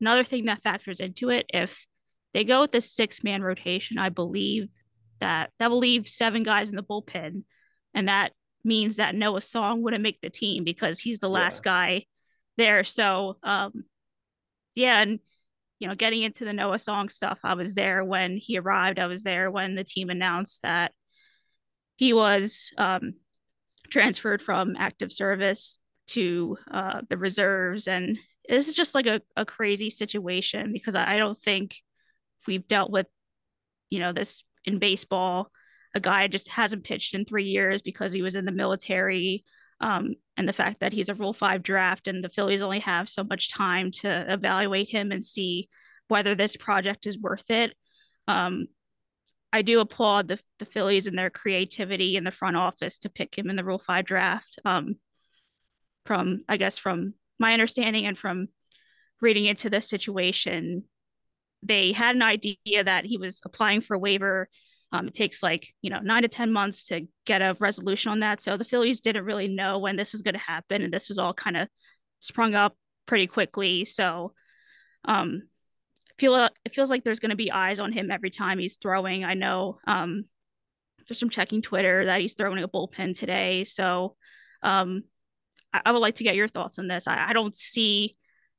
Another 0.00 0.24
thing 0.24 0.46
that 0.46 0.62
factors 0.62 1.00
into 1.00 1.30
it, 1.30 1.46
if 1.52 1.86
they 2.34 2.44
go 2.44 2.60
with 2.62 2.72
the 2.72 2.80
six 2.80 3.24
man 3.24 3.42
rotation, 3.42 3.98
I 3.98 4.08
believe 4.08 4.68
that 5.20 5.50
that 5.58 5.70
will 5.70 5.78
leave 5.78 6.08
seven 6.08 6.42
guys 6.42 6.70
in 6.70 6.76
the 6.76 6.82
bullpen, 6.82 7.44
and 7.94 8.08
that 8.08 8.32
means 8.64 8.96
that 8.96 9.14
Noah 9.14 9.40
Song 9.40 9.82
wouldn't 9.82 10.02
make 10.02 10.20
the 10.20 10.30
team 10.30 10.64
because 10.64 10.98
he's 10.98 11.18
the 11.18 11.28
last 11.30 11.62
yeah. 11.64 11.70
guy 11.72 12.06
there. 12.56 12.84
So, 12.84 13.38
um, 13.42 13.84
yeah, 14.74 15.00
and 15.00 15.20
you 15.78 15.88
know, 15.88 15.94
getting 15.94 16.22
into 16.22 16.44
the 16.44 16.52
Noah 16.52 16.78
Song 16.78 17.08
stuff, 17.08 17.38
I 17.42 17.54
was 17.54 17.74
there 17.74 18.04
when 18.04 18.36
he 18.36 18.58
arrived. 18.58 18.98
I 18.98 19.06
was 19.06 19.22
there 19.22 19.50
when 19.50 19.74
the 19.74 19.84
team 19.84 20.10
announced 20.10 20.62
that 20.62 20.92
he 21.96 22.12
was 22.12 22.70
um, 22.78 23.14
transferred 23.90 24.42
from 24.42 24.76
active 24.78 25.12
service 25.12 25.78
to 26.08 26.56
uh, 26.70 27.02
the 27.08 27.16
reserves. 27.16 27.86
And 27.86 28.18
this 28.48 28.68
is 28.68 28.74
just 28.74 28.94
like 28.94 29.06
a, 29.06 29.20
a 29.36 29.44
crazy 29.44 29.90
situation 29.90 30.72
because 30.72 30.94
I, 30.94 31.18
don't 31.18 31.38
think 31.38 31.76
we've 32.46 32.66
dealt 32.66 32.90
with, 32.90 33.06
you 33.90 34.00
know, 34.00 34.12
this 34.12 34.42
in 34.64 34.78
baseball. 34.78 35.50
A 35.94 36.00
guy 36.00 36.26
just 36.28 36.48
hasn't 36.48 36.84
pitched 36.84 37.14
in 37.14 37.24
three 37.24 37.44
years 37.44 37.82
because 37.82 38.12
he 38.12 38.22
was 38.22 38.34
in 38.34 38.44
the 38.44 38.52
military. 38.52 39.44
Um, 39.80 40.14
and 40.36 40.48
the 40.48 40.52
fact 40.52 40.80
that 40.80 40.92
he's 40.92 41.08
a 41.08 41.14
Rule 41.14 41.32
5 41.32 41.62
draft 41.62 42.06
and 42.06 42.22
the 42.22 42.28
Phillies 42.28 42.62
only 42.62 42.80
have 42.80 43.08
so 43.08 43.24
much 43.24 43.52
time 43.52 43.90
to 43.92 44.32
evaluate 44.32 44.90
him 44.90 45.10
and 45.12 45.24
see 45.24 45.68
whether 46.08 46.34
this 46.34 46.56
project 46.56 47.06
is 47.06 47.18
worth 47.18 47.50
it. 47.50 47.72
Um, 48.26 48.66
I 49.52 49.62
do 49.62 49.80
applaud 49.80 50.28
the, 50.28 50.38
the 50.58 50.64
Phillies 50.64 51.06
and 51.06 51.18
their 51.18 51.30
creativity 51.30 52.16
in 52.16 52.24
the 52.24 52.30
front 52.30 52.56
office 52.56 52.98
to 52.98 53.08
pick 53.08 53.36
him 53.36 53.50
in 53.50 53.56
the 53.56 53.64
Rule 53.64 53.78
5 53.78 54.04
draft. 54.04 54.58
Um, 54.64 54.96
from, 56.06 56.44
I 56.48 56.56
guess, 56.56 56.78
from 56.78 57.14
my 57.38 57.52
understanding 57.52 58.06
and 58.06 58.16
from 58.16 58.48
reading 59.20 59.44
into 59.44 59.68
the 59.68 59.80
situation, 59.80 60.84
they 61.62 61.92
had 61.92 62.16
an 62.16 62.22
idea 62.22 62.84
that 62.84 63.04
he 63.04 63.18
was 63.18 63.40
applying 63.44 63.80
for 63.80 63.94
a 63.94 63.98
waiver 63.98 64.48
um, 64.92 65.08
it 65.08 65.14
takes 65.14 65.42
like, 65.42 65.74
you 65.82 65.90
know, 65.90 66.00
nine 66.00 66.22
to 66.22 66.28
10 66.28 66.52
months 66.52 66.84
to 66.84 67.06
get 67.24 67.42
a 67.42 67.56
resolution 67.60 68.10
on 68.10 68.20
that. 68.20 68.40
So 68.40 68.56
the 68.56 68.64
Phillies 68.64 69.00
didn't 69.00 69.24
really 69.24 69.48
know 69.48 69.78
when 69.78 69.96
this 69.96 70.12
was 70.12 70.22
going 70.22 70.34
to 70.34 70.40
happen. 70.40 70.82
And 70.82 70.92
this 70.92 71.08
was 71.08 71.18
all 71.18 71.32
kind 71.32 71.56
of 71.56 71.68
sprung 72.18 72.54
up 72.54 72.76
pretty 73.06 73.28
quickly. 73.28 73.84
So 73.84 74.32
um, 75.04 75.42
feel 76.20 76.34
it 76.36 76.74
feels 76.74 76.90
like 76.90 77.02
there's 77.02 77.18
going 77.18 77.30
to 77.30 77.36
be 77.36 77.50
eyes 77.50 77.80
on 77.80 77.92
him 77.92 78.10
every 78.10 78.30
time 78.30 78.58
he's 78.58 78.76
throwing. 78.76 79.24
I 79.24 79.34
know 79.34 79.78
um, 79.86 80.24
just 81.08 81.20
from 81.20 81.30
checking 81.30 81.62
Twitter 81.62 82.04
that 82.06 82.20
he's 82.20 82.34
throwing 82.34 82.62
a 82.62 82.68
bullpen 82.68 83.18
today. 83.18 83.64
So 83.64 84.16
um, 84.62 85.04
I, 85.72 85.80
I, 85.86 85.92
would 85.92 86.00
like 86.00 86.16
to 86.16 86.24
get 86.24 86.36
your 86.36 86.46
thoughts 86.46 86.78
on 86.78 86.86
this. 86.86 87.08
I, 87.08 87.30
I 87.30 87.32
don't 87.32 87.56
see 87.56 88.16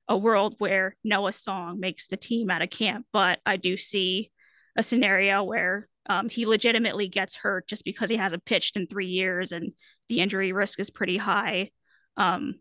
a 0.08 0.18
world 0.18 0.56
where 0.58 0.96
Noah 1.04 1.34
Song 1.34 1.80
makes 1.80 2.08
the 2.08 2.18
team 2.18 2.50
out 2.50 2.64
of 2.64 2.72
camp, 2.72 3.06
but 3.14 3.40
I 3.46 3.58
do 3.58 3.78
see 3.78 4.32
a 4.76 4.84
scenario 4.84 5.44
where 5.44 5.88
um, 6.10 6.28
he 6.28 6.48
legitimately 6.48 7.08
gets 7.08 7.36
hurt 7.36 7.68
just 7.68 7.86
because 7.86 8.10
he 8.10 8.18
hasn't 8.18 8.46
pitched 8.46 8.76
in 8.76 8.88
three 8.88 9.08
years 9.08 9.52
and 9.52 9.74
the 10.10 10.20
injury 10.20 10.52
risk 10.52 10.80
is 10.80 10.90
pretty 10.90 11.18
high. 11.18 11.70
Um, 12.18 12.56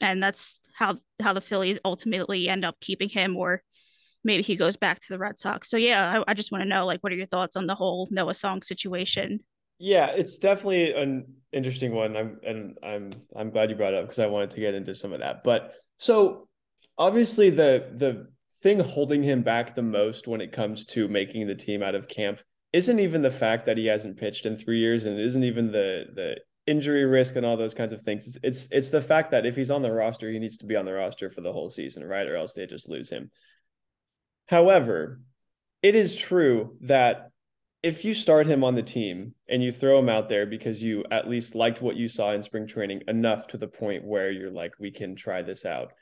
and 0.00 0.22
that's 0.22 0.60
how 0.74 0.96
how 1.22 1.34
the 1.34 1.40
Phillies 1.40 1.78
ultimately 1.84 2.48
end 2.48 2.64
up 2.64 2.80
keeping 2.80 3.08
him, 3.08 3.36
or 3.36 3.62
maybe 4.24 4.42
he 4.42 4.56
goes 4.56 4.76
back 4.76 5.00
to 5.00 5.08
the 5.10 5.18
Red 5.18 5.38
Sox. 5.38 5.68
So 5.70 5.76
yeah, 5.76 6.22
I, 6.26 6.30
I 6.32 6.34
just 6.34 6.52
want 6.52 6.62
to 6.62 6.68
know 6.68 6.86
like 6.86 7.00
what 7.00 7.12
are 7.12 7.16
your 7.16 7.26
thoughts 7.26 7.56
on 7.56 7.66
the 7.66 7.74
whole 7.74 8.08
Noah 8.10 8.34
Song 8.34 8.62
situation? 8.62 9.40
Yeah, 9.78 10.08
it's 10.08 10.38
definitely 10.38 10.92
an 10.92 11.26
interesting 11.52 11.94
one. 11.94 12.16
I'm 12.16 12.38
and 12.44 12.78
I'm 12.82 13.12
I'm 13.34 13.50
glad 13.50 13.70
you 13.70 13.76
brought 13.76 13.94
it 13.94 13.98
up 13.98 14.04
because 14.04 14.18
I 14.18 14.26
wanted 14.26 14.50
to 14.50 14.60
get 14.60 14.74
into 14.74 14.94
some 14.94 15.12
of 15.12 15.20
that. 15.20 15.42
But 15.42 15.74
so 15.98 16.48
obviously 16.98 17.50
the 17.50 17.90
the 17.96 18.28
thing 18.62 18.78
holding 18.78 19.22
him 19.22 19.42
back 19.42 19.74
the 19.74 19.82
most 19.82 20.28
when 20.28 20.40
it 20.40 20.52
comes 20.52 20.84
to 20.84 21.08
making 21.08 21.46
the 21.46 21.54
team 21.54 21.82
out 21.82 21.94
of 21.94 22.08
camp 22.08 22.40
isn't 22.72 23.00
even 23.00 23.22
the 23.22 23.30
fact 23.30 23.66
that 23.66 23.78
he 23.78 23.86
hasn't 23.86 24.18
pitched 24.18 24.46
in 24.46 24.56
three 24.56 24.78
years, 24.78 25.04
and 25.04 25.18
it 25.18 25.26
isn't 25.26 25.44
even 25.44 25.72
the 25.72 26.04
the 26.14 26.36
injury 26.66 27.04
risk 27.04 27.36
and 27.36 27.44
all 27.44 27.56
those 27.56 27.74
kinds 27.74 27.92
of 27.92 28.02
things. 28.02 28.26
It's, 28.26 28.38
it's 28.42 28.68
it's 28.70 28.90
the 28.90 29.02
fact 29.02 29.30
that 29.32 29.46
if 29.46 29.56
he's 29.56 29.70
on 29.70 29.82
the 29.82 29.92
roster, 29.92 30.30
he 30.30 30.38
needs 30.38 30.58
to 30.58 30.66
be 30.66 30.76
on 30.76 30.84
the 30.84 30.92
roster 30.92 31.30
for 31.30 31.40
the 31.40 31.52
whole 31.52 31.70
season, 31.70 32.04
right? 32.04 32.26
Or 32.26 32.36
else 32.36 32.52
they 32.52 32.66
just 32.66 32.88
lose 32.88 33.10
him. 33.10 33.30
However, 34.50 35.20
it 35.80 35.94
is 35.94 36.16
true 36.16 36.76
that 36.80 37.30
if 37.84 38.04
you 38.04 38.12
start 38.12 38.48
him 38.48 38.64
on 38.64 38.74
the 38.74 38.82
team 38.82 39.32
and 39.48 39.62
you 39.62 39.70
throw 39.70 40.00
him 40.00 40.08
out 40.08 40.28
there 40.28 40.44
because 40.44 40.82
you 40.82 41.04
at 41.12 41.30
least 41.30 41.54
liked 41.54 41.80
what 41.80 41.94
you 41.94 42.08
saw 42.08 42.32
in 42.32 42.42
spring 42.42 42.66
training 42.66 43.02
enough 43.06 43.46
to 43.46 43.58
the 43.58 43.68
point 43.68 44.04
where 44.04 44.32
you're 44.32 44.50
like, 44.50 44.72
we 44.80 44.90
can 44.90 45.14
try 45.14 45.42
this 45.42 45.64
out. 45.64 45.92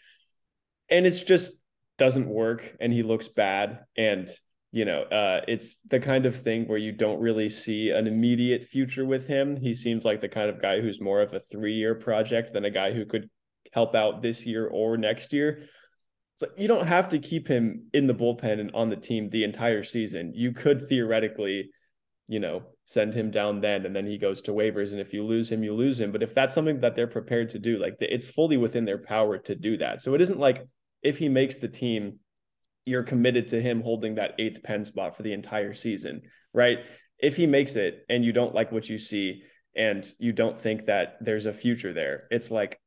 And 0.88 1.06
it's 1.06 1.22
just 1.22 1.60
doesn't 1.98 2.26
work 2.26 2.74
and 2.80 2.90
he 2.90 3.02
looks 3.02 3.28
bad 3.28 3.80
and 3.98 4.30
you 4.70 4.84
know, 4.84 5.02
uh, 5.02 5.42
it's 5.48 5.76
the 5.88 6.00
kind 6.00 6.26
of 6.26 6.40
thing 6.40 6.68
where 6.68 6.78
you 6.78 6.92
don't 6.92 7.20
really 7.20 7.48
see 7.48 7.90
an 7.90 8.06
immediate 8.06 8.64
future 8.64 9.04
with 9.04 9.26
him. 9.26 9.56
He 9.56 9.72
seems 9.72 10.04
like 10.04 10.20
the 10.20 10.28
kind 10.28 10.50
of 10.50 10.60
guy 10.60 10.80
who's 10.80 11.00
more 11.00 11.22
of 11.22 11.32
a 11.32 11.40
three 11.50 11.74
year 11.74 11.94
project 11.94 12.52
than 12.52 12.66
a 12.66 12.70
guy 12.70 12.92
who 12.92 13.06
could 13.06 13.28
help 13.72 13.94
out 13.94 14.22
this 14.22 14.46
year 14.46 14.66
or 14.66 14.96
next 14.96 15.32
year. 15.32 15.68
So 16.38 16.46
you 16.56 16.68
don't 16.68 16.86
have 16.86 17.08
to 17.08 17.18
keep 17.18 17.48
him 17.48 17.88
in 17.92 18.06
the 18.06 18.14
bullpen 18.14 18.60
and 18.60 18.70
on 18.72 18.90
the 18.90 18.96
team 18.96 19.28
the 19.28 19.42
entire 19.42 19.82
season. 19.82 20.32
You 20.36 20.52
could 20.52 20.88
theoretically, 20.88 21.70
you 22.28 22.38
know, 22.38 22.62
send 22.84 23.12
him 23.12 23.32
down 23.32 23.60
then 23.60 23.84
and 23.84 23.94
then 23.94 24.06
he 24.06 24.18
goes 24.18 24.40
to 24.42 24.52
waivers. 24.52 24.92
And 24.92 25.00
if 25.00 25.12
you 25.12 25.24
lose 25.24 25.50
him, 25.50 25.64
you 25.64 25.74
lose 25.74 25.98
him. 26.00 26.12
But 26.12 26.22
if 26.22 26.36
that's 26.36 26.54
something 26.54 26.78
that 26.78 26.94
they're 26.94 27.08
prepared 27.08 27.48
to 27.50 27.58
do, 27.58 27.76
like 27.78 27.96
it's 27.98 28.24
fully 28.24 28.56
within 28.56 28.84
their 28.84 28.98
power 28.98 29.36
to 29.36 29.56
do 29.56 29.78
that. 29.78 30.00
So 30.00 30.14
it 30.14 30.20
isn't 30.20 30.38
like 30.38 30.64
if 31.02 31.18
he 31.18 31.28
makes 31.28 31.56
the 31.56 31.66
team, 31.66 32.20
you're 32.86 33.02
committed 33.02 33.48
to 33.48 33.60
him 33.60 33.82
holding 33.82 34.14
that 34.14 34.36
eighth 34.38 34.62
pen 34.62 34.84
spot 34.84 35.16
for 35.16 35.24
the 35.24 35.32
entire 35.32 35.74
season, 35.74 36.22
right? 36.54 36.78
If 37.18 37.34
he 37.34 37.48
makes 37.48 37.74
it 37.74 38.06
and 38.08 38.24
you 38.24 38.32
don't 38.32 38.54
like 38.54 38.70
what 38.70 38.88
you 38.88 38.96
see 38.96 39.42
and 39.74 40.06
you 40.20 40.30
don't 40.32 40.58
think 40.58 40.86
that 40.86 41.16
there's 41.20 41.46
a 41.46 41.52
future 41.52 41.92
there, 41.92 42.28
it's 42.30 42.52
like 42.52 42.80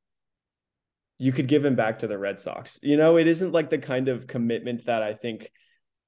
you 1.22 1.32
could 1.32 1.48
give 1.48 1.64
him 1.64 1.76
back 1.76 2.00
to 2.00 2.08
the 2.08 2.18
Red 2.18 2.40
Sox. 2.40 2.80
You 2.82 2.98
know, 2.98 3.18
it 3.18 3.28
isn't 3.28 3.52
like 3.52 3.70
the 3.70 3.78
kind 3.78 4.08
of 4.08 4.26
commitment 4.26 4.88
that 4.88 5.04
I 5.04 5.14
think 5.14 5.52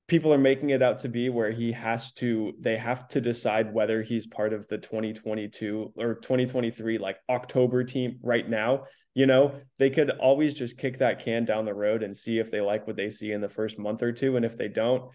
people 0.08 0.34
are 0.34 0.40
making 0.40 0.72
it 0.72 0.82
out 0.82 0.98
to 1.00 1.08
be 1.08 1.30
where 1.30 1.52
he 1.52 1.72
has 1.72 2.14
to 2.14 2.54
they 2.60 2.78
have 2.78 3.08
to 3.10 3.22
decide 3.22 3.76
whether 3.76 4.02
he's 4.02 4.26
part 4.26 4.54
of 4.54 4.68
the 4.70 4.80
2022 4.80 5.94
or 5.98 6.16
2023 6.16 6.98
like 6.98 7.18
October 7.30 7.84
team 7.84 8.18
right 8.24 8.50
now. 8.50 8.86
You 9.14 9.28
know 9.28 9.62
they 9.78 9.92
could 9.92 10.10
always 10.10 10.56
just 10.56 10.80
kick 10.80 10.98
that 10.98 11.24
can 11.24 11.46
down 11.46 11.66
the 11.66 11.76
road 11.76 12.02
and 12.02 12.18
see 12.18 12.40
if 12.40 12.50
they 12.50 12.62
like 12.62 12.88
what 12.88 12.96
they 12.96 13.12
see 13.12 13.32
in 13.34 13.42
the 13.42 13.48
first 13.48 13.78
month 13.78 14.02
or 14.02 14.14
two. 14.14 14.36
And 14.36 14.44
if 14.44 14.58
they 14.58 14.68
don't 14.68 15.12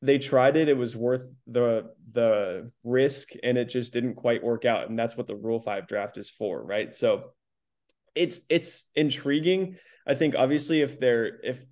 they 0.00 0.16
tried 0.16 0.56
it. 0.56 0.70
It 0.70 0.78
was 0.78 0.96
worth 0.96 1.28
the 1.46 1.90
the 2.12 2.70
risk 2.82 3.32
and 3.42 3.58
it 3.58 3.66
just 3.66 3.92
didn't 3.92 4.14
quite 4.14 4.42
work 4.42 4.64
out. 4.64 4.88
And 4.88 4.98
that's 4.98 5.18
what 5.18 5.26
the 5.26 5.36
rule 5.36 5.60
5 5.60 5.86
draft 5.86 6.16
is 6.16 6.30
for 6.30 6.64
right? 6.64 6.94
So 6.94 7.32
it's 8.14 8.40
it's 8.48 8.86
intriguing. 8.94 9.76
I 10.06 10.14
think 10.14 10.34
obviously 10.36 10.82
if 10.82 11.00
they're 11.00 11.40
if 11.42 11.64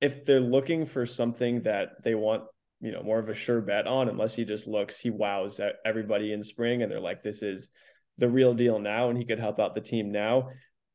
if 0.00 0.24
they're 0.24 0.40
looking 0.40 0.86
for 0.86 1.06
something 1.06 1.62
that 1.62 2.02
they 2.02 2.14
want 2.14 2.44
you 2.80 2.92
know 2.92 3.02
more 3.02 3.18
of 3.18 3.28
a 3.28 3.34
sure 3.34 3.60
bet 3.60 3.86
on 3.86 4.08
unless 4.08 4.34
he 4.34 4.44
just 4.44 4.66
looks 4.66 4.98
he 4.98 5.10
wows 5.10 5.60
everybody 5.84 6.32
in 6.32 6.42
spring 6.42 6.82
and 6.82 6.92
they're 6.92 7.00
like 7.00 7.22
this 7.22 7.42
is 7.42 7.70
the 8.18 8.28
real 8.28 8.54
deal 8.54 8.78
now 8.78 9.08
and 9.08 9.18
he 9.18 9.24
could 9.24 9.38
help 9.38 9.58
out 9.58 9.74
the 9.74 9.80
team 9.80 10.10
now. 10.10 10.48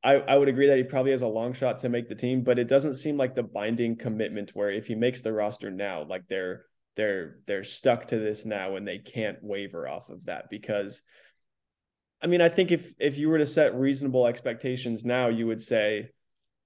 I, 0.04 0.16
I 0.16 0.36
would 0.36 0.50
agree 0.50 0.68
that 0.68 0.78
he 0.78 0.84
probably 0.84 1.12
has 1.12 1.22
a 1.22 1.28
long 1.28 1.54
shot 1.54 1.80
to 1.80 1.90
make 1.90 2.10
the 2.10 2.16
team, 2.16 2.44
but 2.44 2.58
it 2.58 2.68
doesn't 2.68 2.96
seem 2.96 3.18
like 3.18 3.36
the 3.36 3.44
binding 3.44 3.96
commitment 3.96 4.52
where 4.56 4.72
if 4.72 4.88
he 4.88 4.96
makes 4.96 5.22
the 5.22 5.32
roster 5.32 5.70
now, 5.70 6.04
like 6.04 6.24
they're 6.28 6.66
they're 6.98 7.38
they're 7.48 7.64
stuck 7.64 8.08
to 8.08 8.18
this 8.18 8.46
now 8.46 8.76
and 8.76 8.88
they 8.88 8.98
can't 8.98 9.38
waver 9.42 9.88
off 9.88 10.10
of 10.10 10.26
that 10.26 10.50
because 10.50 11.04
I 12.22 12.28
mean, 12.28 12.42
I 12.42 12.50
think 12.50 12.72
if 12.72 12.94
if 13.00 13.18
you 13.18 13.30
were 13.30 13.40
to 13.40 13.46
set 13.46 13.76
reasonable 13.76 14.28
expectations 14.28 15.04
now, 15.04 15.28
you 15.28 15.48
would 15.48 15.62
say 15.62 16.10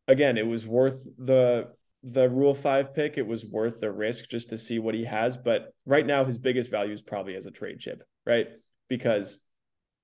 again, 0.07 0.37
it 0.37 0.47
was 0.47 0.67
worth 0.67 1.05
the 1.17 1.69
the 2.03 2.29
rule 2.29 2.53
5 2.53 2.93
pick, 2.93 3.17
it 3.17 3.25
was 3.25 3.45
worth 3.45 3.79
the 3.79 3.91
risk 3.91 4.29
just 4.29 4.49
to 4.49 4.59
see 4.59 4.77
what 4.77 4.93
he 4.93 5.05
has, 5.05 5.37
but 5.37 5.73
right 5.87 6.05
now 6.05 6.23
his 6.23 6.37
biggest 6.37 6.69
value 6.69 6.93
is 6.93 7.01
probably 7.01 7.35
as 7.35 7.47
a 7.47 7.51
trade 7.51 7.79
chip, 7.79 8.03
right? 8.27 8.47
Because 8.89 9.39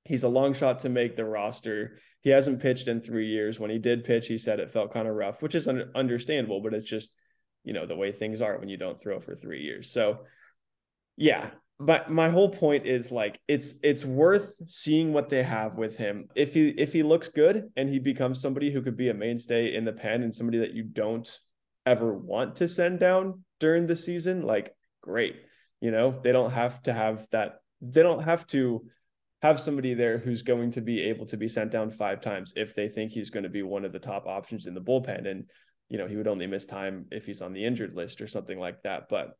he's 0.05 0.23
a 0.23 0.29
long 0.29 0.55
shot 0.55 0.79
to 0.79 0.89
make 0.89 1.15
the 1.15 1.25
roster. 1.25 1.99
He 2.21 2.31
hasn't 2.31 2.59
pitched 2.59 2.87
in 2.87 3.01
3 3.01 3.27
years. 3.27 3.59
When 3.59 3.69
he 3.69 3.77
did 3.77 4.03
pitch, 4.03 4.27
he 4.27 4.39
said 4.39 4.59
it 4.59 4.71
felt 4.71 4.93
kind 4.93 5.07
of 5.07 5.13
rough, 5.13 5.43
which 5.43 5.53
is 5.53 5.67
un- 5.67 5.91
understandable, 5.93 6.61
but 6.61 6.73
it's 6.73 6.89
just 6.89 7.11
you 7.63 7.73
know 7.73 7.85
the 7.85 7.95
way 7.95 8.11
things 8.11 8.41
are 8.41 8.57
when 8.57 8.69
you 8.69 8.77
don't 8.77 9.01
throw 9.01 9.19
for 9.19 9.35
three 9.35 9.61
years. 9.61 9.91
So 9.91 10.21
yeah, 11.17 11.51
but 11.81 12.11
my 12.11 12.29
whole 12.29 12.49
point 12.49 12.85
is 12.85 13.11
like 13.11 13.39
it's 13.47 13.75
it's 13.81 14.05
worth 14.05 14.53
seeing 14.67 15.13
what 15.13 15.29
they 15.29 15.41
have 15.41 15.75
with 15.75 15.97
him. 15.97 16.27
If 16.35 16.53
he 16.53 16.69
if 16.69 16.93
he 16.93 17.01
looks 17.01 17.29
good 17.29 17.69
and 17.75 17.89
he 17.89 17.97
becomes 17.97 18.39
somebody 18.39 18.71
who 18.71 18.83
could 18.83 18.95
be 18.95 19.09
a 19.09 19.13
mainstay 19.15 19.73
in 19.73 19.83
the 19.83 19.91
pen 19.91 20.21
and 20.21 20.33
somebody 20.33 20.59
that 20.59 20.75
you 20.75 20.83
don't 20.83 21.27
ever 21.87 22.13
want 22.13 22.57
to 22.57 22.67
send 22.67 22.99
down 22.99 23.43
during 23.59 23.87
the 23.87 23.95
season, 23.95 24.43
like 24.43 24.75
great. 25.01 25.37
You 25.79 25.89
know, 25.89 26.19
they 26.23 26.31
don't 26.31 26.51
have 26.51 26.83
to 26.83 26.93
have 26.93 27.27
that 27.31 27.61
they 27.81 28.03
don't 28.03 28.23
have 28.23 28.45
to 28.47 28.85
have 29.41 29.59
somebody 29.59 29.95
there 29.95 30.19
who's 30.19 30.43
going 30.43 30.69
to 30.71 30.81
be 30.81 31.01
able 31.01 31.25
to 31.25 31.37
be 31.37 31.47
sent 31.47 31.71
down 31.71 31.89
five 31.89 32.21
times 32.21 32.53
if 32.55 32.75
they 32.75 32.89
think 32.89 33.11
he's 33.11 33.31
going 33.31 33.43
to 33.43 33.49
be 33.49 33.63
one 33.63 33.85
of 33.85 33.91
the 33.91 33.97
top 33.97 34.27
options 34.27 34.67
in 34.67 34.75
the 34.75 34.81
bullpen. 34.81 35.27
And 35.27 35.45
you 35.89 35.97
know, 35.97 36.07
he 36.07 36.15
would 36.15 36.27
only 36.27 36.45
miss 36.45 36.65
time 36.65 37.07
if 37.11 37.25
he's 37.25 37.41
on 37.41 37.53
the 37.53 37.65
injured 37.65 37.93
list 37.93 38.21
or 38.21 38.27
something 38.27 38.59
like 38.59 38.83
that. 38.83 39.09
But 39.09 39.35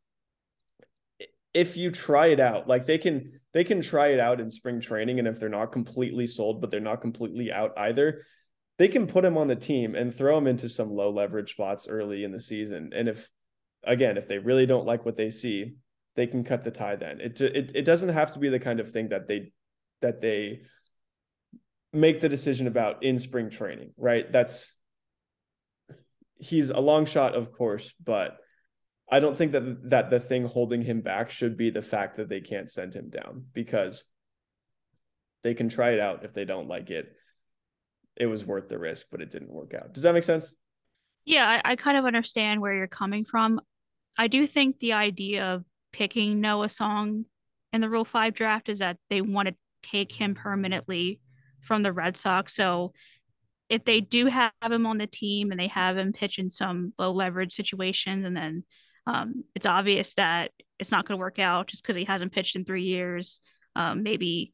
if 1.54 1.78
you 1.78 1.92
try 1.92 2.28
it 2.28 2.40
out, 2.40 2.68
like 2.68 2.86
they 2.86 2.98
can 2.98 3.40
they 3.54 3.64
can 3.64 3.82
try 3.82 4.08
it 4.08 4.20
out 4.20 4.40
in 4.40 4.50
spring 4.50 4.80
training, 4.80 5.20
and 5.20 5.28
if 5.28 5.40
they're 5.40 5.50
not 5.50 5.72
completely 5.72 6.28
sold, 6.28 6.62
but 6.62 6.72
they're 6.72 6.80
not 6.80 7.02
completely 7.02 7.52
out 7.52 7.74
either, 7.78 8.26
they 8.78 8.88
can 8.88 9.08
put 9.08 9.26
him 9.26 9.38
on 9.38 9.48
the 9.48 9.56
team 9.56 9.96
and 9.96 10.16
throw 10.16 10.38
him 10.38 10.48
into 10.48 10.70
some 10.70 10.90
low 10.90 11.12
leverage 11.12 11.52
spots 11.52 11.88
early 11.88 12.24
in 12.24 12.32
the 12.32 12.40
season. 12.40 12.92
And 12.96 13.10
if 13.10 13.30
again, 13.84 14.18
if 14.18 14.28
they 14.28 14.38
really 14.38 14.66
don't 14.66 14.86
like 14.86 15.06
what 15.06 15.18
they 15.18 15.30
see, 15.30 15.76
they 16.16 16.28
can 16.28 16.44
cut 16.44 16.64
the 16.64 16.72
tie 16.72 16.96
then. 16.96 17.20
It 17.20 17.42
it 17.42 17.72
it 17.76 17.86
doesn't 17.86 18.10
have 18.10 18.34
to 18.34 18.40
be 18.40 18.50
the 18.50 18.60
kind 18.60 18.80
of 18.80 18.92
thing 18.92 19.10
that 19.10 19.28
they 19.28 19.52
that 20.02 20.22
they 20.22 20.62
make 21.94 22.22
the 22.22 22.30
decision 22.30 22.68
about 22.68 23.04
in 23.04 23.20
spring 23.20 23.50
training, 23.50 23.92
right? 23.98 24.32
That's 24.32 24.74
he's 26.38 26.70
a 26.70 26.80
long 26.80 27.06
shot, 27.06 27.36
of 27.36 27.52
course, 27.52 27.94
but 28.04 28.38
I 29.12 29.19
don't 29.19 29.38
think 29.38 29.52
that 29.52 29.89
that 29.89 30.10
the 30.10 30.19
thing 30.19 30.45
holding 30.45 30.82
him 30.82 31.02
back 31.02 31.30
should 31.30 31.58
be 31.58 31.69
the 31.69 31.82
fact 31.82 32.15
that 32.15 32.30
they 32.30 32.39
can't 32.39 32.71
send 32.71 32.95
him 32.95 33.10
down 33.10 33.45
because 33.54 34.06
they 35.43 35.54
can 35.54 35.67
try 35.67 35.91
it 35.91 36.00
out 36.00 36.24
if 36.24 36.34
they 36.34 36.45
don't 36.45 36.69
like 36.69 36.89
it. 36.89 37.13
It 38.15 38.28
was 38.28 38.45
worth 38.45 38.69
the 38.69 38.80
risk, 38.80 39.08
but 39.12 39.21
it 39.21 39.32
didn't 39.32 39.52
work 39.52 39.74
out. 39.74 39.93
Does 39.93 40.04
that 40.04 40.13
make 40.13 40.24
sense? 40.24 40.54
Yeah, 41.26 41.62
I, 41.65 41.71
I 41.71 41.76
kind 41.76 41.97
of 41.97 42.06
understand 42.06 42.62
where 42.62 42.74
you're 42.74 42.88
coming 42.88 43.26
from. 43.26 43.60
I 44.17 44.28
do 44.28 44.47
think 44.47 44.80
the 44.80 44.93
idea 44.93 45.45
of 45.45 45.63
picking 45.91 46.41
Noah 46.41 46.69
Song 46.69 47.26
in 47.74 47.82
the 47.82 47.89
Rule 47.89 48.06
5 48.06 48.34
draft 48.34 48.69
is 48.69 48.80
that 48.80 48.97
they 49.10 49.21
want 49.21 49.47
to 49.47 49.56
take 49.84 50.12
him 50.12 50.36
permanently 50.36 51.19
from 51.62 51.84
the 51.84 51.93
Red 51.93 52.17
Sox. 52.17 52.56
So 52.56 52.93
if 53.69 53.86
they 53.86 54.02
do 54.02 54.26
have 54.28 54.52
him 54.63 54.86
on 54.86 54.97
the 54.97 55.08
team 55.08 55.52
and 55.52 55.60
they 55.60 55.67
have 55.67 55.97
him 55.97 56.12
pitch 56.12 56.39
in 56.39 56.50
some 56.50 56.93
low 56.97 57.12
leverage 57.12 57.54
situations, 57.54 58.26
and 58.26 58.36
then 58.36 58.63
um, 59.08 59.44
it's 59.56 59.66
obvious 59.66 60.14
that 60.16 60.52
it's 60.80 60.92
not 60.92 61.08
going 61.08 61.18
to 61.18 61.22
work 61.22 61.40
out 61.40 61.68
just 61.68 61.84
because 61.84 61.96
he 61.96 62.06
hasn't 62.06 62.32
pitched 62.32 62.56
in 62.56 62.66
three 62.66 62.84
years, 62.84 63.40
um, 63.76 64.04
maybe 64.04 64.54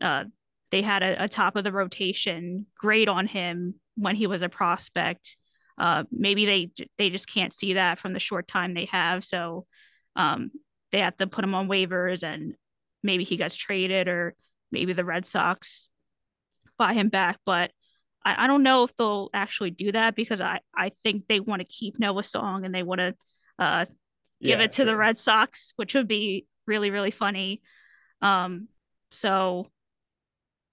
uh, 0.00 0.24
they 0.70 0.82
had 0.82 1.02
a, 1.02 1.24
a, 1.24 1.28
top 1.28 1.56
of 1.56 1.64
the 1.64 1.72
rotation 1.72 2.66
grade 2.78 3.08
on 3.08 3.26
him 3.26 3.74
when 3.96 4.16
he 4.16 4.26
was 4.26 4.42
a 4.42 4.48
prospect. 4.48 5.36
Uh, 5.78 6.04
maybe 6.10 6.46
they 6.46 6.70
they 6.98 7.10
just 7.10 7.28
can't 7.28 7.52
see 7.52 7.74
that 7.74 7.98
from 7.98 8.12
the 8.12 8.20
short 8.20 8.46
time 8.46 8.74
they 8.74 8.84
have, 8.86 9.24
so 9.24 9.66
um, 10.16 10.50
they 10.92 11.00
have 11.00 11.16
to 11.16 11.26
put 11.26 11.44
him 11.44 11.54
on 11.54 11.68
waivers, 11.68 12.22
and 12.22 12.54
maybe 13.02 13.24
he 13.24 13.36
gets 13.36 13.54
traded, 13.54 14.08
or 14.08 14.34
maybe 14.70 14.92
the 14.92 15.04
Red 15.04 15.26
Sox 15.26 15.88
buy 16.76 16.92
him 16.94 17.08
back. 17.08 17.38
But 17.46 17.72
I, 18.24 18.44
I 18.44 18.46
don't 18.46 18.62
know 18.62 18.84
if 18.84 18.94
they'll 18.96 19.30
actually 19.32 19.70
do 19.70 19.92
that 19.92 20.14
because 20.14 20.40
I, 20.40 20.60
I 20.74 20.92
think 21.02 21.26
they 21.26 21.40
want 21.40 21.60
to 21.60 21.72
keep 21.72 21.98
Noah 21.98 22.22
Song 22.22 22.64
and 22.64 22.74
they 22.74 22.82
want 22.82 23.00
to 23.00 23.14
uh, 23.60 23.84
give 24.42 24.58
yeah, 24.58 24.64
it 24.64 24.72
to 24.72 24.76
sure. 24.76 24.86
the 24.86 24.96
Red 24.96 25.18
Sox, 25.18 25.72
which 25.76 25.94
would 25.94 26.08
be 26.08 26.46
really, 26.66 26.90
really 26.90 27.10
funny. 27.10 27.60
Um, 28.22 28.68
so 29.12 29.68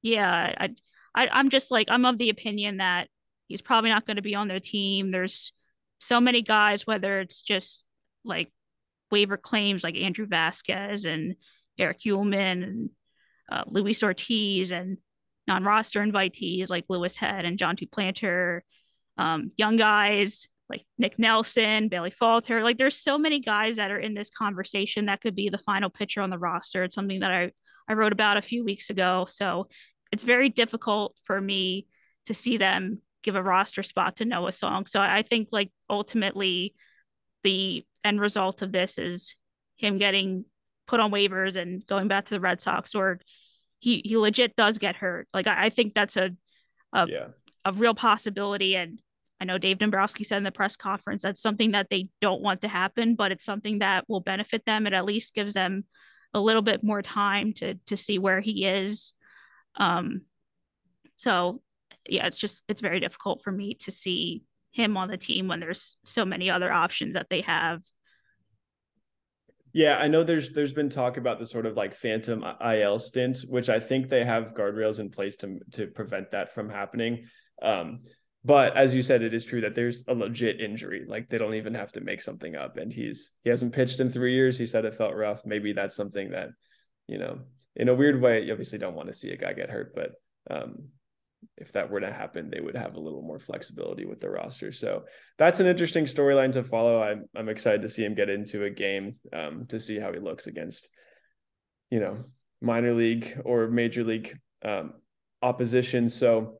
yeah, 0.01 0.53
I, 0.57 0.69
I 1.13 1.27
I'm 1.27 1.49
just 1.49 1.69
like 1.69 1.87
I'm 1.89 2.05
of 2.05 2.17
the 2.17 2.29
opinion 2.29 2.77
that 2.77 3.09
he's 3.47 3.61
probably 3.61 3.89
not 3.89 4.05
going 4.05 4.15
to 4.15 4.21
be 4.23 4.35
on 4.35 4.47
their 4.47 4.59
team. 4.59 5.11
There's 5.11 5.51
so 5.99 6.21
many 6.21 6.41
guys, 6.41 6.87
whether 6.87 7.19
it's 7.19 7.41
just 7.41 7.83
like 8.23 8.51
waiver 9.11 9.37
claims 9.37 9.83
like 9.83 9.95
Andrew 9.95 10.25
Vasquez 10.25 11.05
and 11.05 11.35
Erich 11.77 12.01
Uelmen 12.05 12.63
and 12.63 12.89
uh, 13.49 13.63
Luis 13.67 14.03
Ortiz 14.03 14.71
and 14.71 14.97
non-roster 15.47 16.01
invitees 16.01 16.69
like 16.69 16.85
Louis 16.89 17.15
Head 17.15 17.45
and 17.45 17.57
Jon 17.57 17.75
Duplantier, 17.75 18.61
um, 19.17 19.49
young 19.57 19.77
guys 19.77 20.47
like 20.69 20.85
Nick 20.97 21.17
Nelson, 21.17 21.87
Bailey 21.87 22.11
Falter. 22.11 22.63
Like 22.63 22.77
there's 22.77 22.97
so 22.97 23.17
many 23.17 23.39
guys 23.39 23.77
that 23.77 23.91
are 23.91 23.99
in 23.99 24.13
this 24.13 24.29
conversation 24.29 25.05
that 25.05 25.21
could 25.21 25.35
be 25.35 25.49
the 25.49 25.57
final 25.57 25.89
pitcher 25.89 26.21
on 26.21 26.29
the 26.29 26.37
roster. 26.37 26.83
It's 26.83 26.95
something 26.95 27.21
that 27.21 27.31
I, 27.31 27.51
I 27.87 27.93
wrote 27.93 28.11
about 28.11 28.37
a 28.37 28.41
few 28.41 28.63
weeks 28.63 28.89
ago. 28.89 29.25
So 29.29 29.67
it's 30.11 30.23
very 30.23 30.49
difficult 30.49 31.15
for 31.23 31.39
me 31.39 31.87
to 32.25 32.33
see 32.33 32.57
them 32.57 33.01
give 33.23 33.35
a 33.35 33.43
roster 33.43 33.83
spot 33.83 34.17
to 34.17 34.25
Noah 34.25 34.51
Song. 34.51 34.85
So 34.85 35.01
I 35.01 35.21
think 35.21 35.49
like 35.51 35.71
ultimately 35.89 36.73
the 37.43 37.85
end 38.03 38.19
result 38.19 38.61
of 38.61 38.71
this 38.71 38.97
is 38.97 39.35
him 39.77 39.97
getting 39.97 40.45
put 40.87 40.99
on 40.99 41.11
waivers 41.11 41.55
and 41.55 41.85
going 41.87 42.07
back 42.07 42.25
to 42.25 42.33
the 42.33 42.39
Red 42.39 42.61
Sox 42.61 42.95
or 42.95 43.19
he 43.79 44.01
he 44.03 44.17
legit 44.17 44.55
does 44.55 44.77
get 44.77 44.95
hurt. 44.95 45.27
Like 45.33 45.47
I, 45.47 45.65
I 45.65 45.69
think 45.69 45.93
that's 45.93 46.17
a 46.17 46.31
a, 46.93 47.05
yeah. 47.07 47.27
a 47.65 47.73
real 47.73 47.93
possibility. 47.93 48.75
And 48.75 48.99
I 49.39 49.45
know 49.45 49.57
Dave 49.57 49.79
Dombrowski 49.79 50.23
said 50.23 50.37
in 50.37 50.43
the 50.43 50.51
press 50.51 50.75
conference 50.75 51.21
that's 51.21 51.41
something 51.41 51.71
that 51.71 51.89
they 51.89 52.09
don't 52.21 52.41
want 52.41 52.61
to 52.61 52.67
happen, 52.67 53.15
but 53.15 53.31
it's 53.31 53.45
something 53.45 53.79
that 53.79 54.05
will 54.07 54.19
benefit 54.19 54.65
them. 54.65 54.87
It 54.87 54.93
at 54.93 55.05
least 55.05 55.35
gives 55.35 55.53
them 55.53 55.85
a 56.33 56.39
little 56.39 56.61
bit 56.61 56.83
more 56.83 57.01
time 57.01 57.53
to 57.53 57.75
to 57.85 57.97
see 57.97 58.19
where 58.19 58.39
he 58.39 58.65
is. 58.65 59.13
Um, 59.75 60.21
so 61.17 61.61
yeah, 62.09 62.25
it's 62.25 62.37
just 62.37 62.63
it's 62.67 62.81
very 62.81 62.99
difficult 62.99 63.43
for 63.43 63.51
me 63.51 63.75
to 63.81 63.91
see 63.91 64.43
him 64.71 64.97
on 64.97 65.09
the 65.09 65.17
team 65.17 65.47
when 65.47 65.59
there's 65.59 65.97
so 66.03 66.25
many 66.25 66.49
other 66.49 66.71
options 66.71 67.13
that 67.13 67.29
they 67.29 67.41
have 67.41 67.81
yeah, 69.77 69.99
I 69.99 70.07
know 70.07 70.23
there's 70.23 70.51
there's 70.51 70.73
been 70.73 70.89
talk 70.89 71.17
about 71.17 71.37
the 71.37 71.45
sort 71.45 71.67
of 71.67 71.75
like 71.75 71.93
phantom 71.93 72.43
IL 72.65 72.97
stint, 72.97 73.41
which 73.47 73.69
I 73.69 73.79
think 73.79 74.09
they 74.09 74.25
have 74.25 74.55
guardrails 74.55 74.97
in 74.97 75.11
place 75.11 75.35
to 75.37 75.59
to 75.73 75.85
prevent 75.85 76.31
that 76.31 76.55
from 76.55 76.67
happening. 76.67 77.25
Um, 77.61 77.99
but 78.47 78.77
as 78.77 78.95
you 78.95 79.03
said, 79.03 79.21
it 79.21 79.33
is 79.33 79.43
true 79.43 79.59
that 79.59 79.75
there's 79.75 80.05
a 80.07 80.13
legit 80.13 80.61
injury. 80.61 81.03
Like 81.05 81.27
they 81.27 81.37
don't 81.37 81.55
even 81.55 81.73
have 81.73 81.91
to 81.91 82.01
make 82.01 82.21
something 82.21 82.55
up. 82.55 82.77
And 82.77 82.91
he's 82.91 83.33
he 83.43 83.49
hasn't 83.49 83.73
pitched 83.73 83.99
in 83.99 84.09
three 84.09 84.33
years. 84.33 84.57
He 84.57 84.65
said 84.65 84.85
it 84.85 84.95
felt 84.95 85.15
rough. 85.15 85.41
Maybe 85.45 85.73
that's 85.73 85.97
something 85.97 86.31
that, 86.31 86.49
you 87.07 87.17
know, 87.17 87.39
in 87.75 87.89
a 87.89 87.95
weird 87.95 88.21
way, 88.21 88.41
you 88.41 88.53
obviously 88.53 88.79
don't 88.79 88.95
want 88.95 89.09
to 89.09 89.13
see 89.13 89.31
a 89.31 89.37
guy 89.37 89.51
get 89.51 89.69
hurt, 89.69 89.93
but 89.93 90.11
um, 90.49 90.87
if 91.57 91.73
that 91.73 91.91
were 91.91 91.99
to 91.99 92.11
happen, 92.11 92.49
they 92.49 92.61
would 92.61 92.77
have 92.77 92.95
a 92.95 92.99
little 92.99 93.21
more 93.21 93.37
flexibility 93.37 94.05
with 94.05 94.21
the 94.21 94.29
roster. 94.29 94.71
So 94.71 95.03
that's 95.37 95.59
an 95.59 95.67
interesting 95.67 96.05
storyline 96.05 96.53
to 96.53 96.63
follow. 96.63 97.01
I'm 97.01 97.25
I'm 97.35 97.49
excited 97.49 97.81
to 97.81 97.89
see 97.89 98.05
him 98.05 98.15
get 98.15 98.29
into 98.29 98.63
a 98.63 98.69
game 98.69 99.17
um, 99.33 99.65
to 99.67 99.77
see 99.77 99.99
how 99.99 100.13
he 100.13 100.19
looks 100.19 100.47
against, 100.47 100.87
you 101.91 101.99
know, 101.99 102.23
minor 102.61 102.93
league 102.93 103.41
or 103.43 103.67
major 103.67 104.05
league 104.05 104.39
um, 104.63 104.93
opposition. 105.41 106.07
So 106.07 106.59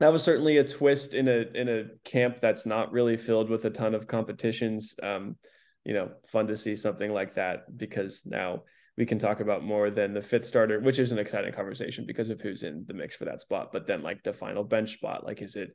that 0.00 0.12
was 0.12 0.22
certainly 0.22 0.58
a 0.58 0.64
twist 0.64 1.14
in 1.14 1.28
a 1.28 1.44
in 1.54 1.68
a 1.68 1.84
camp 2.04 2.40
that's 2.40 2.66
not 2.66 2.92
really 2.92 3.16
filled 3.16 3.50
with 3.50 3.64
a 3.64 3.70
ton 3.70 3.94
of 3.94 4.06
competitions. 4.06 4.94
Um, 5.02 5.36
you 5.84 5.94
know, 5.94 6.10
fun 6.28 6.46
to 6.48 6.56
see 6.56 6.76
something 6.76 7.12
like 7.12 7.34
that 7.34 7.76
because 7.76 8.22
now 8.24 8.62
we 8.96 9.06
can 9.06 9.18
talk 9.18 9.40
about 9.40 9.64
more 9.64 9.90
than 9.90 10.12
the 10.12 10.20
fifth 10.20 10.44
starter, 10.44 10.80
which 10.80 10.98
is 10.98 11.12
an 11.12 11.18
exciting 11.18 11.52
conversation 11.52 12.04
because 12.06 12.30
of 12.30 12.40
who's 12.40 12.62
in 12.62 12.84
the 12.86 12.94
mix 12.94 13.16
for 13.16 13.24
that 13.24 13.40
spot. 13.40 13.70
But 13.72 13.86
then 13.86 14.02
like 14.02 14.22
the 14.22 14.32
final 14.32 14.64
bench 14.64 14.94
spot, 14.94 15.24
like 15.24 15.40
is 15.40 15.56
it 15.56 15.72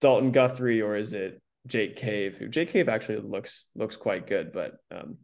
Dalton 0.00 0.32
Guthrie 0.32 0.82
or 0.82 0.96
is 0.96 1.12
it 1.12 1.40
Jake 1.66 1.96
Cave? 1.96 2.36
Who 2.36 2.48
Jake 2.48 2.70
Cave 2.70 2.88
actually 2.88 3.20
looks 3.20 3.66
looks 3.74 3.96
quite 3.96 4.26
good, 4.26 4.52
but 4.52 4.72
um, 4.90 5.18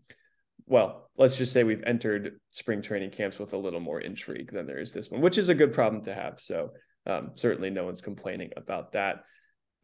well, 0.66 1.10
let's 1.16 1.36
just 1.36 1.52
say 1.52 1.62
we've 1.62 1.84
entered 1.86 2.40
spring 2.50 2.80
training 2.80 3.10
camps 3.10 3.38
with 3.38 3.52
a 3.52 3.58
little 3.58 3.80
more 3.80 4.00
intrigue 4.00 4.50
than 4.52 4.66
there 4.66 4.80
is 4.80 4.92
this 4.92 5.10
one, 5.10 5.20
which 5.20 5.36
is 5.36 5.50
a 5.50 5.54
good 5.54 5.74
problem 5.74 6.02
to 6.04 6.14
have. 6.14 6.40
So 6.40 6.70
um, 7.06 7.32
certainly 7.34 7.70
no 7.70 7.84
one's 7.84 8.00
complaining 8.00 8.50
about 8.56 8.92
that. 8.92 9.24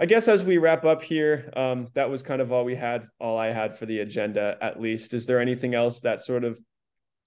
I 0.01 0.07
guess 0.07 0.29
as 0.29 0.43
we 0.43 0.57
wrap 0.57 0.87
up 0.87 1.03
here, 1.03 1.51
um, 1.55 1.89
that 1.95 2.09
was 2.09 2.23
kind 2.23 2.41
of 2.41 2.53
all 2.53 2.64
we 2.64 2.75
had, 2.75 3.07
all 3.21 3.37
I 3.37 3.49
had 3.53 3.77
for 3.77 3.85
the 3.85 3.99
agenda. 3.99 4.57
At 4.62 4.81
least, 4.81 5.12
is 5.12 5.27
there 5.27 5.41
anything 5.41 5.75
else 5.75 6.01
that 6.01 6.23
sort 6.23 6.43
of 6.43 6.59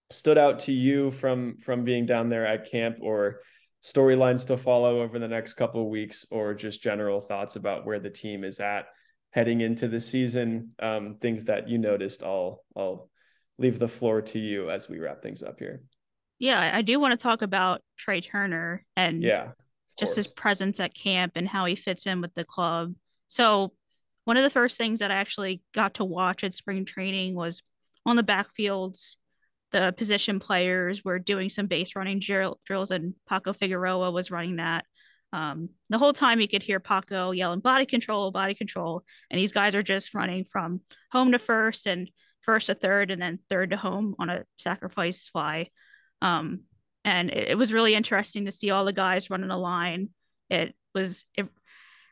stood 0.10 0.40
out 0.40 0.62
to 0.62 0.72
you 0.72 1.12
from 1.12 1.58
from 1.60 1.84
being 1.84 2.08
down 2.08 2.30
there 2.30 2.48
at 2.48 2.70
camp, 2.70 2.98
or 3.00 3.42
storylines 3.84 4.48
to 4.48 4.58
follow 4.58 5.02
over 5.02 5.20
the 5.20 5.28
next 5.28 5.54
couple 5.54 5.84
of 5.84 5.88
weeks, 5.88 6.26
or 6.32 6.56
just 6.56 6.82
general 6.82 7.22
thoughts 7.22 7.56
about 7.58 7.86
where 7.86 8.00
the 8.00 8.10
team 8.10 8.44
is 8.44 8.60
at 8.60 8.88
heading 9.30 9.62
into 9.62 9.88
the 9.88 10.00
season? 10.00 10.70
Um, 10.80 11.18
things 11.22 11.46
that 11.46 11.70
you 11.70 11.78
noticed. 11.78 12.24
I'll 12.24 12.64
I'll 12.76 13.08
leave 13.60 13.78
the 13.78 13.88
floor 13.88 14.24
to 14.24 14.40
you 14.40 14.72
as 14.72 14.90
we 14.90 14.98
wrap 14.98 15.22
things 15.22 15.44
up 15.44 15.60
here. 15.60 15.84
Yeah, 16.40 16.72
I 16.74 16.82
do 16.82 17.00
want 17.00 17.12
to 17.12 17.22
talk 17.22 17.44
about 17.44 17.82
Trea 18.00 18.22
Turner 18.22 18.82
and 18.98 19.22
yeah 19.22 19.52
just 19.98 20.16
his 20.16 20.28
presence 20.28 20.80
at 20.80 20.96
camp 20.96 21.34
and 21.36 21.48
how 21.48 21.66
he 21.66 21.76
fits 21.76 22.06
in 22.06 22.22
with 22.22 22.34
the 22.34 22.44
club. 22.44 22.94
So, 23.28 23.74
one 24.26 24.38
of 24.38 24.44
the 24.44 24.50
first 24.50 24.78
things 24.78 25.00
that 25.00 25.12
I 25.12 25.16
actually 25.16 25.62
got 25.74 25.96
to 25.96 26.06
watch 26.06 26.44
at 26.44 26.54
spring 26.54 26.86
training 26.86 27.36
was 27.36 27.62
on 28.06 28.16
the 28.16 28.24
backfields. 28.24 29.18
The 29.72 29.94
position 29.98 30.40
players 30.40 31.04
were 31.04 31.20
doing 31.20 31.50
some 31.50 31.68
base 31.68 31.96
running 31.96 32.20
drill, 32.20 32.60
drills, 32.66 32.92
and 32.92 33.16
Paco 33.28 33.54
Figueroa 33.54 34.12
was 34.12 34.32
running 34.32 34.58
that. 34.58 34.86
Um, 35.34 35.70
the 35.90 35.98
whole 35.98 36.14
time 36.14 36.40
you 36.40 36.48
could 36.48 36.62
hear 36.62 36.80
Paco 36.80 37.32
yelling 37.32 37.60
body 37.60 37.88
control, 37.88 38.30
body 38.30 38.54
control, 38.54 39.04
and 39.32 39.40
these 39.40 39.52
guys 39.52 39.74
are 39.74 39.84
just 39.84 40.14
running 40.14 40.46
from 40.46 40.82
home 41.12 41.32
to 41.32 41.40
first 41.40 41.88
and 41.88 42.10
first 42.42 42.68
to 42.68 42.76
third, 42.76 43.10
and 43.10 43.22
then 43.22 43.40
third 43.50 43.72
to 43.72 43.78
home 43.78 44.16
on 44.20 44.30
a 44.30 44.46
sacrifice 44.58 45.28
fly. 45.28 45.70
Um, 46.22 46.62
and 47.06 47.30
it, 47.30 47.50
it 47.50 47.58
was 47.58 47.74
really 47.74 47.96
interesting 47.96 48.46
to 48.46 48.52
see 48.52 48.72
all 48.72 48.86
the 48.86 48.94
guys 48.94 49.30
running 49.30 49.52
a 49.52 49.58
line. 49.58 50.10
It 50.50 50.76
was 50.94 51.26
it 51.36 51.48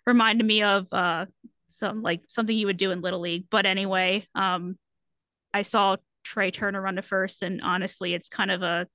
reminded 0.06 0.46
me 0.46 0.64
of 0.64 0.88
uh 0.92 1.26
some 1.72 2.02
like 2.02 2.22
something 2.28 2.58
you 2.58 2.68
would 2.68 2.78
do 2.78 2.92
in 2.92 3.02
little 3.02 3.20
league. 3.20 3.46
But 3.50 3.66
anyway, 3.66 4.28
um, 4.36 4.78
I 5.54 5.64
saw 5.64 5.98
Trea 6.24 6.52
Turner 6.52 6.82
run 6.82 6.96
to 6.96 7.02
first, 7.02 7.44
and 7.44 7.62
honestly, 7.62 8.14
it's 8.14 8.30
kind 8.30 8.52
of 8.52 8.62
a 8.62 8.88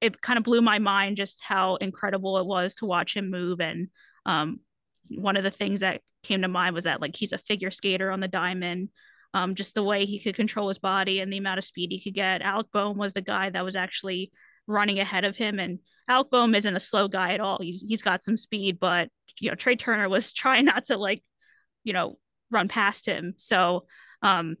it 0.00 0.20
kind 0.20 0.38
of 0.38 0.44
blew 0.44 0.62
my 0.62 0.78
mind 0.78 1.16
just 1.16 1.42
how 1.42 1.76
incredible 1.76 2.38
it 2.38 2.46
was 2.46 2.76
to 2.76 2.86
watch 2.86 3.16
him 3.16 3.30
move. 3.30 3.60
And 3.60 3.88
um, 4.26 4.60
one 5.08 5.36
of 5.36 5.42
the 5.42 5.50
things 5.50 5.80
that 5.80 6.02
came 6.22 6.42
to 6.42 6.48
mind 6.48 6.74
was 6.74 6.84
that 6.84 7.00
like 7.00 7.16
he's 7.16 7.32
a 7.32 7.38
figure 7.38 7.70
skater 7.70 8.10
on 8.10 8.20
the 8.20 8.28
diamond. 8.28 8.90
Um, 9.34 9.54
just 9.54 9.74
the 9.74 9.82
way 9.82 10.06
he 10.06 10.18
could 10.18 10.34
control 10.34 10.68
his 10.68 10.78
body 10.78 11.20
and 11.20 11.30
the 11.30 11.36
amount 11.36 11.58
of 11.58 11.64
speed 11.64 11.90
he 11.90 12.00
could 12.00 12.14
get. 12.14 12.40
Alec 12.40 12.68
Bohm 12.72 12.96
was 12.96 13.12
the 13.12 13.20
guy 13.20 13.50
that 13.50 13.64
was 13.64 13.76
actually 13.76 14.32
running 14.68 15.00
ahead 15.00 15.24
of 15.24 15.36
him. 15.36 15.58
And 15.58 15.80
Alec 16.06 16.30
Bohm 16.30 16.54
isn't 16.54 16.76
a 16.76 16.80
slow 16.80 17.08
guy 17.08 17.32
at 17.32 17.40
all. 17.40 17.58
He's 17.60 17.82
he's 17.82 18.02
got 18.02 18.22
some 18.22 18.36
speed, 18.36 18.78
but 18.78 19.08
you 19.40 19.50
know, 19.50 19.56
Trea 19.56 19.74
Turner 19.74 20.08
was 20.08 20.32
trying 20.32 20.66
not 20.66 20.86
to 20.86 20.96
like, 20.96 21.24
you 21.82 21.92
know, 21.92 22.18
run 22.50 22.68
past 22.68 23.06
him. 23.06 23.34
So 23.36 23.86
um 24.22 24.56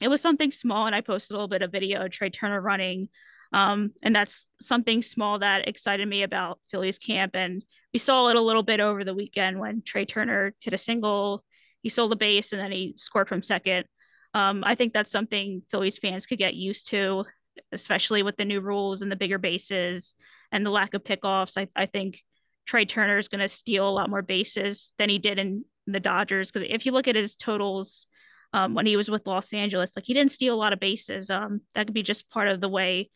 it 0.00 0.08
was 0.08 0.20
something 0.20 0.52
small 0.52 0.86
and 0.86 0.94
I 0.94 1.00
posted 1.00 1.34
a 1.34 1.34
little 1.34 1.48
bit 1.48 1.62
of 1.62 1.72
video 1.72 2.04
of 2.04 2.10
Trea 2.10 2.28
Turner 2.28 2.60
running. 2.60 3.08
Um, 3.52 3.92
and 4.02 4.14
that's 4.14 4.46
something 4.60 5.02
small 5.02 5.38
that 5.38 5.68
excited 5.68 6.06
me 6.06 6.22
about 6.22 6.60
Phillies 6.70 6.98
camp. 6.98 7.34
And 7.34 7.64
we 7.92 7.98
saw 7.98 8.28
it 8.28 8.36
a 8.36 8.42
little 8.42 8.62
bit 8.62 8.80
over 8.80 9.04
the 9.04 9.14
weekend 9.14 9.58
when 9.58 9.82
Trea 9.82 10.04
Turner 10.04 10.54
hit 10.60 10.74
a 10.74 10.78
single, 10.78 11.44
he 11.80 11.88
stole 11.88 12.08
the 12.08 12.16
base 12.16 12.52
and 12.52 12.60
then 12.60 12.72
he 12.72 12.92
scored 12.96 13.28
from 13.28 13.42
second. 13.42 13.86
Um, 14.34 14.64
I 14.66 14.74
think 14.74 14.92
that's 14.92 15.10
something 15.10 15.62
Phillies 15.70 15.96
fans 15.96 16.26
could 16.26 16.38
get 16.38 16.54
used 16.54 16.88
to 16.88 17.24
especially 17.72 18.22
with 18.22 18.36
the 18.36 18.44
new 18.44 18.60
rules 18.60 19.02
and 19.02 19.10
the 19.10 19.16
bigger 19.16 19.38
bases 19.38 20.14
and 20.52 20.64
the 20.64 20.70
lack 20.70 20.94
of 20.94 21.04
pickoffs. 21.04 21.56
I, 21.56 21.68
I 21.74 21.86
think 21.86 22.22
Trea 22.66 22.84
Turner 22.84 23.18
is 23.18 23.28
going 23.28 23.40
to 23.40 23.48
steal 23.48 23.88
a 23.88 23.90
lot 23.90 24.10
more 24.10 24.22
bases 24.22 24.92
than 24.98 25.08
he 25.08 25.18
did 25.18 25.38
in 25.38 25.64
the 25.86 26.00
Dodgers. 26.00 26.50
Because 26.50 26.68
if 26.68 26.86
you 26.86 26.92
look 26.92 27.08
at 27.08 27.16
his 27.16 27.36
totals 27.36 28.06
um, 28.52 28.74
when 28.74 28.86
he 28.86 28.96
was 28.96 29.10
with 29.10 29.26
Los 29.26 29.52
Angeles, 29.52 29.96
like 29.96 30.04
he 30.04 30.14
didn't 30.14 30.32
steal 30.32 30.54
a 30.54 30.56
lot 30.56 30.72
of 30.72 30.80
bases. 30.80 31.30
Um, 31.30 31.60
that 31.74 31.86
could 31.86 31.94
be 31.94 32.02
just 32.02 32.30
part 32.30 32.48
of 32.48 32.60
the 32.60 32.68
way 32.68 33.10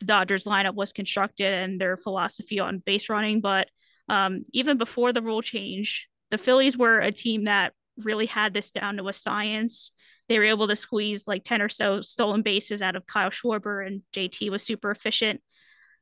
the 0.00 0.06
Dodgers 0.06 0.44
lineup 0.44 0.74
was 0.74 0.92
constructed 0.92 1.52
and 1.52 1.80
their 1.80 1.96
philosophy 1.96 2.60
on 2.60 2.82
base 2.84 3.08
running. 3.08 3.40
But 3.40 3.68
um, 4.08 4.42
even 4.52 4.78
before 4.78 5.12
the 5.12 5.22
rule 5.22 5.42
change, 5.42 6.08
the 6.30 6.38
Phillies 6.38 6.76
were 6.76 6.98
a 6.98 7.12
team 7.12 7.44
that 7.44 7.72
really 7.98 8.26
had 8.26 8.54
this 8.54 8.70
down 8.70 8.96
to 8.96 9.08
a 9.08 9.12
science 9.12 9.92
they 10.32 10.38
were 10.38 10.46
able 10.46 10.66
to 10.66 10.74
squeeze 10.74 11.28
like 11.28 11.44
10 11.44 11.60
or 11.60 11.68
so 11.68 12.00
stolen 12.00 12.40
bases 12.40 12.80
out 12.80 12.96
of 12.96 13.06
Kyle 13.06 13.28
Schwarber, 13.28 13.86
and 13.86 14.00
JT 14.14 14.48
was 14.50 14.62
super 14.62 14.90
efficient 14.90 15.42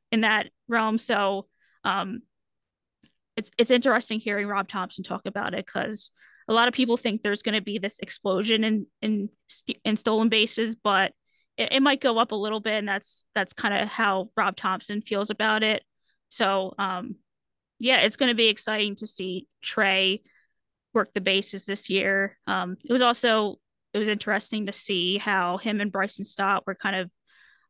in 0.09 0.21
that 0.21 0.47
realm. 0.69 0.97
So 0.97 1.47
um, 1.83 2.21
it's 3.35 3.51
it's 3.57 3.71
interesting 3.71 4.21
hearing 4.21 4.47
Rob 4.47 4.69
Thomson 4.69 5.03
talk 5.03 5.25
about 5.25 5.53
it 5.53 5.65
because 5.65 6.11
a 6.47 6.53
lot 6.53 6.69
of 6.69 6.73
people 6.73 6.95
think 6.95 7.21
there's 7.21 7.41
going 7.41 7.55
to 7.55 7.61
be 7.61 7.77
this 7.77 7.99
explosion 7.99 8.63
in 8.63 8.87
in 9.01 9.27
in 9.83 9.97
stolen 9.97 10.29
bases, 10.29 10.75
but 10.75 11.11
it, 11.57 11.73
it 11.73 11.81
might 11.81 11.99
go 11.99 12.17
up 12.17 12.31
a 12.31 12.35
little 12.35 12.61
bit, 12.61 12.75
and 12.75 12.87
that's 12.87 13.25
that's 13.35 13.53
kind 13.53 13.73
of 13.73 13.89
how 13.89 14.29
Rob 14.37 14.55
Thomson 14.55 15.01
feels 15.01 15.29
about 15.29 15.61
it. 15.61 15.83
So 16.29 16.73
um, 16.79 17.15
yeah, 17.79 17.99
it's 17.99 18.15
going 18.15 18.29
to 18.29 18.35
be 18.35 18.47
exciting 18.47 18.95
to 18.95 19.07
see 19.07 19.49
Trea 19.61 20.21
work 20.93 21.13
the 21.13 21.19
bases 21.19 21.65
this 21.65 21.89
year. 21.89 22.37
Um, 22.47 22.77
it 22.81 22.93
was 22.93 23.01
also 23.01 23.59
it 23.93 23.97
was 23.97 24.07
interesting 24.07 24.65
to 24.67 24.73
see 24.73 25.17
how 25.17 25.57
him 25.57 25.81
and 25.81 25.91
Bryson 25.91 26.25
Stott 26.25 26.65
were 26.65 26.75
kind 26.75 26.95
of 26.95 27.11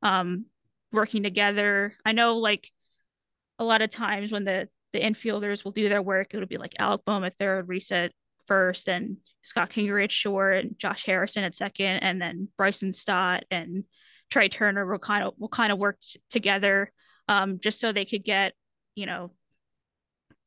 um, 0.03 0.45
working 0.91 1.23
together. 1.23 1.95
I 2.05 2.11
know 2.11 2.37
like 2.37 2.69
a 3.59 3.63
lot 3.63 3.81
of 3.81 3.89
times 3.89 4.31
when 4.31 4.43
the 4.43 4.67
the 4.93 4.99
infielders 4.99 5.63
will 5.63 5.71
do 5.71 5.87
their 5.87 6.01
work, 6.01 6.33
it'll 6.33 6.47
be 6.47 6.57
like 6.57 6.75
Alec 6.77 7.01
Bohm 7.05 7.23
at 7.23 7.37
third, 7.37 7.69
Rhys 7.69 7.91
at 7.91 8.11
first, 8.45 8.89
and 8.89 9.17
Scott 9.41 9.69
Kingery 9.69 10.03
at 10.03 10.11
short, 10.11 10.57
and 10.57 10.77
Josh 10.77 11.05
Harrison 11.05 11.45
at 11.45 11.55
second, 11.55 11.99
and 11.99 12.21
then 12.21 12.49
Bryson 12.57 12.91
Stott 12.91 13.45
and 13.49 13.85
Trea 14.29 14.49
Turner 14.49 14.85
will 14.85 14.99
kind 14.99 15.23
of 15.23 15.33
will 15.37 15.47
kind 15.47 15.71
of 15.71 15.77
work 15.77 15.99
t- 16.01 16.21
together, 16.29 16.91
um, 17.27 17.59
just 17.59 17.79
so 17.79 17.91
they 17.91 18.05
could 18.05 18.23
get 18.23 18.53
you 18.95 19.05
know 19.05 19.31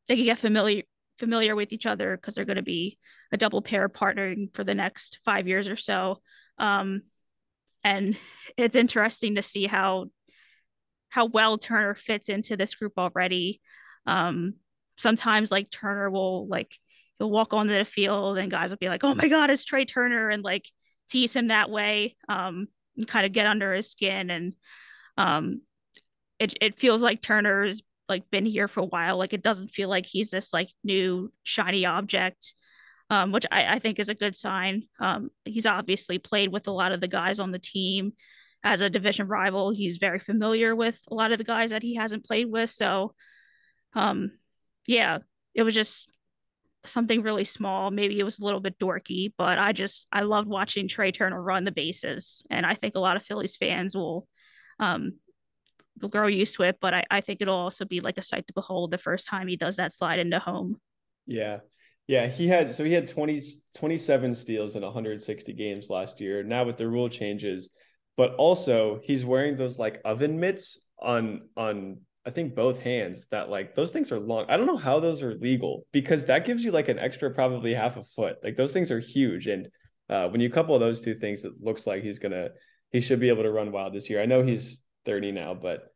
they 0.09 0.17
could 0.17 0.27
get 0.27 0.39
familiar 0.39 0.83
familiar 1.19 1.55
with 1.57 1.73
each 1.73 1.87
other 1.87 2.17
because 2.17 2.35
they're 2.35 2.45
going 2.45 2.57
to 2.57 2.63
be 2.63 2.99
a 3.33 3.37
double 3.37 3.63
pair 3.63 3.89
partnering 3.89 4.55
for 4.55 4.65
the 4.65 4.75
next 4.75 5.19
five 5.25 5.47
years 5.49 5.69
or 5.69 5.77
so. 5.77 6.21
Um, 6.59 7.03
and 7.83 8.17
it's 8.57 8.77
interesting 8.77 9.35
to 9.35 9.43
see 9.43 9.67
how 9.67 10.07
how 11.11 11.27
well 11.27 11.59
Turner 11.59 11.95
fits 11.95 12.29
into 12.29 12.57
this 12.57 12.75
group 12.75 12.95
already. 12.99 13.61
Um, 14.07 14.55
sometimes 14.97 15.51
like 15.51 15.71
Turner 15.71 16.11
will 16.11 16.49
like 16.49 16.77
he'll 17.19 17.31
walk 17.31 17.53
onto 17.55 17.73
the 17.73 17.85
field 17.85 18.39
and 18.39 18.51
guys 18.51 18.71
will 18.71 18.79
be 18.79 18.89
like, 18.89 19.05
"Oh 19.05 19.15
my 19.15 19.29
God, 19.29 19.51
it's 19.51 19.65
Trea 19.65 19.85
Turner," 19.85 20.31
and 20.31 20.43
like 20.43 20.69
tease 21.11 21.35
him 21.35 21.49
that 21.49 21.71
way, 21.71 22.17
um, 22.29 22.69
and 22.97 23.07
kind 23.07 23.27
of 23.27 23.33
get 23.33 23.47
under 23.47 23.73
his 23.75 23.91
skin. 23.91 24.31
And 24.31 24.55
um, 25.17 25.61
it 26.39 26.55
it 26.61 26.79
feels 26.79 27.03
like 27.03 27.23
Turner 27.23 27.65
is 27.65 27.83
like 28.09 28.31
been 28.31 28.47
here 28.47 28.69
for 28.69 28.81
a 28.81 28.87
while. 28.87 29.17
Like 29.19 29.33
it 29.33 29.43
doesn't 29.43 29.71
feel 29.71 29.89
like 29.89 30.07
he's 30.07 30.31
this 30.31 30.53
like 30.53 30.71
new 30.83 31.33
shiny 31.43 31.87
object, 31.87 32.55
um, 33.11 33.33
which 33.33 33.47
I, 33.51 33.75
I 33.75 33.79
think 33.79 33.99
is 33.99 34.09
a 34.09 34.15
good 34.15 34.37
sign. 34.37 34.85
Um, 35.01 35.31
he's 35.45 35.67
obviously 35.67 36.19
played 36.19 36.53
with 36.53 36.67
a 36.69 36.73
lot 36.73 36.93
of 36.93 37.01
the 37.01 37.09
guys 37.09 37.39
on 37.39 37.51
the 37.51 37.59
team 37.59 38.13
as 38.63 38.81
a 38.81 38.91
division 38.91 39.29
rival. 39.29 39.71
He's 39.71 39.99
very 39.99 40.19
familiar 40.19 40.75
with 40.75 40.99
a 41.11 41.15
lot 41.15 41.33
of 41.33 41.39
the 41.39 41.45
guys 41.45 41.71
that 41.71 41.83
he 41.83 41.95
hasn't 41.95 42.25
played 42.25 42.51
with. 42.51 42.71
So, 42.71 43.15
um, 43.95 44.33
yeah, 44.87 45.19
it 45.55 45.63
was 45.63 45.75
just 45.75 46.11
something 46.87 47.23
really 47.23 47.45
small. 47.45 47.91
Maybe 47.91 48.19
it 48.19 48.25
was 48.25 48.39
a 48.39 48.45
little 48.45 48.61
bit 48.61 48.79
dorky, 48.79 49.33
but 49.37 49.59
I 49.59 49.73
just 49.73 50.07
I 50.13 50.23
loved 50.23 50.49
watching 50.49 50.89
Trea 50.89 51.13
Turner 51.13 51.41
run 51.41 51.65
the 51.65 51.73
bases, 51.73 52.43
and 52.51 52.67
I 52.67 52.75
think 52.75 52.95
a 52.95 53.01
lot 53.01 53.17
of 53.17 53.25
Phillies 53.25 53.57
fans 53.57 53.95
will 53.95 54.27
um, 54.79 55.15
will 56.01 56.09
grow 56.09 56.27
used 56.27 56.57
to 56.57 56.63
it, 56.65 56.79
but 56.81 56.95
I, 56.95 57.05
I 57.11 57.21
think 57.21 57.41
it'll 57.41 57.55
also 57.55 57.85
be 57.85 58.01
like 58.01 58.19
a 58.19 58.23
sight 58.23 58.47
to 58.49 58.55
behold 58.55 58.91
the 58.91 58.99
first 58.99 59.27
time 59.27 59.47
he 59.47 59.57
does 59.57 59.77
that 59.77 59.93
slide 59.93 60.19
into 60.19 60.39
home. 60.39 60.81
Yeah. 61.27 61.61
Yeah, 62.07 62.27
he 62.27 62.47
had 62.49 62.75
so 62.75 62.85
he 62.85 62.93
had 62.93 63.09
20 63.09 63.41
27 63.75 64.35
steals 64.35 64.77
in 64.77 64.83
160 64.83 65.53
games 65.55 65.89
last 65.89 66.21
year. 66.21 66.43
Now 66.43 66.65
with 66.65 66.77
the 66.77 66.87
rule 66.87 67.09
changes, 67.09 67.71
but 68.17 68.35
also 68.35 69.01
he's 69.03 69.25
wearing 69.25 69.57
those 69.57 69.79
like 69.79 70.03
oven 70.05 70.39
mitts 70.39 70.87
on 70.99 71.49
on 71.57 72.01
I 72.27 72.31
think 72.31 72.55
both 72.55 72.81
hands 72.81 73.27
that 73.31 73.49
like 73.49 73.75
those 73.75 73.91
things 73.91 74.13
are 74.13 74.21
long. 74.21 74.45
I 74.49 74.59
don't 74.59 74.67
know 74.67 74.77
how 74.77 75.01
those 75.01 75.23
are 75.23 75.35
legal 75.35 75.87
because 75.93 76.27
that 76.27 76.45
gives 76.45 76.63
you 76.63 76.73
like 76.73 76.89
an 76.89 76.99
extra 76.99 77.31
probably 77.31 77.73
half 77.73 77.97
a 77.97 78.03
foot. 78.03 78.37
Like 78.45 78.57
those 78.57 78.73
things 78.73 78.91
are 78.91 79.01
huge 79.01 79.47
and 79.47 79.69
uh, 80.11 80.29
when 80.29 80.43
you 80.43 80.51
couple 80.51 80.79
those 80.79 81.01
two 81.01 81.15
things, 81.15 81.45
it 81.47 81.55
looks 81.61 81.87
like 81.87 82.03
he's 82.03 82.19
gonna 82.19 82.51
he 82.93 83.01
should 83.01 83.19
be 83.19 83.31
able 83.31 83.43
to 83.45 83.51
run 83.51 83.73
wild 83.73 83.95
this 83.95 84.11
year. 84.11 84.21
I 84.21 84.27
know 84.27 84.43
he's 84.43 84.84
30 85.05 85.33
now, 85.33 85.55
but 85.55 85.93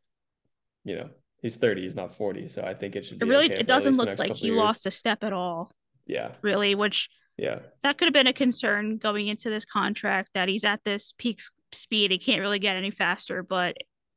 you 0.84 0.96
know, 0.96 1.10
he's 1.42 1.56
30, 1.56 1.82
he's 1.82 1.96
not 1.96 2.14
40. 2.14 2.48
So 2.48 2.62
I 2.62 2.74
think 2.74 2.96
it 2.96 3.04
should 3.04 3.18
be 3.18 3.26
it 3.26 3.28
really 3.28 3.46
okay 3.46 3.60
it 3.60 3.66
doesn't 3.66 3.96
look 3.96 4.18
like 4.18 4.34
he 4.34 4.50
lost 4.50 4.86
a 4.86 4.90
step 4.90 5.24
at 5.24 5.32
all. 5.32 5.72
Yeah. 6.06 6.32
Really, 6.42 6.74
which 6.74 7.08
yeah. 7.36 7.60
That 7.82 7.98
could 7.98 8.06
have 8.06 8.14
been 8.14 8.26
a 8.26 8.32
concern 8.32 8.98
going 8.98 9.28
into 9.28 9.48
this 9.48 9.64
contract 9.64 10.30
that 10.34 10.48
he's 10.48 10.64
at 10.64 10.82
this 10.84 11.14
peak 11.18 11.40
speed. 11.72 12.10
He 12.10 12.18
can't 12.18 12.40
really 12.40 12.58
get 12.58 12.76
any 12.76 12.90
faster. 12.90 13.44
But 13.44 13.76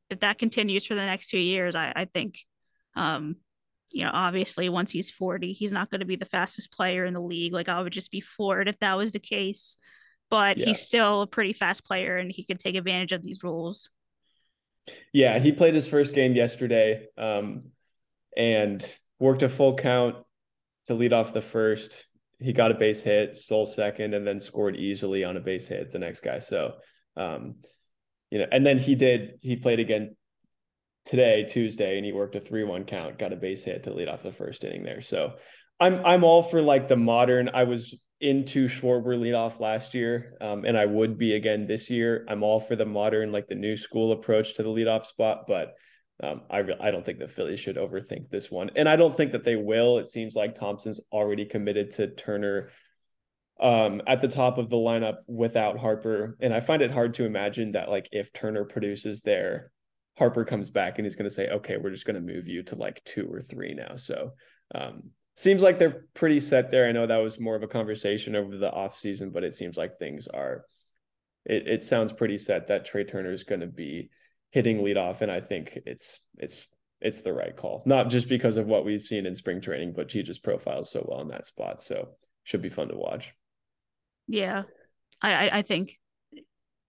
if 0.10 0.22
that 0.22 0.40
continues 0.40 0.86
for 0.86 0.96
the 0.96 1.06
next 1.06 1.30
two 1.30 1.40
years, 1.40 1.76
I, 1.76 1.94
I 1.96 2.06
think 2.06 2.40
um 2.96 3.38
you 3.94 4.06
know, 4.06 4.12
obviously 4.14 4.70
once 4.70 4.92
he's 4.92 5.12
40, 5.12 5.54
he's 5.54 5.72
not 5.72 5.90
going 5.90 6.00
to 6.00 6.06
be 6.06 6.16
the 6.16 6.26
fastest 6.26 6.72
player 6.72 7.06
in 7.06 7.14
the 7.14 7.22
league. 7.22 7.54
Like 7.54 7.70
I 7.70 7.82
would 7.82 7.94
just 7.94 8.12
be 8.12 8.22
floored 8.22 8.70
if 8.70 8.80
that 8.80 8.98
was 8.98 9.12
the 9.12 9.20
case. 9.20 9.76
But 10.30 10.58
yeah. 10.58 10.68
he's 10.68 10.80
still 10.80 11.24
a 11.24 11.28
pretty 11.28 11.52
fast 11.52 11.84
player 11.84 12.16
and 12.16 12.32
he 12.32 12.46
could 12.46 12.60
take 12.60 12.76
advantage 12.76 13.12
of 13.12 13.22
these 13.22 13.44
rules. 13.44 13.90
Yeah, 15.14 15.40
he 15.40 15.52
played 15.52 15.74
his 15.74 15.88
first 15.88 16.14
game 16.14 16.34
yesterday 16.34 17.08
um, 17.18 17.72
and 18.36 18.86
worked 19.20 19.44
a 19.44 19.50
full 19.50 19.76
count 19.76 20.16
to 20.86 20.94
lead 20.94 21.14
off 21.14 21.34
the 21.34 21.42
first. 21.42 22.08
He 22.40 22.54
got 22.54 22.72
a 22.72 22.76
base 22.76 23.04
hit, 23.04 23.38
stole 23.38 23.66
second, 23.66 24.14
and 24.14 24.26
then 24.26 24.40
scored 24.40 24.76
easily 24.76 25.24
on 25.24 25.38
a 25.38 25.42
base 25.42 25.68
hit 25.68 25.92
the 25.92 26.00
next 26.00 26.22
guy. 26.22 26.40
So, 26.40 26.74
um, 27.16 27.56
you 28.32 28.40
know, 28.40 28.48
and 28.52 28.66
then 28.66 28.78
he 28.78 28.96
did, 28.96 29.40
he 29.42 29.56
played 29.56 29.80
again 29.80 30.16
today, 31.06 31.46
Tuesday, 31.46 31.98
and 31.98 32.06
he 32.06 32.12
worked 32.12 32.36
a 32.36 32.40
three-one 32.40 32.86
count, 32.86 33.20
got 33.20 33.34
a 33.34 33.36
base 33.36 33.64
hit 33.64 33.84
to 33.84 33.94
lead 33.94 34.08
off 34.08 34.24
the 34.24 34.32
first 34.32 34.64
inning 34.64 34.84
there. 34.84 35.02
So 35.02 35.34
I'm 35.80 36.06
I'm 36.06 36.24
all 36.24 36.44
for 36.44 36.62
like 36.62 36.88
the 36.88 36.96
modern. 36.96 37.50
I 37.54 37.64
was 37.64 37.96
into 38.22 38.68
Schwarber 38.68 39.18
leadoff 39.18 39.60
last 39.60 39.94
year, 39.94 40.38
um, 40.42 40.66
and 40.66 40.78
I 40.78 40.86
would 40.86 41.18
be 41.18 41.34
again 41.34 41.68
this 41.68 41.90
year. 41.90 42.26
I'm 42.28 42.44
all 42.44 42.60
for 42.60 42.76
the 42.76 42.86
modern, 42.86 43.32
like 43.32 43.48
the 43.48 43.56
new 43.56 43.76
school 43.76 44.12
approach 44.12 44.56
to 44.56 44.64
the 44.64 44.70
leadoff 44.70 45.06
spot, 45.06 45.46
but 45.48 45.74
um, 46.24 46.42
I 46.50 46.64
I 46.80 46.92
don't 46.92 47.06
think 47.06 47.20
the 47.20 47.28
Phillies 47.28 47.60
should 47.60 47.78
overthink 47.78 48.30
this 48.30 48.52
one, 48.52 48.72
and 48.76 48.88
I 48.88 48.96
don't 48.96 49.16
think 49.16 49.32
that 49.34 49.44
they 49.44 49.56
will. 49.56 49.98
It 49.98 50.10
seems 50.10 50.36
like 50.36 50.56
Thomson's 50.56 51.02
already 51.12 51.46
committed 51.46 51.92
to 51.92 52.08
Turner 52.08 52.70
um, 53.60 54.02
at 54.08 54.22
the 54.22 54.28
top 54.28 54.58
of 54.58 54.70
the 54.70 54.78
lineup 54.78 55.18
without 55.28 55.78
Harper, 55.78 56.38
and 56.40 56.54
I 56.54 56.60
find 56.60 56.82
it 56.82 56.92
hard 56.92 57.16
to 57.16 57.26
imagine 57.26 57.74
that 57.74 57.90
like 57.90 58.10
if 58.12 58.32
Turner 58.34 58.66
produces 58.66 59.22
there 59.22 59.72
Harper 60.18 60.46
comes 60.46 60.70
back 60.70 60.98
and 60.98 61.06
he's 61.06 61.16
going 61.16 61.30
to 61.30 61.34
say, 61.34 61.48
okay, 61.48 61.78
we're 61.78 61.92
just 61.92 62.06
going 62.06 62.16
to 62.16 62.34
move 62.34 62.48
you 62.48 62.64
to 62.64 62.76
like 62.76 63.04
two 63.06 63.28
or 63.32 63.42
three 63.42 63.74
now. 63.74 63.96
So 63.96 64.34
um, 64.76 65.10
seems 65.42 65.62
like 65.62 65.80
they're 65.80 66.06
pretty 66.14 66.40
set 66.40 66.70
there. 66.70 66.88
I 66.88 66.92
know 66.92 67.08
that 67.08 67.18
was 67.18 67.40
more 67.40 67.56
of 67.56 67.64
a 67.64 67.68
conversation 67.68 68.36
over 68.36 68.56
the 68.56 68.72
off 68.72 68.96
season, 68.96 69.32
but 69.32 69.44
it 69.44 69.56
seems 69.56 69.78
like 69.78 69.98
things 69.98 70.28
are. 70.28 70.66
It 71.46 71.68
it 71.68 71.84
sounds 71.84 72.14
pretty 72.14 72.38
set 72.38 72.68
that 72.68 72.86
Trea 72.86 73.04
Turner 73.04 73.32
is 73.32 73.44
going 73.44 73.62
to 73.62 73.68
be 73.68 74.12
hitting 74.52 74.80
leadoff, 74.80 75.22
and 75.22 75.32
I 75.32 75.42
think 75.42 75.80
it's 75.86 76.20
it's 76.38 76.68
it's 77.00 77.24
the 77.24 77.34
right 77.34 77.56
call. 77.56 77.82
Not 77.88 78.10
just 78.10 78.30
because 78.30 78.58
of 78.58 78.68
what 78.68 78.86
we've 78.86 79.02
seen 79.02 79.26
in 79.26 79.36
spring 79.36 79.60
training, 79.60 79.94
but 79.96 80.12
he 80.12 80.22
just 80.22 80.44
profiles 80.44 80.92
so 80.92 81.04
well 81.08 81.22
in 81.22 81.30
that 81.30 81.48
spot. 81.48 81.82
So 81.82 82.10
should 82.44 82.62
be 82.62 82.70
fun 82.70 82.90
to 82.90 82.96
watch. 82.96 83.34
Yeah, 84.28 84.64
I 85.22 85.50
I 85.50 85.62
think 85.64 86.00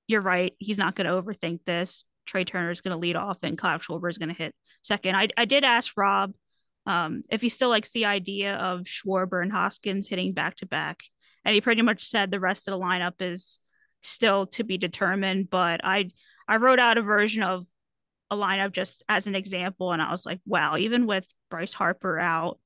you're 0.06 0.20
right. 0.20 0.52
He's 0.58 0.78
not 0.78 0.94
going 0.94 1.06
to 1.06 1.22
overthink 1.22 1.60
this. 1.64 2.04
Trea 2.26 2.44
Turner 2.44 2.70
is 2.70 2.82
going 2.82 2.92
to 2.92 3.00
lead 3.00 3.16
off 3.16 3.38
and 3.42 3.58
Kyle 3.58 3.78
Schwarber 3.78 4.10
is 4.10 4.18
going 4.18 4.28
to 4.28 4.34
hit 4.34 4.54
second. 4.82 5.16
I, 5.16 5.28
I 5.36 5.44
did 5.44 5.64
ask 5.64 5.92
Rob 5.96 6.34
um, 6.86 7.22
if 7.30 7.40
he 7.40 7.48
still 7.48 7.68
likes 7.68 7.90
the 7.92 8.06
idea 8.06 8.56
of 8.56 8.82
Schwarber 8.82 9.42
and 9.42 9.52
Hoskins 9.52 10.08
hitting 10.08 10.32
back 10.32 10.56
to 10.56 10.66
back. 10.66 11.00
And 11.44 11.54
he 11.54 11.60
pretty 11.60 11.82
much 11.82 12.04
said 12.04 12.30
the 12.30 12.40
rest 12.40 12.68
of 12.68 12.72
the 12.72 12.84
lineup 12.84 13.14
is 13.20 13.58
still 14.02 14.46
to 14.48 14.64
be 14.64 14.78
determined. 14.78 15.50
But 15.50 15.80
I 15.84 16.10
I 16.48 16.56
wrote 16.56 16.78
out 16.78 16.98
a 16.98 17.02
version 17.02 17.42
of 17.42 17.66
a 18.30 18.36
lineup 18.36 18.72
just 18.72 19.02
as 19.08 19.26
an 19.26 19.34
example, 19.34 19.92
and 19.92 20.00
I 20.00 20.10
was 20.10 20.26
like, 20.26 20.40
wow, 20.46 20.76
even 20.76 21.06
with 21.06 21.26
Bryce 21.50 21.72
Harper 21.72 22.18
out, 22.18 22.58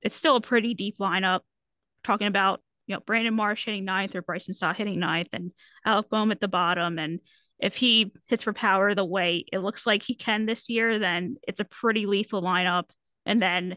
it's 0.00 0.16
still 0.16 0.36
a 0.36 0.40
pretty 0.40 0.74
deep 0.74 0.98
lineup. 0.98 1.40
Talking 2.04 2.26
about 2.26 2.60
you 2.86 2.94
know 2.94 3.00
Brandon 3.00 3.34
Marsh 3.34 3.64
hitting 3.64 3.84
ninth 3.84 4.14
or 4.14 4.22
Bryson 4.22 4.54
Stott 4.54 4.76
hitting 4.76 4.98
ninth, 4.98 5.28
and 5.32 5.52
Alec 5.84 6.08
Bohm 6.10 6.32
at 6.32 6.40
the 6.40 6.48
bottom, 6.48 6.98
and 6.98 7.20
if 7.58 7.76
he 7.76 8.12
hits 8.26 8.42
for 8.42 8.52
power 8.52 8.92
the 8.92 9.04
way 9.04 9.44
it 9.52 9.60
looks 9.60 9.86
like 9.86 10.02
he 10.02 10.16
can 10.16 10.46
this 10.46 10.68
year, 10.68 10.98
then 10.98 11.36
it's 11.46 11.60
a 11.60 11.64
pretty 11.64 12.06
lethal 12.06 12.42
lineup. 12.42 12.90
And 13.26 13.40
then 13.40 13.76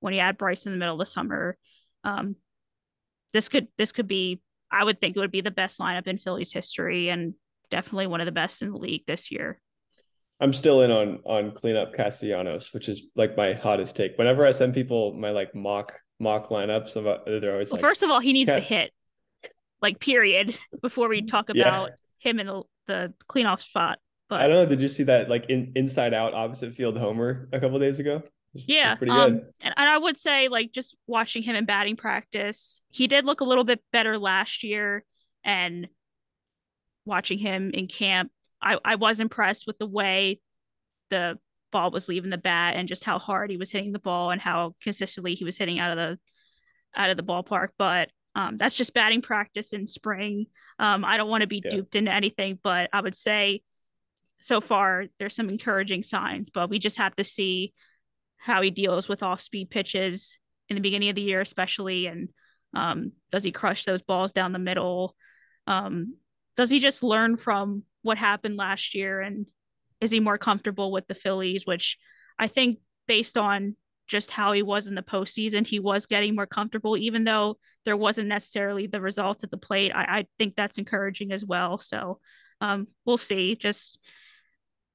when 0.00 0.14
you 0.14 0.20
add 0.20 0.38
Bryce 0.38 0.66
in 0.66 0.72
the 0.72 0.78
middle 0.78 0.94
of 0.94 1.00
the 1.00 1.06
summer, 1.06 1.56
um, 2.04 2.36
this 3.32 3.48
could 3.48 3.68
this 3.78 3.92
could 3.92 4.08
be 4.08 4.40
I 4.70 4.84
would 4.84 5.00
think 5.00 5.16
it 5.16 5.20
would 5.20 5.30
be 5.30 5.40
the 5.40 5.50
best 5.50 5.78
lineup 5.78 6.06
in 6.06 6.18
Phillies 6.18 6.52
history 6.52 7.08
and 7.08 7.34
definitely 7.70 8.06
one 8.06 8.20
of 8.20 8.26
the 8.26 8.32
best 8.32 8.62
in 8.62 8.70
the 8.70 8.78
league 8.78 9.04
this 9.06 9.30
year. 9.30 9.60
I'm 10.40 10.52
still 10.52 10.82
in 10.82 10.90
on 10.90 11.20
on 11.24 11.52
cleanup 11.52 11.94
Castellanos, 11.94 12.72
which 12.72 12.88
is 12.88 13.04
like 13.14 13.36
my 13.36 13.52
hottest 13.52 13.94
take. 13.94 14.18
Whenever 14.18 14.44
I 14.44 14.50
send 14.50 14.74
people 14.74 15.14
my 15.14 15.30
like 15.30 15.54
mock 15.54 15.98
mock 16.18 16.48
lineups, 16.48 16.96
about 16.96 17.26
they're 17.26 17.52
always 17.52 17.70
well, 17.70 17.76
like, 17.76 17.80
first 17.80 18.02
of 18.02 18.10
all, 18.10 18.18
he 18.18 18.32
needs 18.32 18.50
to 18.50 18.58
hit, 18.58 18.92
like 19.80 20.00
period, 20.00 20.58
before 20.82 21.08
we 21.08 21.22
talk 21.22 21.48
about 21.48 21.90
yeah. 21.90 22.30
him 22.30 22.40
in 22.40 22.46
the 22.48 22.62
the 22.88 23.14
clean 23.28 23.46
off 23.46 23.62
spot. 23.62 24.00
But 24.28 24.40
I 24.40 24.48
don't 24.48 24.56
know. 24.56 24.66
Did 24.66 24.82
you 24.82 24.88
see 24.88 25.04
that 25.04 25.28
like 25.28 25.46
in 25.48 25.72
inside 25.76 26.12
out 26.12 26.34
opposite 26.34 26.74
field 26.74 26.98
homer 26.98 27.48
a 27.52 27.60
couple 27.60 27.78
days 27.78 28.00
ago? 28.00 28.22
It's, 28.54 28.64
yeah, 28.66 28.96
it's 29.00 29.10
um, 29.10 29.30
good. 29.30 29.44
And, 29.60 29.74
and 29.76 29.88
I 29.88 29.98
would 29.98 30.18
say 30.18 30.48
like 30.48 30.72
just 30.72 30.96
watching 31.06 31.42
him 31.42 31.56
in 31.56 31.64
batting 31.64 31.96
practice, 31.96 32.80
he 32.90 33.06
did 33.06 33.24
look 33.24 33.40
a 33.40 33.44
little 33.44 33.64
bit 33.64 33.80
better 33.92 34.18
last 34.18 34.62
year, 34.62 35.04
and 35.44 35.88
watching 37.04 37.38
him 37.38 37.70
in 37.72 37.86
camp, 37.86 38.30
I 38.60 38.78
I 38.84 38.94
was 38.96 39.20
impressed 39.20 39.66
with 39.66 39.78
the 39.78 39.86
way 39.86 40.40
the 41.10 41.38
ball 41.72 41.90
was 41.90 42.08
leaving 42.08 42.30
the 42.30 42.38
bat 42.38 42.74
and 42.76 42.86
just 42.86 43.04
how 43.04 43.18
hard 43.18 43.50
he 43.50 43.56
was 43.56 43.70
hitting 43.70 43.92
the 43.92 43.98
ball 43.98 44.30
and 44.30 44.40
how 44.40 44.74
consistently 44.82 45.34
he 45.34 45.44
was 45.44 45.56
hitting 45.56 45.78
out 45.78 45.90
of 45.90 45.96
the 45.96 46.18
out 46.94 47.10
of 47.10 47.16
the 47.16 47.22
ballpark. 47.22 47.68
But 47.78 48.10
um, 48.34 48.56
that's 48.58 48.74
just 48.74 48.94
batting 48.94 49.22
practice 49.22 49.72
in 49.72 49.86
spring. 49.86 50.46
Um, 50.78 51.04
I 51.04 51.16
don't 51.16 51.28
want 51.30 51.42
to 51.42 51.46
be 51.46 51.62
yeah. 51.64 51.70
duped 51.70 51.96
into 51.96 52.12
anything, 52.12 52.58
but 52.62 52.90
I 52.92 53.00
would 53.00 53.16
say 53.16 53.62
so 54.40 54.60
far 54.60 55.06
there's 55.18 55.34
some 55.34 55.48
encouraging 55.48 56.02
signs, 56.02 56.50
but 56.50 56.70
we 56.70 56.78
just 56.78 56.98
have 56.98 57.14
to 57.16 57.24
see 57.24 57.72
how 58.42 58.60
he 58.60 58.70
deals 58.70 59.08
with 59.08 59.22
off 59.22 59.40
speed 59.40 59.70
pitches 59.70 60.38
in 60.68 60.74
the 60.74 60.80
beginning 60.80 61.08
of 61.08 61.14
the 61.14 61.22
year, 61.22 61.40
especially. 61.40 62.06
And 62.06 62.28
um, 62.74 63.12
does 63.30 63.44
he 63.44 63.52
crush 63.52 63.84
those 63.84 64.02
balls 64.02 64.32
down 64.32 64.52
the 64.52 64.58
middle? 64.58 65.14
Um, 65.66 66.16
does 66.56 66.68
he 66.68 66.80
just 66.80 67.04
learn 67.04 67.36
from 67.36 67.84
what 68.02 68.18
happened 68.18 68.56
last 68.56 68.94
year? 68.94 69.20
And 69.20 69.46
is 70.00 70.10
he 70.10 70.18
more 70.18 70.38
comfortable 70.38 70.90
with 70.90 71.06
the 71.06 71.14
Phillies, 71.14 71.64
which 71.64 71.98
I 72.36 72.48
think 72.48 72.78
based 73.06 73.38
on 73.38 73.76
just 74.08 74.30
how 74.30 74.52
he 74.52 74.62
was 74.62 74.88
in 74.88 74.94
the 74.94 75.02
postseason. 75.02 75.66
He 75.66 75.78
was 75.78 76.06
getting 76.06 76.34
more 76.34 76.46
comfortable, 76.46 76.96
even 76.96 77.24
though 77.24 77.58
there 77.84 77.96
wasn't 77.96 78.28
necessarily 78.28 78.86
the 78.86 79.00
results 79.00 79.44
at 79.44 79.50
the 79.50 79.56
plate. 79.56 79.92
I, 79.94 80.02
I 80.02 80.26
think 80.38 80.56
that's 80.56 80.76
encouraging 80.76 81.32
as 81.32 81.44
well. 81.44 81.78
So 81.78 82.18
um, 82.60 82.88
we'll 83.06 83.16
see. 83.16 83.54
Just 83.54 83.98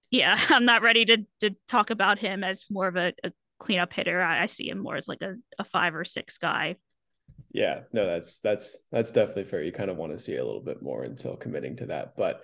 yeah, 0.09 0.39
I'm 0.49 0.65
not 0.65 0.81
ready 0.81 1.05
to 1.05 1.25
to 1.41 1.55
talk 1.67 1.89
about 1.89 2.19
him 2.19 2.43
as 2.43 2.65
more 2.69 2.87
of 2.87 2.95
a, 2.95 3.13
a 3.23 3.31
cleanup 3.59 3.93
hitter. 3.93 4.21
I, 4.21 4.43
I, 4.43 4.45
see 4.45 4.69
him 4.69 4.77
more 4.77 4.95
as 4.95 5.07
like 5.07 5.21
a, 5.21 5.35
a 5.57 5.63
five 5.63 5.95
or 5.95 6.05
six 6.05 6.37
guy. 6.37 6.75
Yeah, 7.51 7.81
no, 7.91 8.05
that's 8.05 8.39
that's 8.39 8.77
that's 8.91 9.11
definitely 9.11 9.45
fair. 9.45 9.63
You 9.63 9.71
kind 9.71 9.89
of 9.89 9.97
want 9.97 10.11
to 10.11 10.19
see 10.19 10.35
a 10.35 10.45
little 10.45 10.63
bit 10.63 10.81
more 10.81 11.03
until 11.03 11.35
committing 11.35 11.75
to 11.77 11.87
that, 11.87 12.15
but 12.15 12.41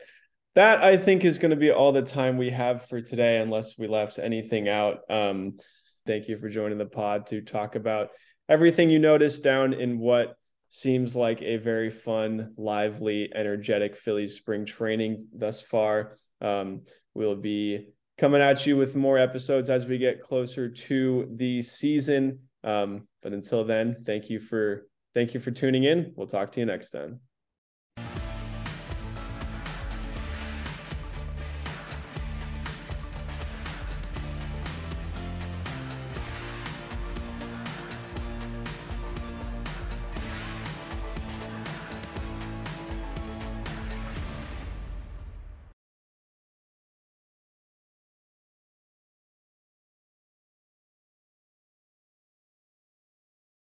that 0.55 0.83
I 0.83 0.97
think 0.97 1.25
is 1.25 1.39
going 1.39 1.51
to 1.51 1.57
be 1.57 1.71
all 1.71 1.91
the 1.91 2.01
time 2.01 2.37
we 2.37 2.51
have 2.51 2.87
for 2.87 3.01
today, 3.01 3.37
unless 3.37 3.77
we 3.77 3.87
left 3.87 4.19
anything 4.19 4.69
out. 4.69 4.99
Um, 5.09 5.57
Thank 6.05 6.27
you 6.27 6.37
for 6.37 6.49
joining 6.49 6.77
the 6.77 6.85
pod 6.85 7.27
to 7.27 7.41
talk 7.41 7.75
about 7.75 8.09
everything 8.49 8.89
you 8.89 8.99
noticed 8.99 9.41
down 9.41 9.71
in 9.71 9.99
what 9.99 10.35
seems 10.67 11.15
like 11.15 11.41
a 11.41 11.55
very 11.55 11.89
fun, 11.89 12.53
lively, 12.57 13.31
energetic 13.33 13.95
Phillies 13.95 14.35
spring 14.35 14.65
training 14.65 15.27
thus 15.33 15.61
far. 15.61 16.17
Um, 16.41 16.81
we'll 17.13 17.35
be 17.35 17.87
coming 18.17 18.41
at 18.41 18.65
you 18.65 18.77
with 18.77 18.95
more 18.95 19.17
episodes 19.17 19.69
as 19.69 19.85
we 19.85 19.97
get 19.97 20.21
closer 20.21 20.69
to 20.69 21.27
the 21.35 21.61
season. 21.61 22.39
Um, 22.63 23.07
but 23.21 23.33
until 23.33 23.63
then, 23.63 24.03
thank 24.05 24.29
you 24.29 24.39
for 24.39 24.87
thank 25.13 25.33
you 25.33 25.39
for 25.39 25.51
tuning 25.51 25.83
in. 25.83 26.13
We'll 26.15 26.27
talk 26.27 26.51
to 26.53 26.59
you 26.59 26.65
next 26.65 26.89
time. 26.91 27.19